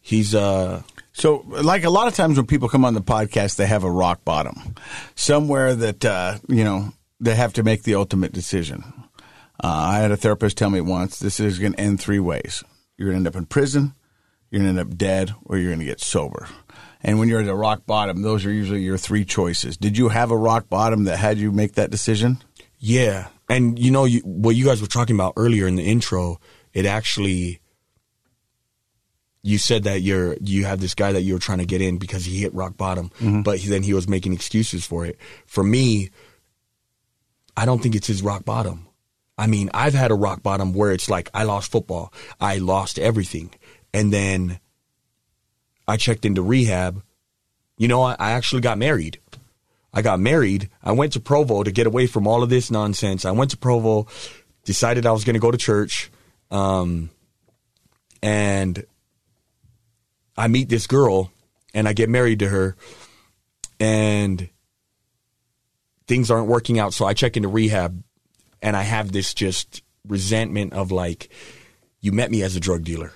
He's 0.00 0.34
uh 0.34 0.82
So, 1.12 1.44
like 1.48 1.84
a 1.84 1.90
lot 1.90 2.08
of 2.08 2.14
times 2.14 2.36
when 2.36 2.46
people 2.46 2.68
come 2.68 2.84
on 2.84 2.94
the 2.94 3.00
podcast, 3.00 3.56
they 3.56 3.66
have 3.66 3.84
a 3.84 3.90
rock 3.90 4.24
bottom, 4.24 4.74
somewhere 5.14 5.74
that 5.74 6.04
uh, 6.04 6.38
you 6.48 6.62
know 6.62 6.92
they 7.20 7.34
have 7.34 7.54
to 7.54 7.62
make 7.62 7.82
the 7.84 7.94
ultimate 7.94 8.32
decision. 8.32 8.84
Uh, 9.64 9.96
I 9.96 9.98
had 9.98 10.10
a 10.10 10.16
therapist 10.16 10.58
tell 10.58 10.70
me 10.70 10.80
once, 10.82 11.18
"This 11.18 11.40
is 11.40 11.58
going 11.58 11.72
to 11.72 11.80
end 11.80 12.00
three 12.00 12.20
ways: 12.20 12.62
you're 12.96 13.08
going 13.08 13.24
to 13.24 13.28
end 13.28 13.34
up 13.34 13.40
in 13.40 13.46
prison, 13.46 13.94
you're 14.50 14.60
going 14.62 14.74
to 14.74 14.80
end 14.80 14.92
up 14.92 14.98
dead, 14.98 15.34
or 15.44 15.56
you're 15.56 15.70
going 15.70 15.80
to 15.80 15.86
get 15.86 16.00
sober." 16.00 16.46
And 17.02 17.18
when 17.18 17.28
you're 17.28 17.40
at 17.40 17.48
a 17.48 17.54
rock 17.54 17.86
bottom, 17.86 18.22
those 18.22 18.44
are 18.44 18.52
usually 18.52 18.82
your 18.82 18.98
three 18.98 19.24
choices. 19.24 19.76
Did 19.76 19.96
you 19.96 20.10
have 20.10 20.30
a 20.30 20.36
rock 20.36 20.68
bottom 20.68 21.04
that 21.04 21.16
had 21.18 21.38
you 21.38 21.52
make 21.52 21.72
that 21.74 21.90
decision? 21.90 22.38
Yeah, 22.78 23.28
and 23.48 23.78
you 23.78 23.90
know 23.90 24.04
you, 24.04 24.20
what 24.20 24.56
you 24.56 24.64
guys 24.64 24.80
were 24.80 24.86
talking 24.86 25.16
about 25.16 25.34
earlier 25.36 25.66
in 25.66 25.76
the 25.76 25.84
intro. 25.84 26.40
It 26.72 26.86
actually, 26.86 27.60
you 29.42 29.58
said 29.58 29.84
that 29.84 30.02
you're 30.02 30.36
you 30.40 30.64
have 30.64 30.80
this 30.80 30.94
guy 30.94 31.12
that 31.12 31.22
you 31.22 31.34
were 31.34 31.40
trying 31.40 31.58
to 31.58 31.66
get 31.66 31.80
in 31.80 31.98
because 31.98 32.24
he 32.24 32.40
hit 32.40 32.54
rock 32.54 32.76
bottom, 32.76 33.10
mm-hmm. 33.20 33.42
but 33.42 33.58
he, 33.58 33.68
then 33.68 33.82
he 33.82 33.94
was 33.94 34.08
making 34.08 34.32
excuses 34.32 34.84
for 34.84 35.06
it. 35.06 35.18
For 35.46 35.62
me, 35.62 36.10
I 37.56 37.64
don't 37.64 37.82
think 37.82 37.94
it's 37.94 38.08
his 38.08 38.22
rock 38.22 38.44
bottom. 38.44 38.88
I 39.38 39.46
mean, 39.46 39.70
I've 39.74 39.94
had 39.94 40.10
a 40.10 40.14
rock 40.14 40.42
bottom 40.42 40.72
where 40.72 40.92
it's 40.92 41.10
like 41.10 41.30
I 41.34 41.44
lost 41.44 41.70
football, 41.70 42.12
I 42.40 42.58
lost 42.58 42.98
everything, 42.98 43.54
and 43.92 44.12
then 44.12 44.60
I 45.86 45.96
checked 45.96 46.24
into 46.24 46.42
rehab. 46.42 47.02
You 47.78 47.88
know, 47.88 48.02
I, 48.02 48.16
I 48.18 48.30
actually 48.32 48.62
got 48.62 48.78
married. 48.78 49.20
I 49.96 50.02
got 50.02 50.20
married. 50.20 50.68
I 50.82 50.92
went 50.92 51.14
to 51.14 51.20
Provo 51.20 51.62
to 51.62 51.70
get 51.70 51.86
away 51.86 52.06
from 52.06 52.26
all 52.26 52.42
of 52.42 52.50
this 52.50 52.70
nonsense. 52.70 53.24
I 53.24 53.30
went 53.30 53.52
to 53.52 53.56
Provo, 53.56 54.06
decided 54.62 55.06
I 55.06 55.12
was 55.12 55.24
going 55.24 55.34
to 55.34 55.40
go 55.40 55.50
to 55.50 55.56
church, 55.56 56.10
um, 56.50 57.08
and 58.22 58.84
I 60.36 60.48
meet 60.48 60.68
this 60.68 60.86
girl, 60.86 61.32
and 61.72 61.88
I 61.88 61.94
get 61.94 62.10
married 62.10 62.40
to 62.40 62.48
her, 62.48 62.76
and 63.80 64.50
things 66.06 66.30
aren't 66.30 66.48
working 66.48 66.78
out. 66.78 66.92
So 66.92 67.06
I 67.06 67.14
check 67.14 67.38
into 67.38 67.48
rehab, 67.48 68.04
and 68.60 68.76
I 68.76 68.82
have 68.82 69.12
this 69.12 69.32
just 69.32 69.82
resentment 70.06 70.74
of 70.74 70.92
like, 70.92 71.30
you 72.02 72.12
met 72.12 72.30
me 72.30 72.42
as 72.42 72.54
a 72.54 72.60
drug 72.60 72.84
dealer. 72.84 73.12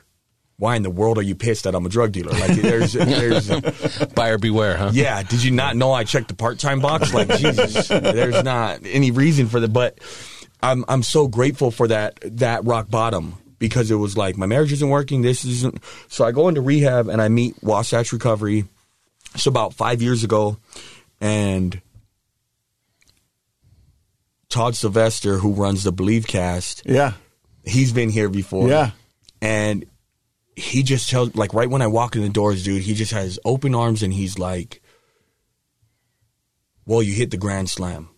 Why 0.61 0.77
in 0.77 0.83
the 0.83 0.91
world 0.91 1.17
are 1.17 1.23
you 1.23 1.35
pissed 1.35 1.65
that 1.65 1.75
I'm 1.75 1.87
a 1.87 1.89
drug 1.89 2.13
dealer? 2.13 2.33
Like, 2.33 2.51
there's, 2.51 2.93
there's, 2.93 3.49
Buyer 4.15 4.37
beware, 4.37 4.77
huh? 4.77 4.91
yeah. 4.93 5.23
Did 5.23 5.43
you 5.43 5.53
not 5.53 5.75
know 5.75 5.91
I 5.91 6.05
checked 6.05 6.29
the 6.29 6.35
part 6.35 6.59
time 6.59 6.81
box? 6.81 7.15
Like 7.15 7.35
Jesus, 7.39 7.89
there's 7.89 8.45
not 8.45 8.81
any 8.85 9.11
reason 9.11 9.47
for 9.47 9.59
that. 9.59 9.73
But 9.73 9.99
I'm 10.63 10.85
I'm 10.87 11.03
so 11.03 11.29
grateful 11.29 11.71
for 11.71 11.89
that 11.89 12.21
that 12.39 12.63
rock 12.67 12.91
bottom 12.91 13.39
because 13.59 13.91
it 13.91 13.95
was 13.95 14.19
like 14.19 14.37
my 14.37 14.45
marriage 14.45 14.71
isn't 14.73 14.91
working. 14.91 15.23
This 15.23 15.47
isn't. 15.47 15.83
So 16.09 16.27
I 16.27 16.31
go 16.31 16.49
into 16.49 16.61
rehab 16.61 17.09
and 17.09 17.23
I 17.23 17.29
meet 17.29 17.57
Wasatch 17.63 18.13
Recovery. 18.13 18.67
It's 19.35 19.47
about 19.47 19.73
five 19.73 20.03
years 20.03 20.25
ago, 20.25 20.59
and 21.23 21.81
Todd 24.51 24.77
Sylvester, 24.77 25.39
who 25.39 25.53
runs 25.53 25.85
the 25.85 25.93
Believe 25.93 26.27
Cast, 26.27 26.83
Yeah, 26.85 27.15
he's 27.65 27.95
been 27.95 28.11
here 28.11 28.29
before. 28.29 28.69
Yeah. 28.69 28.91
And 29.41 29.87
he 30.61 30.83
just 30.83 31.09
tells 31.09 31.35
like 31.35 31.55
right 31.55 31.69
when 31.69 31.83
I 31.83 31.87
walk 31.87 32.17
in 32.17 32.23
the 32.23 32.29
doors, 32.29 32.65
dude, 32.65 32.83
he 32.83 32.95
just 32.95 33.13
has 33.13 33.39
open 33.45 33.75
arms 33.75 34.03
and 34.03 34.13
he's 34.13 34.39
like, 34.39 34.83
Well, 36.87 37.03
you 37.03 37.15
hit 37.15 37.31
the 37.31 37.37
grand 37.37 37.71
slam. 37.71 38.11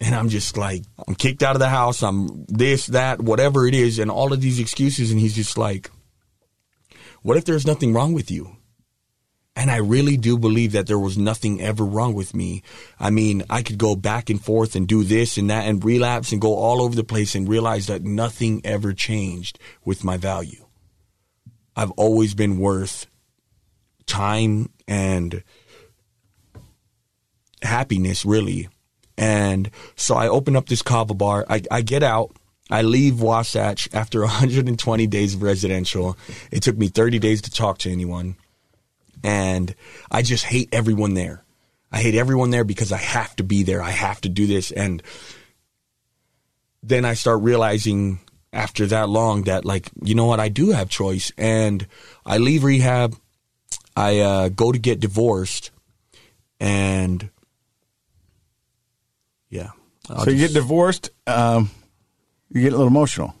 And 0.00 0.14
I'm 0.14 0.28
just 0.28 0.56
like, 0.56 0.84
I'm 1.08 1.16
kicked 1.16 1.42
out 1.42 1.56
of 1.56 1.60
the 1.60 1.68
house, 1.68 2.02
I'm 2.02 2.44
this, 2.46 2.86
that, 2.86 3.20
whatever 3.20 3.66
it 3.66 3.74
is, 3.74 3.98
and 3.98 4.12
all 4.12 4.32
of 4.32 4.40
these 4.40 4.60
excuses, 4.60 5.10
and 5.10 5.18
he's 5.18 5.34
just 5.34 5.58
like, 5.58 5.90
What 7.22 7.36
if 7.36 7.44
there's 7.44 7.66
nothing 7.66 7.92
wrong 7.92 8.12
with 8.12 8.30
you? 8.30 8.56
And 9.56 9.72
I 9.72 9.78
really 9.78 10.16
do 10.16 10.38
believe 10.38 10.70
that 10.72 10.86
there 10.86 11.00
was 11.00 11.18
nothing 11.18 11.60
ever 11.60 11.84
wrong 11.84 12.14
with 12.14 12.32
me. 12.32 12.62
I 13.00 13.10
mean, 13.10 13.42
I 13.50 13.62
could 13.62 13.76
go 13.76 13.96
back 13.96 14.30
and 14.30 14.40
forth 14.40 14.76
and 14.76 14.86
do 14.86 15.02
this 15.02 15.36
and 15.36 15.50
that 15.50 15.66
and 15.66 15.84
relapse 15.84 16.30
and 16.30 16.40
go 16.40 16.54
all 16.54 16.80
over 16.80 16.94
the 16.94 17.02
place 17.02 17.34
and 17.34 17.48
realize 17.48 17.88
that 17.88 18.04
nothing 18.04 18.60
ever 18.64 18.92
changed 18.92 19.58
with 19.84 20.04
my 20.04 20.16
value. 20.16 20.67
I've 21.78 21.92
always 21.92 22.34
been 22.34 22.58
worth 22.58 23.06
time 24.06 24.70
and 24.88 25.44
happiness, 27.62 28.24
really. 28.24 28.68
And 29.16 29.70
so 29.94 30.16
I 30.16 30.28
open 30.28 30.56
up 30.56 30.68
this 30.68 30.82
kava 30.82 31.14
bar. 31.14 31.46
I, 31.48 31.62
I 31.70 31.82
get 31.82 32.02
out. 32.02 32.36
I 32.68 32.82
leave 32.82 33.20
Wasatch 33.20 33.88
after 33.92 34.20
120 34.22 35.06
days 35.06 35.34
of 35.34 35.42
residential. 35.42 36.18
It 36.50 36.64
took 36.64 36.76
me 36.76 36.88
30 36.88 37.20
days 37.20 37.42
to 37.42 37.50
talk 37.50 37.78
to 37.78 37.92
anyone 37.92 38.36
and 39.22 39.74
I 40.10 40.22
just 40.22 40.44
hate 40.44 40.68
everyone 40.72 41.14
there. 41.14 41.44
I 41.90 42.00
hate 42.00 42.14
everyone 42.14 42.50
there 42.50 42.64
because 42.64 42.92
I 42.92 42.98
have 42.98 43.34
to 43.36 43.42
be 43.42 43.62
there. 43.62 43.82
I 43.82 43.90
have 43.90 44.20
to 44.22 44.28
do 44.28 44.46
this. 44.46 44.70
And 44.70 45.02
then 46.82 47.04
I 47.04 47.14
start 47.14 47.42
realizing 47.42 48.20
after 48.52 48.86
that 48.86 49.08
long 49.08 49.42
that, 49.44 49.64
like, 49.64 49.90
you 50.02 50.14
know 50.14 50.24
what? 50.26 50.40
I 50.40 50.48
do 50.48 50.70
have 50.70 50.88
choice. 50.88 51.32
And 51.36 51.86
I 52.24 52.38
leave 52.38 52.64
rehab. 52.64 53.14
I 53.96 54.20
uh, 54.20 54.48
go 54.48 54.72
to 54.72 54.78
get 54.78 55.00
divorced. 55.00 55.70
And 56.60 57.30
yeah. 59.50 59.70
I'll 60.08 60.24
so 60.24 60.30
you 60.30 60.38
just- 60.38 60.54
get 60.54 60.60
divorced, 60.60 61.10
um, 61.26 61.70
you 62.50 62.62
get 62.62 62.72
a 62.72 62.76
little 62.76 62.86
emotional. 62.86 63.34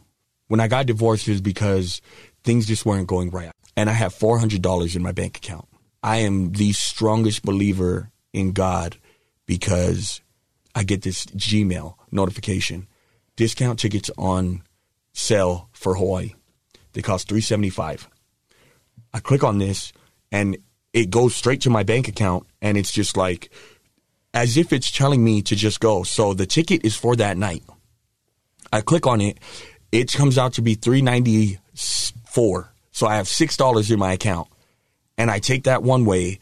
when 0.48 0.60
I 0.60 0.68
got 0.68 0.86
divorced 0.86 1.28
is 1.28 1.40
because 1.42 2.00
things 2.44 2.66
just 2.66 2.86
weren't 2.86 3.06
going 3.06 3.30
right. 3.30 3.50
And 3.76 3.88
I 3.90 3.92
have 3.92 4.14
$400 4.14 4.96
in 4.96 5.02
my 5.02 5.12
bank 5.12 5.36
account. 5.36 5.66
I 6.02 6.18
am 6.18 6.52
the 6.52 6.72
strongest 6.72 7.42
believer 7.42 8.10
in 8.32 8.52
God 8.52 8.96
because 9.46 10.20
I 10.74 10.84
get 10.84 11.02
this 11.02 11.26
Gmail 11.26 11.94
notification. 12.10 12.86
Discount 13.36 13.78
tickets 13.78 14.10
on 14.16 14.62
sale 15.18 15.68
for 15.72 15.96
Hawaii. 15.96 16.34
They 16.92 17.02
cost 17.02 17.28
375. 17.28 18.08
I 19.12 19.20
click 19.20 19.42
on 19.42 19.58
this 19.58 19.92
and 20.30 20.56
it 20.92 21.10
goes 21.10 21.34
straight 21.34 21.62
to 21.62 21.70
my 21.70 21.82
bank 21.82 22.08
account 22.08 22.46
and 22.62 22.78
it's 22.78 22.92
just 22.92 23.16
like 23.16 23.50
as 24.32 24.56
if 24.56 24.72
it's 24.72 24.90
telling 24.90 25.22
me 25.24 25.42
to 25.42 25.56
just 25.56 25.80
go. 25.80 26.02
So 26.02 26.34
the 26.34 26.46
ticket 26.46 26.84
is 26.84 26.96
for 26.96 27.16
that 27.16 27.36
night. 27.36 27.64
I 28.72 28.80
click 28.80 29.06
on 29.06 29.20
it. 29.20 29.38
It 29.90 30.12
comes 30.12 30.38
out 30.38 30.54
to 30.54 30.62
be 30.62 30.74
three 30.74 31.02
ninety 31.02 31.58
four. 31.74 32.72
So 32.92 33.06
I 33.06 33.16
have 33.16 33.26
six 33.28 33.56
dollars 33.56 33.90
in 33.90 33.98
my 33.98 34.12
account, 34.12 34.48
and 35.16 35.30
I 35.30 35.38
take 35.38 35.64
that 35.64 35.82
one 35.82 36.04
way, 36.04 36.38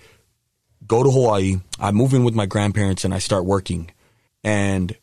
go 0.86 1.02
to 1.02 1.10
Hawaii. 1.10 1.56
I 1.78 1.92
move 1.92 2.12
in 2.12 2.24
with 2.24 2.34
my 2.34 2.46
grandparents, 2.46 3.04
and 3.04 3.14
I 3.14 3.18
start 3.18 3.44
working. 3.44 3.90
And 4.42 4.96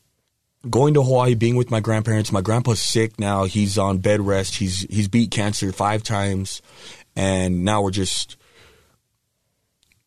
going 0.70 0.94
to 0.94 1.04
Hawaii, 1.04 1.36
being 1.36 1.56
with 1.56 1.72
my 1.72 1.80
grandparents. 1.80 2.32
My 2.32 2.42
grandpa's 2.42 2.82
sick 2.82 3.20
now. 3.20 3.46
He's 3.46 3.78
on 3.78 3.98
bed 4.00 4.22
rest. 4.22 4.56
He's 4.56 4.82
he's 4.90 5.08
beat 5.08 5.32
cancer 5.32 5.72
five 5.72 6.04
times, 6.04 6.62
and 7.16 7.64
now 7.64 7.82
we're 7.82 7.92
just 7.92 8.38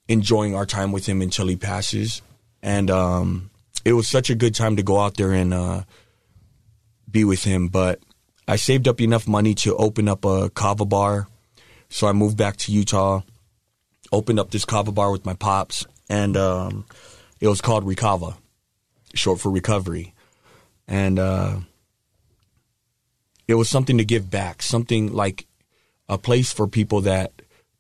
enjoying 0.09 0.55
our 0.55 0.67
time 0.67 0.93
with 0.93 1.07
him 1.07 1.21
until 1.21 1.47
he 1.47 1.57
passes. 1.57 2.23
And 2.63 2.91
um, 2.91 3.51
it 3.85 3.93
was 3.93 4.09
such 4.09 4.31
a 4.31 4.35
good 4.35 4.55
time 4.55 4.77
to 4.77 4.83
go 4.83 4.99
out 4.99 5.17
there 5.17 5.33
and 5.33 5.53
uh, 5.53 5.83
be 7.11 7.25
with 7.25 7.45
him. 7.45 7.69
But 7.69 8.01
I 8.49 8.57
saved 8.57 8.89
up 8.89 9.01
enough 9.01 9.29
money 9.29 9.55
to 9.57 9.77
open 9.77 10.09
up 10.09 10.25
a 10.25 10.51
kava 10.51 10.85
bar, 10.85 11.29
so 11.89 12.07
I 12.07 12.13
moved 12.13 12.37
back 12.37 12.57
to 12.59 12.73
Utah. 12.73 13.23
Opened 14.13 14.39
up 14.39 14.53
this 14.53 14.65
kava 14.65 14.93
bar 14.93 15.11
with 15.11 15.27
my 15.27 15.35
pops, 15.35 15.85
and 16.09 16.37
um, 16.37 16.87
it 17.41 17.49
was 17.49 17.61
called 17.61 17.85
Recava, 17.85 18.37
short 19.15 19.41
for 19.41 19.51
recovery 19.51 20.15
and 20.89 21.19
uh, 21.19 21.57
it 23.49 23.55
was 23.55 23.69
something 23.69 23.99
to 23.99 24.05
give 24.05 24.31
back, 24.31 24.63
something 24.63 25.13
like 25.13 25.47
a 26.09 26.19
place 26.19 26.53
for 26.53 26.67
people 26.67 27.03
that 27.03 27.33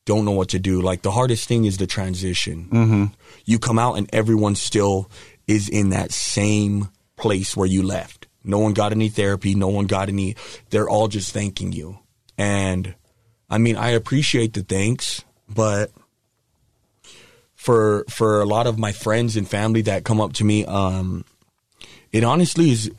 don't 0.04 0.24
know 0.24 0.32
what 0.32 0.50
to 0.50 0.58
do. 0.58 0.80
Like 0.80 1.02
the 1.02 1.10
hardest 1.10 1.48
thing 1.48 1.64
is 1.64 1.78
the 1.78 1.86
transition. 1.86 2.68
Mm-hmm. 2.70 3.04
You 3.44 3.58
come 3.58 3.78
out 3.78 3.94
and 3.94 4.08
everyone 4.12 4.54
still 4.54 5.10
is 5.46 5.68
in 5.68 5.90
that 5.90 6.12
same 6.12 6.88
place 7.16 7.56
where 7.56 7.66
you 7.66 7.82
left. 7.82 8.26
No 8.44 8.58
one 8.58 8.72
got 8.72 8.92
any 8.92 9.08
therapy. 9.08 9.54
No 9.54 9.68
one 9.68 9.86
got 9.86 10.08
any. 10.08 10.36
They're 10.70 10.88
all 10.88 11.08
just 11.08 11.32
thanking 11.32 11.72
you. 11.72 11.98
And 12.38 12.94
I 13.50 13.58
mean, 13.58 13.76
I 13.76 13.90
appreciate 13.90 14.52
the 14.52 14.62
thanks, 14.62 15.24
but 15.48 15.90
for 17.54 18.04
for 18.08 18.40
a 18.40 18.46
lot 18.46 18.68
of 18.68 18.78
my 18.78 18.92
friends 18.92 19.36
and 19.36 19.48
family 19.48 19.82
that 19.82 20.04
come 20.04 20.20
up 20.20 20.34
to 20.34 20.44
me, 20.44 20.64
um, 20.66 21.24
it 22.16 22.24
honestly 22.24 22.70
is 22.70 22.90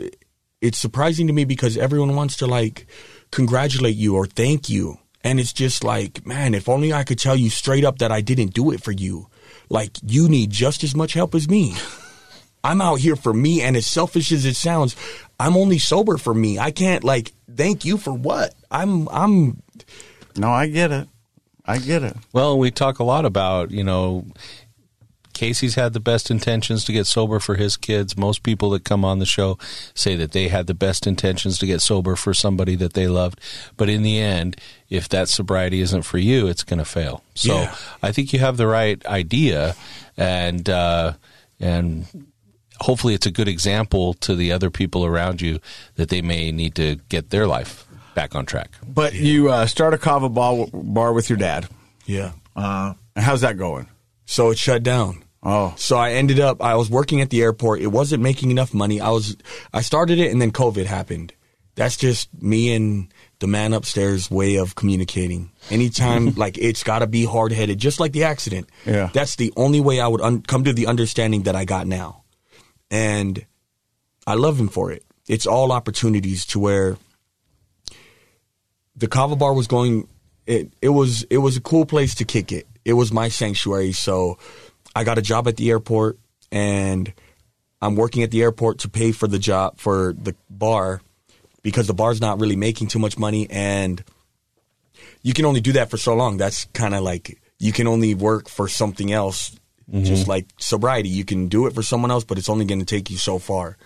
it's 0.61 0.77
surprising 0.77 1.25
to 1.25 1.33
me 1.33 1.43
because 1.43 1.75
everyone 1.75 2.15
wants 2.15 2.37
to 2.37 2.45
like 2.45 2.85
congratulate 3.31 3.95
you 3.95 4.15
or 4.15 4.27
thank 4.27 4.69
you. 4.69 4.99
And 5.23 5.39
it's 5.39 5.53
just 5.53 5.83
like 5.83 6.25
man 6.25 6.53
if 6.53 6.69
only 6.69 6.93
i 6.93 7.03
could 7.03 7.17
tell 7.17 7.35
you 7.35 7.49
straight 7.49 7.83
up 7.83 7.97
that 7.97 8.11
i 8.11 8.21
didn't 8.21 8.53
do 8.53 8.71
it 8.71 8.83
for 8.83 8.91
you. 8.91 9.27
Like 9.69 9.91
you 10.05 10.29
need 10.29 10.51
just 10.51 10.83
as 10.83 10.95
much 10.95 11.13
help 11.13 11.33
as 11.33 11.49
me. 11.49 11.75
I'm 12.63 12.81
out 12.81 12.99
here 12.99 13.15
for 13.15 13.33
me 13.33 13.61
and 13.61 13.75
as 13.75 13.87
selfish 13.87 14.31
as 14.31 14.45
it 14.45 14.55
sounds 14.55 14.95
i'm 15.39 15.57
only 15.57 15.79
sober 15.79 16.17
for 16.17 16.33
me. 16.33 16.59
I 16.59 16.69
can't 16.69 17.03
like 17.03 17.33
thank 17.51 17.85
you 17.85 17.97
for 17.97 18.13
what? 18.13 18.53
I'm 18.69 19.07
i'm 19.09 19.63
no 20.35 20.51
i 20.51 20.67
get 20.67 20.91
it. 20.91 21.07
I 21.65 21.79
get 21.79 22.03
it. 22.03 22.15
Well 22.33 22.59
we 22.59 22.69
talk 22.69 22.99
a 22.99 23.03
lot 23.03 23.25
about 23.25 23.71
you 23.71 23.83
know 23.83 24.25
Casey's 25.37 25.75
had 25.75 25.93
the 25.93 25.99
best 25.99 26.31
intentions 26.31 26.83
to 26.85 26.91
get 26.91 27.05
sober 27.05 27.39
for 27.39 27.53
his 27.53 27.77
kids. 27.77 28.17
Most 28.17 28.41
people 28.41 28.71
that 28.71 28.83
come 28.83 29.05
on 29.05 29.19
the 29.19 29.25
show 29.27 29.59
say 29.93 30.15
that 30.15 30.31
they 30.31 30.47
had 30.47 30.65
the 30.65 30.73
best 30.73 31.05
intentions 31.05 31.59
to 31.59 31.67
get 31.67 31.79
sober 31.79 32.15
for 32.15 32.33
somebody 32.33 32.75
that 32.77 32.93
they 32.93 33.07
loved. 33.07 33.39
But 33.77 33.87
in 33.87 34.01
the 34.01 34.19
end, 34.19 34.57
if 34.89 35.07
that 35.09 35.29
sobriety 35.29 35.79
isn't 35.81 36.01
for 36.01 36.17
you, 36.17 36.47
it's 36.47 36.63
going 36.63 36.79
to 36.79 36.85
fail. 36.85 37.23
So 37.35 37.53
yeah. 37.53 37.75
I 38.01 38.11
think 38.11 38.33
you 38.33 38.39
have 38.39 38.57
the 38.57 38.65
right 38.65 39.05
idea, 39.05 39.75
and 40.17 40.67
uh, 40.67 41.13
and 41.59 42.07
hopefully 42.79 43.13
it's 43.13 43.27
a 43.27 43.31
good 43.31 43.47
example 43.47 44.15
to 44.15 44.33
the 44.33 44.51
other 44.51 44.71
people 44.71 45.05
around 45.05 45.39
you 45.39 45.59
that 45.97 46.09
they 46.09 46.23
may 46.23 46.51
need 46.51 46.73
to 46.75 46.95
get 47.09 47.29
their 47.29 47.45
life 47.45 47.85
back 48.15 48.33
on 48.33 48.47
track. 48.47 48.71
But 48.87 49.13
you 49.13 49.51
uh, 49.51 49.67
start 49.67 49.93
a 49.93 49.99
kava 49.99 50.29
bar, 50.29 50.65
bar 50.73 51.13
with 51.13 51.29
your 51.29 51.37
dad. 51.37 51.67
Yeah. 52.07 52.31
Uh, 52.55 52.95
how's 53.15 53.41
that 53.41 53.59
going? 53.59 53.87
So 54.25 54.49
it 54.49 54.57
shut 54.57 54.81
down. 54.81 55.23
Oh. 55.43 55.73
So 55.77 55.97
I 55.97 56.13
ended 56.13 56.39
up 56.39 56.61
I 56.61 56.75
was 56.75 56.89
working 56.89 57.21
at 57.21 57.29
the 57.29 57.41
airport. 57.41 57.81
It 57.81 57.87
wasn't 57.87 58.23
making 58.23 58.51
enough 58.51 58.73
money. 58.73 58.99
I 58.99 59.09
was 59.09 59.37
I 59.73 59.81
started 59.81 60.19
it 60.19 60.31
and 60.31 60.41
then 60.41 60.51
COVID 60.51 60.85
happened. 60.85 61.33
That's 61.75 61.95
just 61.95 62.29
me 62.41 62.73
and 62.73 63.13
the 63.39 63.45
man 63.45 63.73
upstairs 63.73 64.31
way 64.31 64.55
of 64.55 64.75
communicating. 64.75 65.51
Anytime 65.69 66.31
like 66.35 66.57
it's 66.57 66.83
got 66.83 66.99
to 66.99 67.07
be 67.07 67.23
hard-headed 67.23 67.77
just 67.77 67.99
like 67.99 68.13
the 68.13 68.23
accident. 68.23 68.67
Yeah. 68.85 69.09
That's 69.13 69.35
the 69.35 69.53
only 69.55 69.79
way 69.79 69.99
I 69.99 70.07
would 70.07 70.21
un- 70.21 70.41
come 70.41 70.63
to 70.63 70.73
the 70.73 70.87
understanding 70.87 71.43
that 71.43 71.55
I 71.55 71.65
got 71.65 71.85
now. 71.85 72.23
And 72.89 73.45
I 74.25 74.33
love 74.33 74.59
him 74.59 74.69
for 74.69 74.91
it. 74.91 75.03
It's 75.27 75.45
all 75.45 75.71
opportunities 75.71 76.45
to 76.47 76.59
where 76.59 76.97
the 78.95 79.07
Kava 79.07 79.35
Bar 79.35 79.53
was 79.53 79.67
going 79.67 80.07
it 80.47 80.71
it 80.81 80.89
was 80.89 81.23
it 81.29 81.37
was 81.37 81.57
a 81.57 81.61
cool 81.61 81.85
place 81.85 82.15
to 82.15 82.25
kick 82.25 82.51
it. 82.51 82.65
It 82.85 82.93
was 82.93 83.11
my 83.11 83.27
sanctuary, 83.27 83.91
so 83.91 84.39
I 84.97 85.03
got 85.03 85.17
a 85.17 85.21
job 85.21 85.47
at 85.47 85.57
the 85.57 85.69
airport 85.69 86.17
and 86.51 87.13
I'm 87.81 87.95
working 87.95 88.23
at 88.23 88.31
the 88.31 88.41
airport 88.41 88.79
to 88.79 88.89
pay 88.89 89.11
for 89.11 89.27
the 89.27 89.37
job 89.37 89.77
for 89.77 90.13
the 90.13 90.35
bar 90.49 91.01
because 91.61 91.85
the 91.85 91.93
bar's 91.93 92.19
not 92.19 92.39
really 92.39 92.55
making 92.55 92.87
too 92.87 92.97
much 92.97 93.17
money 93.17 93.47
and 93.49 94.03
you 95.21 95.33
can 95.33 95.45
only 95.45 95.61
do 95.61 95.73
that 95.73 95.91
for 95.91 95.97
so 95.97 96.15
long. 96.15 96.37
That's 96.37 96.65
kind 96.73 96.95
of 96.95 97.03
like 97.03 97.39
you 97.59 97.71
can 97.71 97.87
only 97.87 98.15
work 98.15 98.49
for 98.49 98.67
something 98.67 99.11
else 99.11 99.51
mm-hmm. 99.91 100.03
just 100.03 100.27
like 100.27 100.47
sobriety. 100.57 101.09
You 101.09 101.25
can 101.25 101.47
do 101.47 101.67
it 101.67 101.75
for 101.75 101.83
someone 101.83 102.09
else, 102.09 102.23
but 102.23 102.39
it's 102.39 102.49
only 102.49 102.65
going 102.65 102.79
to 102.79 102.85
take 102.85 103.11
you 103.11 103.17
so 103.17 103.37
far. 103.37 103.77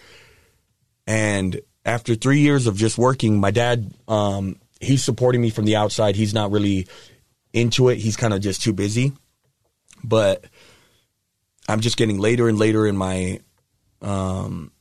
And 1.05 1.59
after 1.85 2.15
three 2.15 2.39
years 2.39 2.67
of 2.67 2.77
just 2.77 2.97
working, 2.97 3.37
my 3.37 3.51
dad, 3.51 3.93
um, 4.07 4.55
he's 4.79 5.03
supporting 5.03 5.41
me 5.41 5.49
from 5.49 5.65
the 5.65 5.75
outside. 5.75 6.15
He's 6.15 6.33
not 6.33 6.51
really 6.51 6.87
into 7.51 7.89
it. 7.89 7.97
He's 7.97 8.15
kind 8.15 8.33
of 8.33 8.41
just 8.41 8.61
too 8.61 8.71
busy. 8.71 9.11
But 10.03 10.45
I'm 11.67 11.79
just 11.79 11.97
getting 11.97 12.19
later 12.19 12.47
and 12.47 12.57
later 12.57 12.85
in 12.85 12.97
my 12.97 13.39
um, 14.01 14.71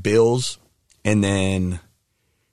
bills, 0.00 0.58
and 1.04 1.22
then 1.22 1.80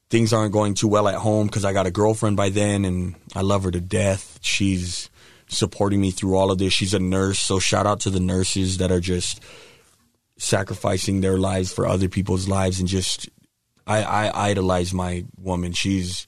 things 0.10 0.34
aren't 0.34 0.54
going 0.54 0.74
too 0.74 0.88
well 0.88 1.08
at 1.08 1.16
home 1.16 1.48
because 1.48 1.66
I 1.66 1.74
got 1.74 1.88
a 1.88 1.92
girlfriend 1.92 2.38
by 2.38 2.50
then, 2.50 2.86
and 2.86 3.16
I 3.34 3.42
love 3.42 3.64
her 3.64 3.72
to 3.72 3.82
death. 3.82 4.40
She's 4.42 5.10
supporting 5.48 6.02
me 6.02 6.12
through 6.12 6.36
all 6.36 6.52
of 6.52 6.58
this. 6.58 6.74
She's 6.74 6.94
a 6.94 7.00
nurse, 7.00 7.40
so 7.40 7.60
shout 7.60 7.88
out 7.88 8.02
to 8.02 8.10
the 8.10 8.20
nurses 8.20 8.78
that 8.78 8.92
are 8.92 9.00
just 9.00 9.42
sacrificing 10.38 11.22
their 11.22 11.38
lives 11.38 11.72
for 11.72 11.88
other 11.88 12.10
people's 12.10 12.48
lives, 12.48 12.80
and 12.80 12.90
just 12.90 13.30
I, 13.88 14.04
I 14.04 14.50
idolize 14.50 14.94
my 14.94 15.26
woman. 15.38 15.72
She's 15.74 16.28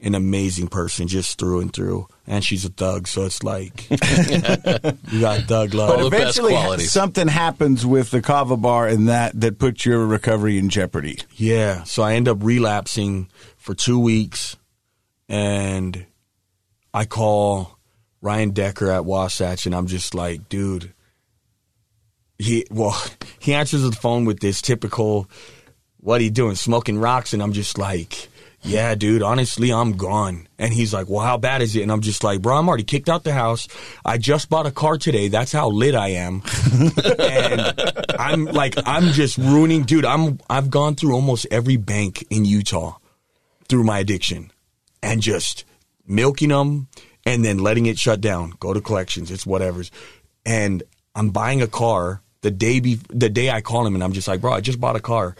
an 0.00 0.14
amazing 0.14 0.68
person 0.68 1.08
just 1.08 1.38
through 1.38 1.60
and 1.60 1.72
through. 1.72 2.06
And 2.30 2.44
she's 2.44 2.66
a 2.66 2.68
thug, 2.68 3.08
so 3.08 3.24
it's 3.24 3.42
like 3.42 3.88
you 3.90 5.20
got 5.20 5.40
thug 5.48 5.72
love. 5.72 5.96
But 5.96 6.04
eventually 6.04 6.84
something 6.84 7.26
happens 7.26 7.86
with 7.86 8.10
the 8.10 8.20
kava 8.20 8.58
bar 8.58 8.86
and 8.86 9.08
that 9.08 9.40
that 9.40 9.58
puts 9.58 9.86
your 9.86 10.04
recovery 10.04 10.58
in 10.58 10.68
jeopardy. 10.68 11.20
Yeah. 11.36 11.84
So 11.84 12.02
I 12.02 12.14
end 12.14 12.28
up 12.28 12.36
relapsing 12.42 13.30
for 13.56 13.74
two 13.74 13.98
weeks 13.98 14.56
and 15.26 16.04
I 16.92 17.06
call 17.06 17.78
Ryan 18.20 18.50
Decker 18.50 18.90
at 18.90 19.06
Wasatch 19.06 19.64
and 19.64 19.74
I'm 19.74 19.86
just 19.86 20.14
like, 20.14 20.50
dude, 20.50 20.92
he 22.38 22.66
well, 22.70 23.02
he 23.38 23.54
answers 23.54 23.82
the 23.82 23.92
phone 23.92 24.26
with 24.26 24.40
this 24.40 24.60
typical 24.60 25.30
what 26.00 26.20
are 26.20 26.24
you 26.24 26.30
doing, 26.30 26.54
smoking 26.54 26.98
rocks, 26.98 27.32
and 27.32 27.42
I'm 27.42 27.52
just 27.52 27.78
like 27.78 28.28
yeah, 28.62 28.94
dude, 28.94 29.22
honestly, 29.22 29.72
I'm 29.72 29.92
gone. 29.96 30.48
And 30.58 30.72
he's 30.72 30.92
like, 30.92 31.08
well, 31.08 31.24
how 31.24 31.36
bad 31.36 31.62
is 31.62 31.76
it? 31.76 31.82
And 31.82 31.92
I'm 31.92 32.00
just 32.00 32.24
like, 32.24 32.42
bro, 32.42 32.56
I'm 32.56 32.68
already 32.68 32.84
kicked 32.84 33.08
out 33.08 33.24
the 33.24 33.32
house. 33.32 33.68
I 34.04 34.18
just 34.18 34.50
bought 34.50 34.66
a 34.66 34.72
car 34.72 34.98
today. 34.98 35.28
That's 35.28 35.52
how 35.52 35.70
lit 35.70 35.94
I 35.94 36.08
am. 36.08 36.42
and 37.18 37.72
I'm 38.18 38.46
like, 38.46 38.74
I'm 38.84 39.12
just 39.12 39.38
ruining, 39.38 39.84
dude, 39.84 40.04
I'm, 40.04 40.40
I've 40.50 40.70
gone 40.70 40.96
through 40.96 41.14
almost 41.14 41.46
every 41.50 41.76
bank 41.76 42.26
in 42.30 42.44
Utah 42.44 42.96
through 43.68 43.84
my 43.84 44.00
addiction 44.00 44.50
and 45.02 45.22
just 45.22 45.64
milking 46.06 46.48
them 46.48 46.88
and 47.24 47.44
then 47.44 47.58
letting 47.58 47.86
it 47.86 47.98
shut 47.98 48.20
down. 48.20 48.54
Go 48.58 48.72
to 48.72 48.80
collections. 48.80 49.30
It's 49.30 49.46
whatever's. 49.46 49.90
And 50.44 50.82
I'm 51.14 51.30
buying 51.30 51.62
a 51.62 51.68
car 51.68 52.22
the 52.40 52.50
day 52.50 52.80
be- 52.80 53.00
the 53.08 53.28
day 53.28 53.50
I 53.50 53.60
call 53.60 53.86
him 53.86 53.94
and 53.94 54.02
I'm 54.02 54.12
just 54.12 54.28
like, 54.28 54.40
bro, 54.40 54.52
I 54.52 54.60
just 54.60 54.80
bought 54.80 54.96
a 54.96 55.00
car. 55.00 55.36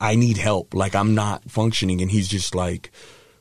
I 0.00 0.14
need 0.14 0.36
help. 0.36 0.74
Like 0.74 0.94
I'm 0.94 1.14
not 1.14 1.50
functioning. 1.50 2.00
And 2.00 2.10
he's 2.10 2.28
just 2.28 2.54
like, 2.54 2.90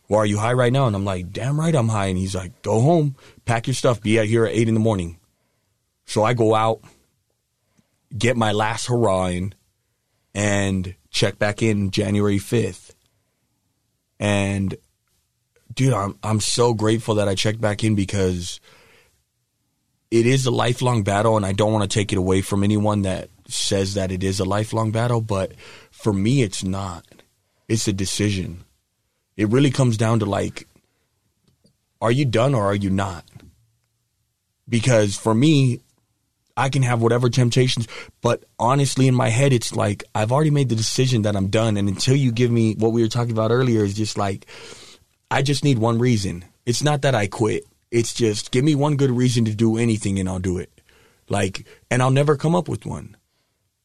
well, 0.08 0.22
are 0.22 0.26
you 0.26 0.38
high 0.38 0.53
right 0.53 0.74
now? 0.74 0.88
And 0.88 0.95
I'm 0.95 1.05
like, 1.05 1.32
damn 1.32 1.60
right 1.60 1.76
I'm 1.76 1.89
high. 1.89 2.08
And 2.08 2.18
he's 2.18 2.36
like, 2.36 2.62
go 2.62 2.80
home, 2.80 3.16
pack 3.45 3.68
your 3.68 3.74
stuff, 3.74 4.01
be 4.01 4.20
out 4.20 4.26
here 4.26 4.45
at 4.45 4.53
eight 4.53 4.68
in 4.68 4.74
the 4.74 4.80
morning. 4.80 5.18
So 6.05 6.24
I 6.24 6.34
go 6.34 6.55
out, 6.55 6.82
get 8.18 8.38
my 8.38 8.53
last 8.53 8.88
hurrah 8.88 9.28
in, 9.28 9.53
and 10.34 10.95
check 11.10 11.38
back 11.38 11.62
in 11.62 11.91
January 11.91 12.38
5th. 12.38 12.93
And 14.20 14.76
dude, 15.74 15.93
I'm 15.93 16.18
I'm 16.24 16.39
so 16.39 16.74
grateful 16.74 17.16
that 17.16 17.28
I 17.28 17.36
checked 17.36 17.62
back 17.62 17.84
in 17.84 17.95
because 17.95 18.60
it 20.10 20.26
is 20.26 20.45
a 20.45 20.51
lifelong 20.51 21.03
battle 21.03 21.38
and 21.38 21.45
I 21.45 21.51
don't 21.51 21.74
want 21.74 21.89
to 21.89 21.93
take 21.93 22.14
it 22.14 22.18
away 22.18 22.41
from 22.41 22.64
anyone 22.64 23.01
that 23.03 23.30
says 23.47 23.95
that 23.95 24.12
it 24.12 24.24
is 24.24 24.39
a 24.39 24.45
lifelong 24.45 24.91
battle, 24.91 25.22
but 25.22 25.51
for 25.98 26.14
me, 26.14 26.43
it's 26.43 26.64
not. 26.64 27.06
It's 27.68 27.88
a 27.88 27.93
decision. 27.93 28.64
It 29.36 29.50
really 29.50 29.72
comes 29.72 29.98
down 29.98 30.20
to 30.20 30.26
like 30.26 30.68
are 32.00 32.12
you 32.12 32.26
done 32.26 32.54
or 32.54 32.66
are 32.66 32.76
you 32.76 32.91
not? 32.91 33.26
Because 34.70 35.16
for 35.16 35.34
me, 35.34 35.80
I 36.56 36.70
can 36.70 36.84
have 36.84 37.02
whatever 37.02 37.30
temptations, 37.30 37.88
but 38.22 38.43
honestly, 38.60 39.08
in 39.08 39.16
my 39.16 39.30
head, 39.30 39.54
it's 39.54 39.76
like 39.76 40.04
I've 40.14 40.32
already 40.32 40.52
made 40.52 40.70
the 40.70 40.76
decision 40.76 41.24
that 41.24 41.36
I'm 41.36 41.48
done. 41.48 41.78
And 41.78 41.89
until 41.89 42.16
you 42.16 42.32
give 42.32 42.52
me 42.52 42.76
what 42.76 42.91
we 42.91 43.02
were 43.02 43.08
talking 43.08 43.32
about 43.32 43.52
earlier, 43.52 43.84
is 43.84 43.95
just 43.95 44.18
like 44.18 44.45
I 45.32 45.41
just 45.41 45.64
need 45.64 45.80
one 45.80 45.98
reason. 45.98 46.45
It's 46.66 46.84
not 46.84 47.02
that 47.02 47.16
I 47.16 47.28
quit. 47.28 47.64
It's 47.89 48.14
just 48.14 48.52
give 48.52 48.64
me 48.64 48.76
one 48.76 48.98
good 48.98 49.12
reason 49.12 49.45
to 49.45 49.56
do 49.56 49.78
anything 49.78 50.20
and 50.20 50.30
I'll 50.30 50.39
do 50.39 50.60
it. 50.60 50.70
Like, 51.30 51.66
and 51.89 52.02
I'll 52.02 52.12
never 52.12 52.36
come 52.36 52.56
up 52.56 52.70
with 52.70 52.86
one. 52.86 53.18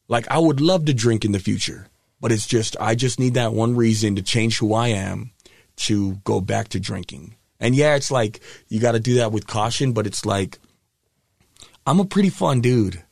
Like, 0.07 0.29
I 0.29 0.37
would 0.37 0.61
love 0.61 0.85
to 0.85 0.93
drink 0.93 1.25
in 1.25 1.31
the 1.31 1.39
future, 1.39 1.87
but 2.23 2.31
it's 2.31 2.47
just, 2.47 2.77
I 2.79 2.95
just 2.95 3.19
need 3.19 3.33
that 3.33 3.51
one 3.51 3.75
reason 3.75 4.15
to 4.15 4.21
change 4.21 4.57
who 4.59 4.73
I 4.73 4.87
am 4.87 5.31
to 5.75 6.13
go 6.23 6.39
back 6.39 6.69
to 6.69 6.79
drinking. 6.79 7.35
And 7.59 7.75
yeah, 7.75 7.95
it's 7.95 8.09
like, 8.11 8.39
you 8.69 8.79
got 8.79 8.93
to 8.93 8.99
do 9.01 9.15
that 9.15 9.33
with 9.33 9.45
caution, 9.45 9.91
but 9.91 10.07
it's 10.07 10.25
like, 10.25 10.57
I'm 11.85 11.99
a 11.99 12.05
pretty 12.05 12.29
fun 12.29 12.61
dude. 12.61 13.03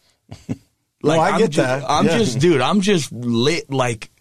Like 1.04 1.20
I 1.20 1.30
I'm 1.32 1.40
get 1.40 1.50
ju- 1.50 1.62
that. 1.64 1.84
I'm 1.90 2.06
Yeah. 2.06 2.18
just, 2.20 2.38
dude, 2.40 2.62
I'm 2.62 2.80
just 2.82 3.12
lit 3.12 3.72
like 3.74 4.12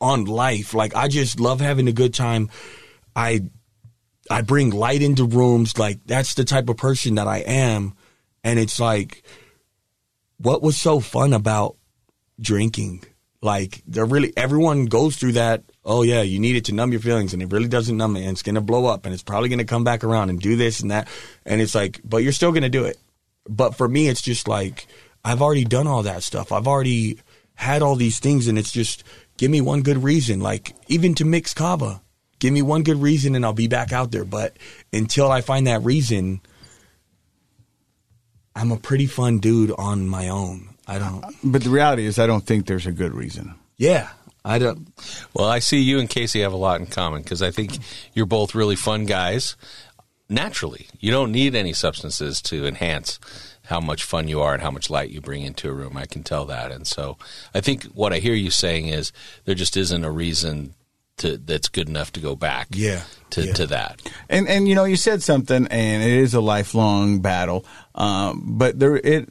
on 0.00 0.24
life. 0.24 0.74
Like 0.74 0.96
I 0.96 1.06
just 1.06 1.38
love 1.38 1.60
having 1.60 1.86
a 1.86 1.92
good 1.92 2.12
time. 2.12 2.50
I 3.14 3.42
I 4.28 4.42
bring 4.42 4.70
light 4.70 5.00
into 5.00 5.26
rooms. 5.26 5.78
Like 5.78 6.00
that's 6.06 6.34
the 6.34 6.42
type 6.42 6.68
of 6.68 6.76
person 6.76 7.14
that 7.14 7.28
I 7.28 7.38
am. 7.38 7.94
And 8.42 8.58
it's 8.58 8.80
like, 8.80 9.22
what 10.38 10.60
was 10.60 10.76
so 10.76 10.98
fun 10.98 11.32
about 11.32 11.76
drinking? 12.40 13.04
Like 13.44 13.82
there 13.86 14.06
really 14.06 14.32
everyone 14.38 14.86
goes 14.86 15.16
through 15.16 15.32
that. 15.32 15.64
Oh 15.84 16.00
yeah, 16.00 16.22
you 16.22 16.38
need 16.38 16.56
it 16.56 16.64
to 16.64 16.72
numb 16.72 16.92
your 16.92 17.00
feelings, 17.02 17.34
and 17.34 17.42
it 17.42 17.52
really 17.52 17.68
doesn't 17.68 17.94
numb 17.94 18.16
it, 18.16 18.22
and 18.22 18.30
it's 18.30 18.40
gonna 18.40 18.62
blow 18.62 18.86
up, 18.86 19.04
and 19.04 19.12
it's 19.12 19.22
probably 19.22 19.50
gonna 19.50 19.66
come 19.66 19.84
back 19.84 20.02
around 20.02 20.30
and 20.30 20.40
do 20.40 20.56
this 20.56 20.80
and 20.80 20.90
that, 20.90 21.08
and 21.44 21.60
it's 21.60 21.74
like, 21.74 22.00
but 22.02 22.22
you're 22.22 22.32
still 22.32 22.52
gonna 22.52 22.70
do 22.70 22.84
it. 22.84 22.98
But 23.46 23.76
for 23.76 23.86
me, 23.86 24.08
it's 24.08 24.22
just 24.22 24.48
like 24.48 24.86
I've 25.22 25.42
already 25.42 25.66
done 25.66 25.86
all 25.86 26.04
that 26.04 26.22
stuff. 26.22 26.52
I've 26.52 26.66
already 26.66 27.18
had 27.54 27.82
all 27.82 27.96
these 27.96 28.18
things, 28.18 28.48
and 28.48 28.58
it's 28.58 28.72
just 28.72 29.04
give 29.36 29.50
me 29.50 29.60
one 29.60 29.82
good 29.82 30.02
reason. 30.02 30.40
Like 30.40 30.74
even 30.88 31.14
to 31.16 31.26
mix 31.26 31.52
kava, 31.52 32.00
give 32.38 32.54
me 32.54 32.62
one 32.62 32.82
good 32.82 33.02
reason, 33.02 33.34
and 33.34 33.44
I'll 33.44 33.52
be 33.52 33.68
back 33.68 33.92
out 33.92 34.10
there. 34.10 34.24
But 34.24 34.56
until 34.90 35.30
I 35.30 35.42
find 35.42 35.66
that 35.66 35.84
reason, 35.84 36.40
I'm 38.56 38.72
a 38.72 38.78
pretty 38.78 39.06
fun 39.06 39.38
dude 39.38 39.72
on 39.76 40.08
my 40.08 40.30
own. 40.30 40.73
I 40.86 40.98
don't. 40.98 41.24
But 41.42 41.64
the 41.64 41.70
reality 41.70 42.04
is, 42.04 42.18
I 42.18 42.26
don't 42.26 42.44
think 42.44 42.66
there's 42.66 42.86
a 42.86 42.92
good 42.92 43.14
reason. 43.14 43.54
Yeah, 43.76 44.10
I 44.44 44.58
don't. 44.58 44.88
Well, 45.32 45.48
I 45.48 45.58
see 45.58 45.80
you 45.80 45.98
and 45.98 46.08
Casey 46.08 46.40
have 46.40 46.52
a 46.52 46.56
lot 46.56 46.80
in 46.80 46.86
common 46.86 47.22
because 47.22 47.42
I 47.42 47.50
think 47.50 47.78
you're 48.12 48.26
both 48.26 48.54
really 48.54 48.76
fun 48.76 49.06
guys. 49.06 49.56
Naturally, 50.28 50.88
you 51.00 51.10
don't 51.10 51.32
need 51.32 51.54
any 51.54 51.72
substances 51.72 52.40
to 52.42 52.66
enhance 52.66 53.18
how 53.64 53.80
much 53.80 54.04
fun 54.04 54.28
you 54.28 54.40
are 54.42 54.52
and 54.52 54.62
how 54.62 54.70
much 54.70 54.90
light 54.90 55.10
you 55.10 55.20
bring 55.20 55.42
into 55.42 55.68
a 55.68 55.72
room. 55.72 55.96
I 55.96 56.06
can 56.06 56.22
tell 56.22 56.44
that, 56.46 56.70
and 56.70 56.86
so 56.86 57.16
I 57.54 57.60
think 57.60 57.84
what 57.86 58.12
I 58.12 58.18
hear 58.18 58.34
you 58.34 58.50
saying 58.50 58.88
is 58.88 59.12
there 59.44 59.54
just 59.54 59.76
isn't 59.76 60.04
a 60.04 60.10
reason 60.10 60.74
to 61.18 61.36
that's 61.36 61.68
good 61.68 61.88
enough 61.88 62.12
to 62.12 62.20
go 62.20 62.34
back. 62.34 62.68
Yeah, 62.70 63.02
to 63.30 63.46
yeah. 63.46 63.52
to 63.54 63.66
that. 63.68 64.02
And 64.28 64.48
and 64.48 64.68
you 64.68 64.74
know, 64.74 64.84
you 64.84 64.96
said 64.96 65.22
something, 65.22 65.66
and 65.66 66.02
it 66.02 66.12
is 66.12 66.34
a 66.34 66.40
lifelong 66.40 67.20
battle. 67.20 67.64
Um, 67.94 68.56
but 68.58 68.78
there 68.78 68.96
it 68.96 69.28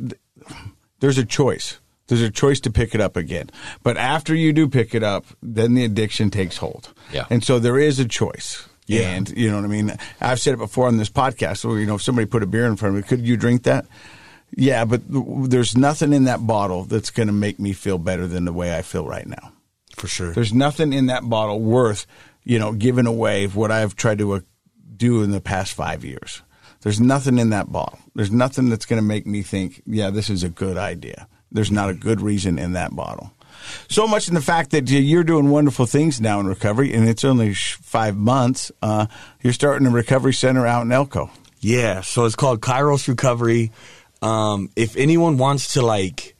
there's 1.04 1.18
a 1.18 1.26
choice. 1.26 1.80
There's 2.08 2.22
a 2.22 2.32
choice 2.32 2.62
to 2.62 2.72
pick 2.72 2.96
it 2.96 3.02
up 3.02 3.18
again. 3.18 3.50
But 3.84 3.98
after 3.98 4.34
you 4.34 4.54
do 4.54 4.70
pick 4.70 4.96
it 4.96 5.04
up, 5.04 5.26
then 5.42 5.74
the 5.74 5.84
addiction 5.84 6.30
takes 6.30 6.56
hold. 6.56 6.94
Yeah. 7.12 7.26
And 7.30 7.44
so 7.44 7.60
there 7.60 7.78
is 7.78 8.00
a 8.00 8.06
choice. 8.06 8.66
Yeah. 8.88 9.10
And 9.10 9.30
you 9.32 9.50
know 9.50 9.58
what 9.58 9.66
I 9.66 9.68
mean? 9.68 9.98
I've 10.22 10.40
said 10.40 10.54
it 10.54 10.60
before 10.60 10.88
on 10.88 10.96
this 10.96 11.10
podcast. 11.10 11.58
So, 11.58 11.76
you 11.76 11.86
know, 11.86 11.96
if 11.96 12.04
somebody 12.04 12.26
put 12.26 12.42
a 12.42 12.46
beer 12.46 12.68
in 12.68 12.78
front 12.78 12.96
of 12.96 13.04
me, 13.04 13.06
could 13.06 13.28
you 13.28 13.36
drink 13.36 13.64
that? 13.64 13.86
Yeah, 14.56 14.86
but 14.86 15.02
there's 15.06 15.76
nothing 15.76 16.14
in 16.14 16.24
that 16.24 16.48
bottle 16.48 16.86
that's 16.86 17.10
going 17.10 17.28
to 17.28 17.34
make 17.34 17.60
me 17.60 17.74
feel 17.74 17.98
better 17.98 18.26
than 18.26 18.46
the 18.46 18.54
way 18.54 18.74
I 18.74 18.82
feel 18.82 19.06
right 19.06 19.28
now. 19.28 19.52
For 19.98 20.08
sure. 20.08 20.32
There's 20.32 20.54
nothing 20.54 20.94
in 20.94 21.08
that 21.08 21.28
bottle 21.28 21.60
worth, 21.60 22.08
you 22.46 22.60
know, 22.60 22.72
giving 22.72 23.08
away 23.08 23.48
what 23.48 23.72
I've 23.72 23.98
tried 23.98 24.20
to 24.20 24.32
uh, 24.36 24.40
do 24.96 25.22
in 25.22 25.32
the 25.32 25.42
past 25.42 25.74
five 25.74 26.06
years. 26.06 26.44
There's 26.84 27.00
nothing 27.00 27.40
in 27.40 27.50
that 27.52 27.72
bottle. 27.72 27.98
There's 28.14 28.32
nothing 28.32 28.70
that's 28.70 28.86
going 28.86 29.02
to 29.02 29.08
make 29.08 29.26
me 29.26 29.42
think, 29.42 29.82
yeah, 29.86 30.10
this 30.10 30.30
is 30.30 30.44
a 30.44 30.50
good 30.50 30.78
idea. 30.78 31.28
There's 31.50 31.72
not 31.72 31.90
a 31.90 31.94
good 31.94 32.20
reason 32.20 32.60
in 32.60 32.74
that 32.74 32.94
bottle. 32.94 33.32
So 33.88 34.06
much 34.06 34.28
in 34.28 34.34
the 34.34 34.42
fact 34.42 34.72
that 34.72 34.90
you're 34.90 35.24
doing 35.24 35.50
wonderful 35.50 35.86
things 35.86 36.20
now 36.20 36.42
in 36.42 36.48
recovery, 36.48 36.94
and 36.94 37.08
it's 37.08 37.24
only 37.24 37.54
five 37.54 38.18
months. 38.18 38.70
Uh, 38.82 39.06
you're 39.42 39.54
starting 39.54 39.88
a 39.88 39.92
recovery 39.92 40.34
center 40.34 40.68
out 40.68 40.82
in 40.82 40.92
Elko. 40.92 41.32
Yeah, 41.62 42.02
so 42.02 42.26
it's 42.26 42.36
called 42.36 42.60
Kairos 42.60 43.08
Recovery. 43.08 43.72
Um, 44.22 44.70
if 44.76 44.98
anyone 44.98 45.38
wants 45.38 45.74
to 45.74 45.82
like 45.82 46.36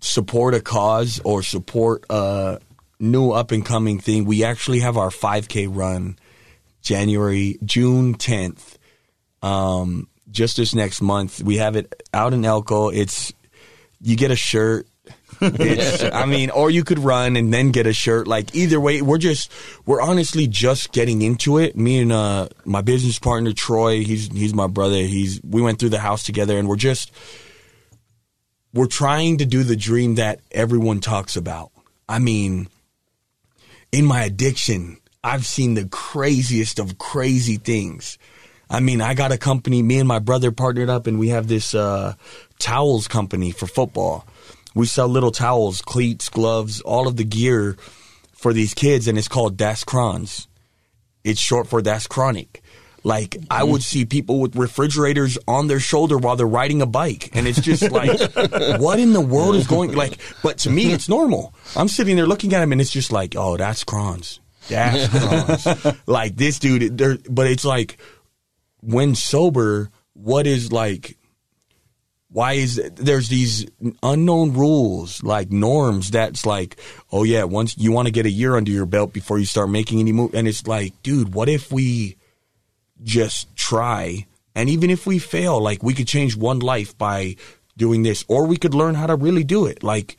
support 0.00 0.54
a 0.54 0.60
cause 0.60 1.20
or 1.24 1.42
support 1.42 2.04
a 2.08 2.60
new 3.00 3.32
up 3.32 3.50
and 3.50 3.66
coming 3.66 3.98
thing, 3.98 4.24
we 4.24 4.44
actually 4.44 4.80
have 4.80 4.96
our 4.96 5.10
5K 5.10 5.66
run 5.68 6.16
January 6.82 7.58
June 7.64 8.14
10th. 8.14 8.76
Um, 9.42 10.08
just 10.30 10.56
this 10.56 10.74
next 10.74 11.00
month, 11.00 11.42
we 11.42 11.56
have 11.56 11.76
it 11.76 12.02
out 12.12 12.34
in 12.34 12.44
Elko. 12.44 12.88
It's 12.90 13.32
you 14.00 14.16
get 14.16 14.30
a 14.30 14.36
shirt. 14.36 14.86
I 15.40 16.26
mean, 16.26 16.50
or 16.50 16.70
you 16.70 16.84
could 16.84 16.98
run 16.98 17.36
and 17.36 17.52
then 17.52 17.70
get 17.70 17.86
a 17.86 17.92
shirt. 17.92 18.26
Like 18.26 18.54
either 18.54 18.80
way, 18.80 19.02
we're 19.02 19.18
just 19.18 19.52
we're 19.86 20.00
honestly 20.00 20.46
just 20.46 20.92
getting 20.92 21.22
into 21.22 21.58
it. 21.58 21.76
Me 21.76 22.00
and 22.00 22.12
uh, 22.12 22.48
my 22.64 22.80
business 22.82 23.18
partner 23.18 23.52
Troy, 23.52 24.02
he's 24.04 24.30
he's 24.32 24.54
my 24.54 24.66
brother. 24.66 24.96
He's 24.96 25.40
we 25.42 25.62
went 25.62 25.78
through 25.78 25.90
the 25.90 25.98
house 25.98 26.24
together, 26.24 26.58
and 26.58 26.68
we're 26.68 26.76
just 26.76 27.12
we're 28.74 28.86
trying 28.86 29.38
to 29.38 29.46
do 29.46 29.62
the 29.62 29.76
dream 29.76 30.16
that 30.16 30.40
everyone 30.50 31.00
talks 31.00 31.36
about. 31.36 31.70
I 32.08 32.18
mean, 32.18 32.68
in 33.92 34.04
my 34.04 34.22
addiction, 34.22 34.98
I've 35.22 35.44
seen 35.46 35.74
the 35.74 35.86
craziest 35.88 36.78
of 36.78 36.98
crazy 36.98 37.56
things. 37.56 38.18
I 38.70 38.80
mean, 38.80 39.00
I 39.00 39.14
got 39.14 39.32
a 39.32 39.38
company, 39.38 39.82
me 39.82 39.98
and 39.98 40.08
my 40.08 40.18
brother 40.18 40.52
partnered 40.52 40.90
up 40.90 41.06
and 41.06 41.18
we 41.18 41.28
have 41.28 41.48
this 41.48 41.74
uh, 41.74 42.14
towels 42.58 43.08
company 43.08 43.50
for 43.50 43.66
football. 43.66 44.26
We 44.74 44.86
sell 44.86 45.08
little 45.08 45.30
towels, 45.30 45.82
cleats, 45.82 46.28
gloves, 46.28 46.80
all 46.82 47.08
of 47.08 47.16
the 47.16 47.24
gear 47.24 47.76
for 48.32 48.52
these 48.52 48.74
kids 48.74 49.08
and 49.08 49.18
it's 49.18 49.28
called 49.28 49.56
Das 49.56 49.84
Crons. 49.84 50.46
It's 51.24 51.40
short 51.40 51.66
for 51.66 51.82
Das 51.82 52.06
Chronic. 52.06 52.62
Like 53.04 53.36
I 53.50 53.64
would 53.64 53.82
see 53.82 54.04
people 54.04 54.40
with 54.40 54.56
refrigerators 54.56 55.38
on 55.46 55.66
their 55.68 55.80
shoulder 55.80 56.18
while 56.18 56.36
they're 56.36 56.46
riding 56.46 56.82
a 56.82 56.86
bike, 56.86 57.30
and 57.32 57.46
it's 57.46 57.60
just 57.60 57.90
like, 57.90 58.18
what 58.80 58.98
in 58.98 59.12
the 59.12 59.20
world 59.20 59.54
is 59.54 59.66
going? 59.66 59.94
Like, 59.94 60.18
but 60.42 60.58
to 60.58 60.70
me, 60.70 60.92
it's 60.92 61.08
normal. 61.08 61.54
I'm 61.76 61.88
sitting 61.88 62.16
there 62.16 62.26
looking 62.26 62.54
at 62.54 62.62
him, 62.62 62.72
and 62.72 62.80
it's 62.80 62.90
just 62.90 63.12
like, 63.12 63.34
oh, 63.36 63.56
that's 63.56 63.84
Crons, 63.84 64.40
that's 64.68 65.86
like 66.06 66.36
this 66.36 66.58
dude. 66.58 66.96
But 67.28 67.46
it's 67.46 67.64
like, 67.64 67.98
when 68.80 69.14
sober, 69.14 69.90
what 70.14 70.46
is 70.46 70.72
like? 70.72 71.16
Why 72.30 72.54
is 72.54 72.80
there's 72.96 73.28
these 73.30 73.66
unknown 74.02 74.52
rules 74.52 75.22
like 75.22 75.50
norms 75.50 76.10
that's 76.10 76.44
like, 76.44 76.78
oh 77.10 77.24
yeah, 77.24 77.44
once 77.44 77.76
you 77.78 77.90
want 77.90 78.06
to 78.06 78.12
get 78.12 78.26
a 78.26 78.30
year 78.30 78.54
under 78.54 78.70
your 78.70 78.84
belt 78.84 79.14
before 79.14 79.38
you 79.38 79.46
start 79.46 79.70
making 79.70 79.98
any 80.00 80.12
move, 80.12 80.34
and 80.34 80.46
it's 80.46 80.66
like, 80.66 80.92
dude, 81.02 81.34
what 81.34 81.48
if 81.48 81.72
we 81.72 82.18
just 83.02 83.54
try. 83.56 84.26
And 84.54 84.68
even 84.68 84.90
if 84.90 85.06
we 85.06 85.18
fail, 85.18 85.60
like 85.60 85.82
we 85.82 85.94
could 85.94 86.08
change 86.08 86.36
one 86.36 86.58
life 86.58 86.96
by 86.96 87.36
doing 87.76 88.02
this, 88.02 88.24
or 88.28 88.46
we 88.46 88.56
could 88.56 88.74
learn 88.74 88.94
how 88.94 89.06
to 89.06 89.16
really 89.16 89.44
do 89.44 89.66
it. 89.66 89.82
Like 89.82 90.16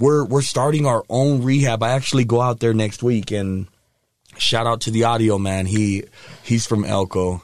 we're 0.00 0.24
we're 0.24 0.42
starting 0.42 0.86
our 0.86 1.04
own 1.08 1.42
rehab. 1.44 1.82
I 1.82 1.90
actually 1.90 2.24
go 2.24 2.40
out 2.40 2.58
there 2.58 2.74
next 2.74 3.02
week 3.02 3.30
and 3.30 3.68
shout 4.38 4.66
out 4.66 4.80
to 4.82 4.90
the 4.90 5.04
audio 5.04 5.38
man. 5.38 5.66
He 5.66 6.04
he's 6.42 6.66
from 6.66 6.84
Elko. 6.84 7.42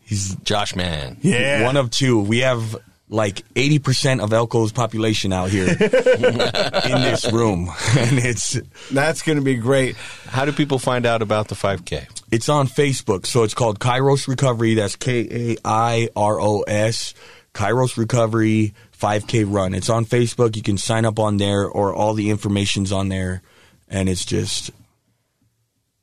He's 0.00 0.34
Josh 0.36 0.74
Man. 0.74 1.18
Yeah. 1.20 1.64
one 1.64 1.76
of 1.76 1.90
two. 1.90 2.18
We 2.20 2.38
have 2.38 2.76
like 3.10 3.36
80% 3.54 4.20
of 4.20 4.32
Elko's 4.32 4.70
population 4.72 5.32
out 5.32 5.50
here 5.50 5.66
in 5.68 5.76
this 5.76 7.30
room. 7.32 7.70
And 7.98 8.18
it's 8.18 8.58
That's 8.90 9.22
going 9.22 9.36
to 9.38 9.44
be 9.44 9.56
great. 9.56 9.96
How 10.26 10.44
do 10.44 10.52
people 10.52 10.78
find 10.78 11.04
out 11.06 11.20
about 11.22 11.48
the 11.48 11.54
5K? 11.54 12.06
It's 12.30 12.48
on 12.48 12.68
Facebook, 12.68 13.26
so 13.26 13.42
it's 13.44 13.54
called 13.54 13.80
Kairos 13.80 14.28
Recovery. 14.28 14.74
That's 14.74 14.96
K 14.96 15.52
A 15.52 15.56
I 15.64 16.08
R 16.14 16.40
O 16.40 16.62
S. 16.62 17.14
Kairos 17.54 17.96
Recovery 17.96 18.74
5K 18.98 19.44
Run. 19.46 19.74
It's 19.74 19.90
on 19.90 20.04
Facebook. 20.04 20.56
You 20.56 20.62
can 20.62 20.78
sign 20.78 21.04
up 21.04 21.18
on 21.18 21.36
there, 21.36 21.66
or 21.66 21.94
all 21.94 22.14
the 22.14 22.30
information's 22.30 22.92
on 22.92 23.08
there, 23.08 23.42
and 23.88 24.08
it's 24.08 24.24
just, 24.24 24.70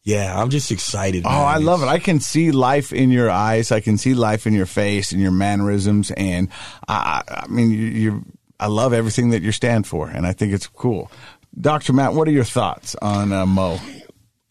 yeah, 0.03 0.39
I'm 0.39 0.49
just 0.49 0.71
excited. 0.71 1.23
Oh. 1.25 1.29
I 1.29 1.57
love 1.57 1.81
it. 1.81 1.87
I 1.87 1.99
can 1.99 2.19
see 2.19 2.51
life 2.51 2.93
in 2.93 3.11
your 3.11 3.29
eyes. 3.29 3.71
I 3.71 3.79
can 3.79 3.97
see 3.97 4.13
life 4.13 4.45
in 4.45 4.53
your 4.53 4.65
face 4.65 5.11
and 5.11 5.21
your 5.21 5.31
mannerisms. 5.31 6.11
And 6.11 6.49
I, 6.87 7.23
I 7.27 7.41
I 7.43 7.47
mean, 7.47 7.71
you, 7.71 7.77
you, 7.77 8.25
I 8.59 8.67
love 8.67 8.93
everything 8.93 9.31
that 9.31 9.41
you 9.41 9.51
stand 9.51 9.87
for. 9.87 10.07
And 10.07 10.25
I 10.25 10.33
think 10.33 10.53
it's 10.53 10.67
cool. 10.67 11.11
Dr. 11.59 11.93
Matt, 11.93 12.13
what 12.13 12.27
are 12.27 12.31
your 12.31 12.43
thoughts 12.43 12.95
on 13.01 13.31
uh, 13.31 13.45
Mo? 13.45 13.79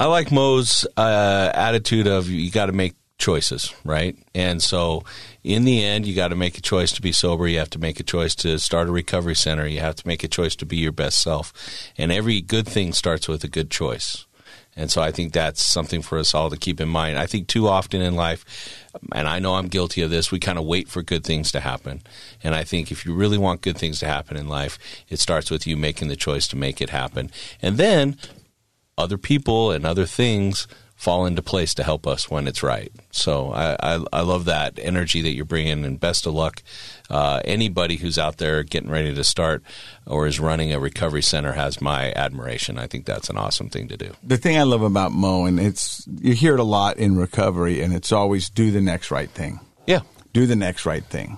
I 0.00 0.06
like 0.06 0.32
Mo's 0.32 0.86
uh, 0.96 1.50
attitude 1.54 2.06
of 2.06 2.28
you 2.28 2.50
got 2.50 2.66
to 2.66 2.72
make 2.72 2.94
choices, 3.18 3.72
right? 3.84 4.16
And 4.34 4.62
so 4.62 5.04
in 5.42 5.64
the 5.64 5.84
end, 5.84 6.06
you 6.06 6.14
got 6.14 6.28
to 6.28 6.36
make 6.36 6.58
a 6.58 6.62
choice 6.62 6.92
to 6.92 7.02
be 7.02 7.12
sober. 7.12 7.46
You 7.46 7.58
have 7.58 7.70
to 7.70 7.78
make 7.78 8.00
a 8.00 8.04
choice 8.04 8.34
to 8.36 8.58
start 8.58 8.88
a 8.88 8.92
recovery 8.92 9.36
center. 9.36 9.66
You 9.66 9.80
have 9.80 9.96
to 9.96 10.06
make 10.06 10.24
a 10.24 10.28
choice 10.28 10.56
to 10.56 10.66
be 10.66 10.76
your 10.76 10.92
best 10.92 11.22
self. 11.22 11.52
And 11.96 12.10
every 12.10 12.40
good 12.40 12.66
thing 12.66 12.92
starts 12.92 13.28
with 13.28 13.44
a 13.44 13.48
good 13.48 13.70
choice. 13.70 14.26
And 14.76 14.90
so 14.90 15.00
I 15.00 15.12
think 15.12 15.32
that's 15.32 15.64
something 15.64 16.02
for 16.02 16.18
us 16.18 16.34
all 16.34 16.50
to 16.50 16.56
keep 16.56 16.80
in 16.80 16.88
mind. 16.88 17.16
I 17.16 17.26
think 17.26 17.46
too 17.46 17.68
often 17.68 18.02
in 18.02 18.16
life, 18.16 18.44
and 19.12 19.28
I 19.28 19.38
know 19.38 19.54
I'm 19.54 19.68
guilty 19.68 20.02
of 20.02 20.10
this, 20.10 20.32
we 20.32 20.40
kind 20.40 20.58
of 20.58 20.64
wait 20.64 20.88
for 20.88 21.02
good 21.02 21.24
things 21.24 21.52
to 21.52 21.60
happen. 21.60 22.02
And 22.42 22.54
I 22.54 22.64
think 22.64 22.90
if 22.90 23.06
you 23.06 23.14
really 23.14 23.38
want 23.38 23.60
good 23.60 23.78
things 23.78 24.00
to 24.00 24.06
happen 24.06 24.36
in 24.36 24.48
life, 24.48 24.78
it 25.08 25.20
starts 25.20 25.50
with 25.50 25.66
you 25.66 25.76
making 25.76 26.08
the 26.08 26.16
choice 26.16 26.48
to 26.48 26.56
make 26.56 26.80
it 26.80 26.90
happen. 26.90 27.30
And 27.62 27.78
then 27.78 28.16
other 28.98 29.18
people 29.18 29.70
and 29.70 29.86
other 29.86 30.06
things 30.06 30.66
fall 31.04 31.26
into 31.26 31.42
place 31.42 31.74
to 31.74 31.84
help 31.84 32.06
us 32.06 32.30
when 32.30 32.48
it's 32.48 32.62
right. 32.62 32.90
So 33.10 33.52
I, 33.52 33.76
I, 33.78 34.04
I 34.10 34.20
love 34.22 34.46
that 34.46 34.78
energy 34.78 35.20
that 35.20 35.32
you're 35.32 35.44
bringing, 35.44 35.84
and 35.84 36.00
best 36.00 36.26
of 36.26 36.32
luck. 36.32 36.62
Uh, 37.10 37.42
anybody 37.44 37.96
who's 37.96 38.18
out 38.18 38.38
there 38.38 38.62
getting 38.62 38.88
ready 38.88 39.14
to 39.14 39.22
start 39.22 39.62
or 40.06 40.26
is 40.26 40.40
running 40.40 40.72
a 40.72 40.80
recovery 40.80 41.20
center 41.20 41.52
has 41.52 41.82
my 41.82 42.10
admiration. 42.16 42.78
I 42.78 42.86
think 42.86 43.04
that's 43.04 43.28
an 43.28 43.36
awesome 43.36 43.68
thing 43.68 43.86
to 43.88 43.98
do. 43.98 44.14
The 44.22 44.38
thing 44.38 44.56
I 44.56 44.62
love 44.62 44.80
about 44.80 45.12
Mo, 45.12 45.44
and 45.44 45.60
it's 45.60 46.08
you 46.08 46.32
hear 46.32 46.54
it 46.54 46.60
a 46.60 46.64
lot 46.64 46.96
in 46.96 47.18
recovery, 47.18 47.82
and 47.82 47.92
it's 47.92 48.10
always 48.10 48.48
do 48.48 48.70
the 48.70 48.80
next 48.80 49.10
right 49.10 49.28
thing. 49.28 49.60
Yeah, 49.86 50.00
do 50.32 50.46
the 50.46 50.56
next 50.56 50.86
right 50.86 51.04
thing. 51.04 51.36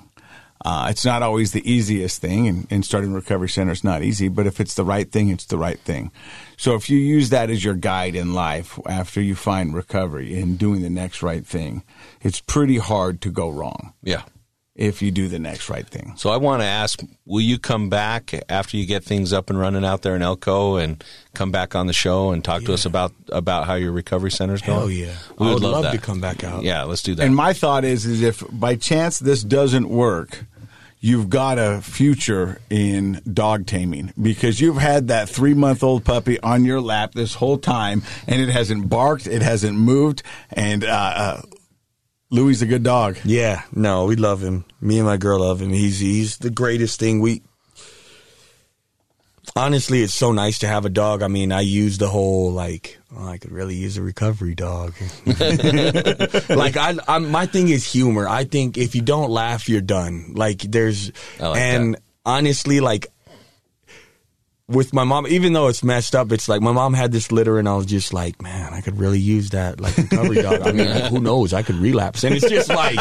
Uh, 0.64 0.88
it's 0.90 1.04
not 1.04 1.22
always 1.22 1.50
the 1.50 1.68
easiest 1.70 2.20
thing, 2.20 2.46
and, 2.46 2.66
and 2.70 2.84
starting 2.84 3.10
a 3.10 3.14
recovery 3.16 3.48
center 3.48 3.72
is 3.72 3.82
not 3.82 4.02
easy. 4.02 4.28
But 4.28 4.46
if 4.46 4.60
it's 4.60 4.74
the 4.74 4.84
right 4.84 5.10
thing, 5.10 5.28
it's 5.28 5.46
the 5.46 5.58
right 5.58 5.80
thing. 5.80 6.12
So 6.56 6.74
if 6.74 6.88
you 6.88 6.98
use 6.98 7.30
that 7.30 7.50
as 7.50 7.64
your 7.64 7.74
guide 7.74 8.14
in 8.14 8.34
life 8.34 8.78
after 8.86 9.20
you 9.20 9.34
find 9.34 9.74
recovery 9.74 10.38
and 10.40 10.58
doing 10.58 10.82
the 10.82 10.90
next 10.90 11.22
right 11.22 11.46
thing, 11.46 11.82
it's 12.22 12.40
pretty 12.40 12.78
hard 12.78 13.20
to 13.22 13.30
go 13.30 13.50
wrong. 13.50 13.92
Yeah. 14.02 14.22
If 14.74 15.00
you 15.00 15.10
do 15.10 15.28
the 15.28 15.38
next 15.38 15.70
right 15.70 15.86
thing. 15.86 16.12
So 16.16 16.28
I 16.28 16.36
want 16.36 16.60
to 16.60 16.66
ask, 16.66 17.00
will 17.24 17.40
you 17.40 17.58
come 17.58 17.88
back 17.88 18.34
after 18.50 18.76
you 18.76 18.84
get 18.84 19.04
things 19.04 19.32
up 19.32 19.48
and 19.48 19.58
running 19.58 19.86
out 19.86 20.02
there 20.02 20.14
in 20.14 20.20
Elko 20.20 20.76
and 20.76 21.02
come 21.32 21.50
back 21.50 21.74
on 21.74 21.86
the 21.86 21.94
show 21.94 22.30
and 22.30 22.44
talk 22.44 22.60
yeah. 22.60 22.66
to 22.66 22.74
us 22.74 22.84
about 22.84 23.12
about 23.30 23.66
how 23.66 23.74
your 23.74 23.90
recovery 23.90 24.30
center's 24.30 24.60
going? 24.60 24.78
Hell 24.78 24.90
yeah. 24.90 25.14
We 25.38 25.46
would, 25.46 25.54
would 25.54 25.62
love, 25.62 25.84
love 25.84 25.94
to 25.94 25.98
come 25.98 26.20
back 26.20 26.44
out. 26.44 26.62
Yeah, 26.62 26.82
let's 26.82 27.02
do 27.02 27.14
that. 27.14 27.24
And 27.24 27.34
my 27.34 27.54
thought 27.54 27.86
is 27.86 28.04
is 28.04 28.20
if 28.20 28.44
by 28.52 28.76
chance 28.76 29.18
this 29.18 29.42
doesn't 29.42 29.88
work, 29.88 30.44
you've 31.00 31.28
got 31.28 31.58
a 31.58 31.80
future 31.80 32.60
in 32.70 33.20
dog 33.32 33.66
taming 33.66 34.12
because 34.20 34.60
you've 34.60 34.78
had 34.78 35.08
that 35.08 35.28
three 35.28 35.54
month 35.54 35.82
old 35.82 36.04
puppy 36.04 36.40
on 36.40 36.64
your 36.64 36.80
lap 36.80 37.12
this 37.12 37.34
whole 37.34 37.58
time 37.58 38.02
and 38.26 38.40
it 38.40 38.48
hasn't 38.48 38.88
barked, 38.88 39.26
it 39.26 39.42
hasn't 39.42 39.76
moved, 39.76 40.22
and 40.50 40.84
uh, 40.84 40.86
uh, 40.88 41.42
a 42.62 42.66
good 42.66 42.82
dog. 42.82 43.18
Yeah, 43.24 43.62
no, 43.72 44.06
we 44.06 44.16
love 44.16 44.42
him. 44.42 44.64
Me 44.80 44.98
and 44.98 45.06
my 45.06 45.16
girl 45.16 45.40
love 45.40 45.60
him. 45.62 45.70
He's 45.70 46.00
he's 46.00 46.38
the 46.38 46.50
greatest 46.50 46.98
thing. 46.98 47.20
We 47.20 47.42
honestly, 49.54 50.02
it's 50.02 50.14
so 50.14 50.32
nice 50.32 50.58
to 50.60 50.68
have 50.68 50.84
a 50.84 50.90
dog. 50.90 51.22
I 51.22 51.28
mean, 51.28 51.52
I 51.52 51.60
use 51.60 51.98
the 51.98 52.08
whole 52.08 52.50
like, 52.52 52.98
oh, 53.16 53.26
I 53.26 53.38
could 53.38 53.52
really 53.52 53.74
use 53.74 53.96
a 53.96 54.02
recovery 54.02 54.54
dog. 54.54 54.94
like, 55.26 56.76
I, 56.76 56.94
I'm, 57.08 57.30
my 57.30 57.46
thing 57.46 57.68
is 57.68 57.90
humor. 57.90 58.28
I 58.28 58.44
think 58.44 58.76
if 58.78 58.94
you 58.94 59.02
don't 59.02 59.30
laugh, 59.30 59.68
you're 59.68 59.80
done. 59.80 60.32
Like, 60.34 60.58
there's, 60.60 61.12
like 61.40 61.60
and 61.60 61.94
that. 61.94 62.02
honestly, 62.24 62.80
like, 62.80 63.06
with 64.68 64.92
my 64.92 65.04
mom, 65.04 65.28
even 65.28 65.52
though 65.52 65.68
it's 65.68 65.84
messed 65.84 66.16
up, 66.16 66.32
it's 66.32 66.48
like 66.48 66.60
my 66.60 66.72
mom 66.72 66.92
had 66.92 67.12
this 67.12 67.30
litter, 67.30 67.58
and 67.58 67.68
I 67.68 67.76
was 67.76 67.86
just 67.86 68.12
like, 68.12 68.42
man, 68.42 68.72
I 68.74 68.80
could 68.80 68.98
really 68.98 69.20
use 69.20 69.50
that 69.50 69.80
like 69.80 69.96
recovery 69.96 70.42
dog. 70.42 70.62
I 70.62 70.72
mean, 70.72 70.88
who 71.04 71.20
knows? 71.20 71.52
I 71.52 71.62
could 71.62 71.76
relapse, 71.76 72.24
and 72.24 72.34
it's 72.34 72.48
just 72.48 72.68
like 72.68 72.98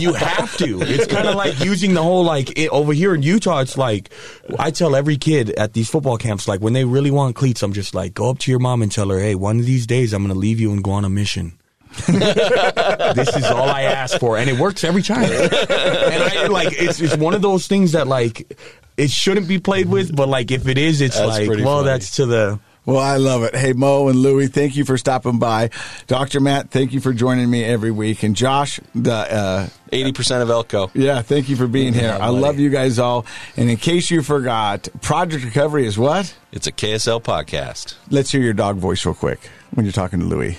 you 0.00 0.14
have 0.14 0.56
to. 0.56 0.80
It's 0.80 1.06
kind 1.06 1.28
of 1.28 1.34
like 1.34 1.60
using 1.60 1.92
the 1.92 2.02
whole 2.02 2.24
like 2.24 2.58
it, 2.58 2.68
over 2.68 2.94
here 2.94 3.14
in 3.14 3.22
Utah. 3.22 3.60
It's 3.60 3.76
like 3.76 4.10
I 4.58 4.70
tell 4.70 4.96
every 4.96 5.18
kid 5.18 5.50
at 5.50 5.74
these 5.74 5.90
football 5.90 6.16
camps, 6.16 6.48
like 6.48 6.60
when 6.60 6.72
they 6.72 6.84
really 6.84 7.10
want 7.10 7.36
cleats, 7.36 7.62
I'm 7.62 7.74
just 7.74 7.94
like, 7.94 8.14
go 8.14 8.30
up 8.30 8.38
to 8.40 8.50
your 8.50 8.60
mom 8.60 8.80
and 8.80 8.90
tell 8.90 9.10
her, 9.10 9.18
hey, 9.18 9.34
one 9.34 9.60
of 9.60 9.66
these 9.66 9.86
days 9.86 10.14
I'm 10.14 10.26
to 10.28 10.34
leave 10.34 10.60
you 10.60 10.72
and 10.72 10.82
go 10.84 10.92
on 10.92 11.04
a 11.04 11.10
mission. 11.10 11.58
this 12.06 13.36
is 13.36 13.44
all 13.46 13.68
I 13.68 13.82
ask 13.82 14.20
for, 14.20 14.38
and 14.38 14.48
it 14.48 14.58
works 14.58 14.84
every 14.84 15.02
time. 15.02 15.24
and 15.24 15.52
I 15.52 16.46
like 16.46 16.68
it's 16.70 17.00
it's 17.00 17.16
one 17.16 17.34
of 17.34 17.42
those 17.42 17.66
things 17.66 17.92
that 17.92 18.06
like 18.06 18.56
it 19.00 19.10
shouldn't 19.10 19.48
be 19.48 19.58
played 19.58 19.88
with, 19.88 20.14
but 20.14 20.28
like 20.28 20.50
if 20.50 20.68
it 20.68 20.76
is, 20.76 21.00
it's 21.00 21.16
that's 21.16 21.38
like 21.38 21.48
well, 21.48 21.78
funny. 21.78 21.86
that's 21.86 22.16
to 22.16 22.26
the. 22.26 22.60
Well, 22.84 22.98
I 22.98 23.16
love 23.16 23.44
it. 23.44 23.54
Hey, 23.54 23.72
Mo 23.72 24.08
and 24.08 24.18
Louie, 24.18 24.46
thank 24.46 24.76
you 24.76 24.84
for 24.84 24.98
stopping 24.98 25.38
by. 25.38 25.70
Dr. 26.06 26.40
Matt, 26.40 26.70
thank 26.70 26.92
you 26.92 27.00
for 27.00 27.12
joining 27.12 27.48
me 27.50 27.64
every 27.64 27.90
week. 27.90 28.22
And 28.22 28.36
Josh, 28.36 28.78
the 28.94 29.12
uh, 29.12 29.68
eighty 29.90 30.12
percent 30.12 30.42
of 30.42 30.50
Elko. 30.50 30.90
Yeah, 30.92 31.22
thank 31.22 31.48
you 31.48 31.56
for 31.56 31.66
being 31.66 31.94
here. 31.94 32.16
I 32.20 32.28
love 32.28 32.58
you 32.58 32.68
guys 32.68 32.98
all. 32.98 33.24
And 33.56 33.70
in 33.70 33.78
case 33.78 34.10
you 34.10 34.22
forgot, 34.22 34.88
Project 35.00 35.44
Recovery 35.44 35.86
is 35.86 35.96
what? 35.96 36.36
It's 36.52 36.66
a 36.66 36.72
KSL 36.72 37.22
podcast. 37.22 37.94
Let's 38.10 38.30
hear 38.30 38.42
your 38.42 38.54
dog 38.54 38.76
voice 38.76 39.06
real 39.06 39.14
quick 39.14 39.40
when 39.70 39.86
you're 39.86 39.92
talking 39.92 40.20
to 40.20 40.26
Louie. 40.26 40.58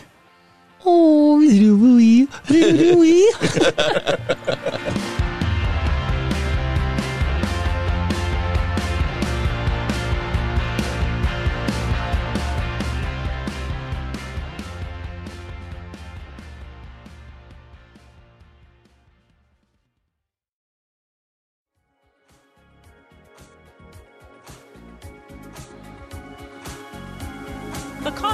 Oh, 0.83 1.37
Louie, 1.43 2.27
Louie. 2.49 3.27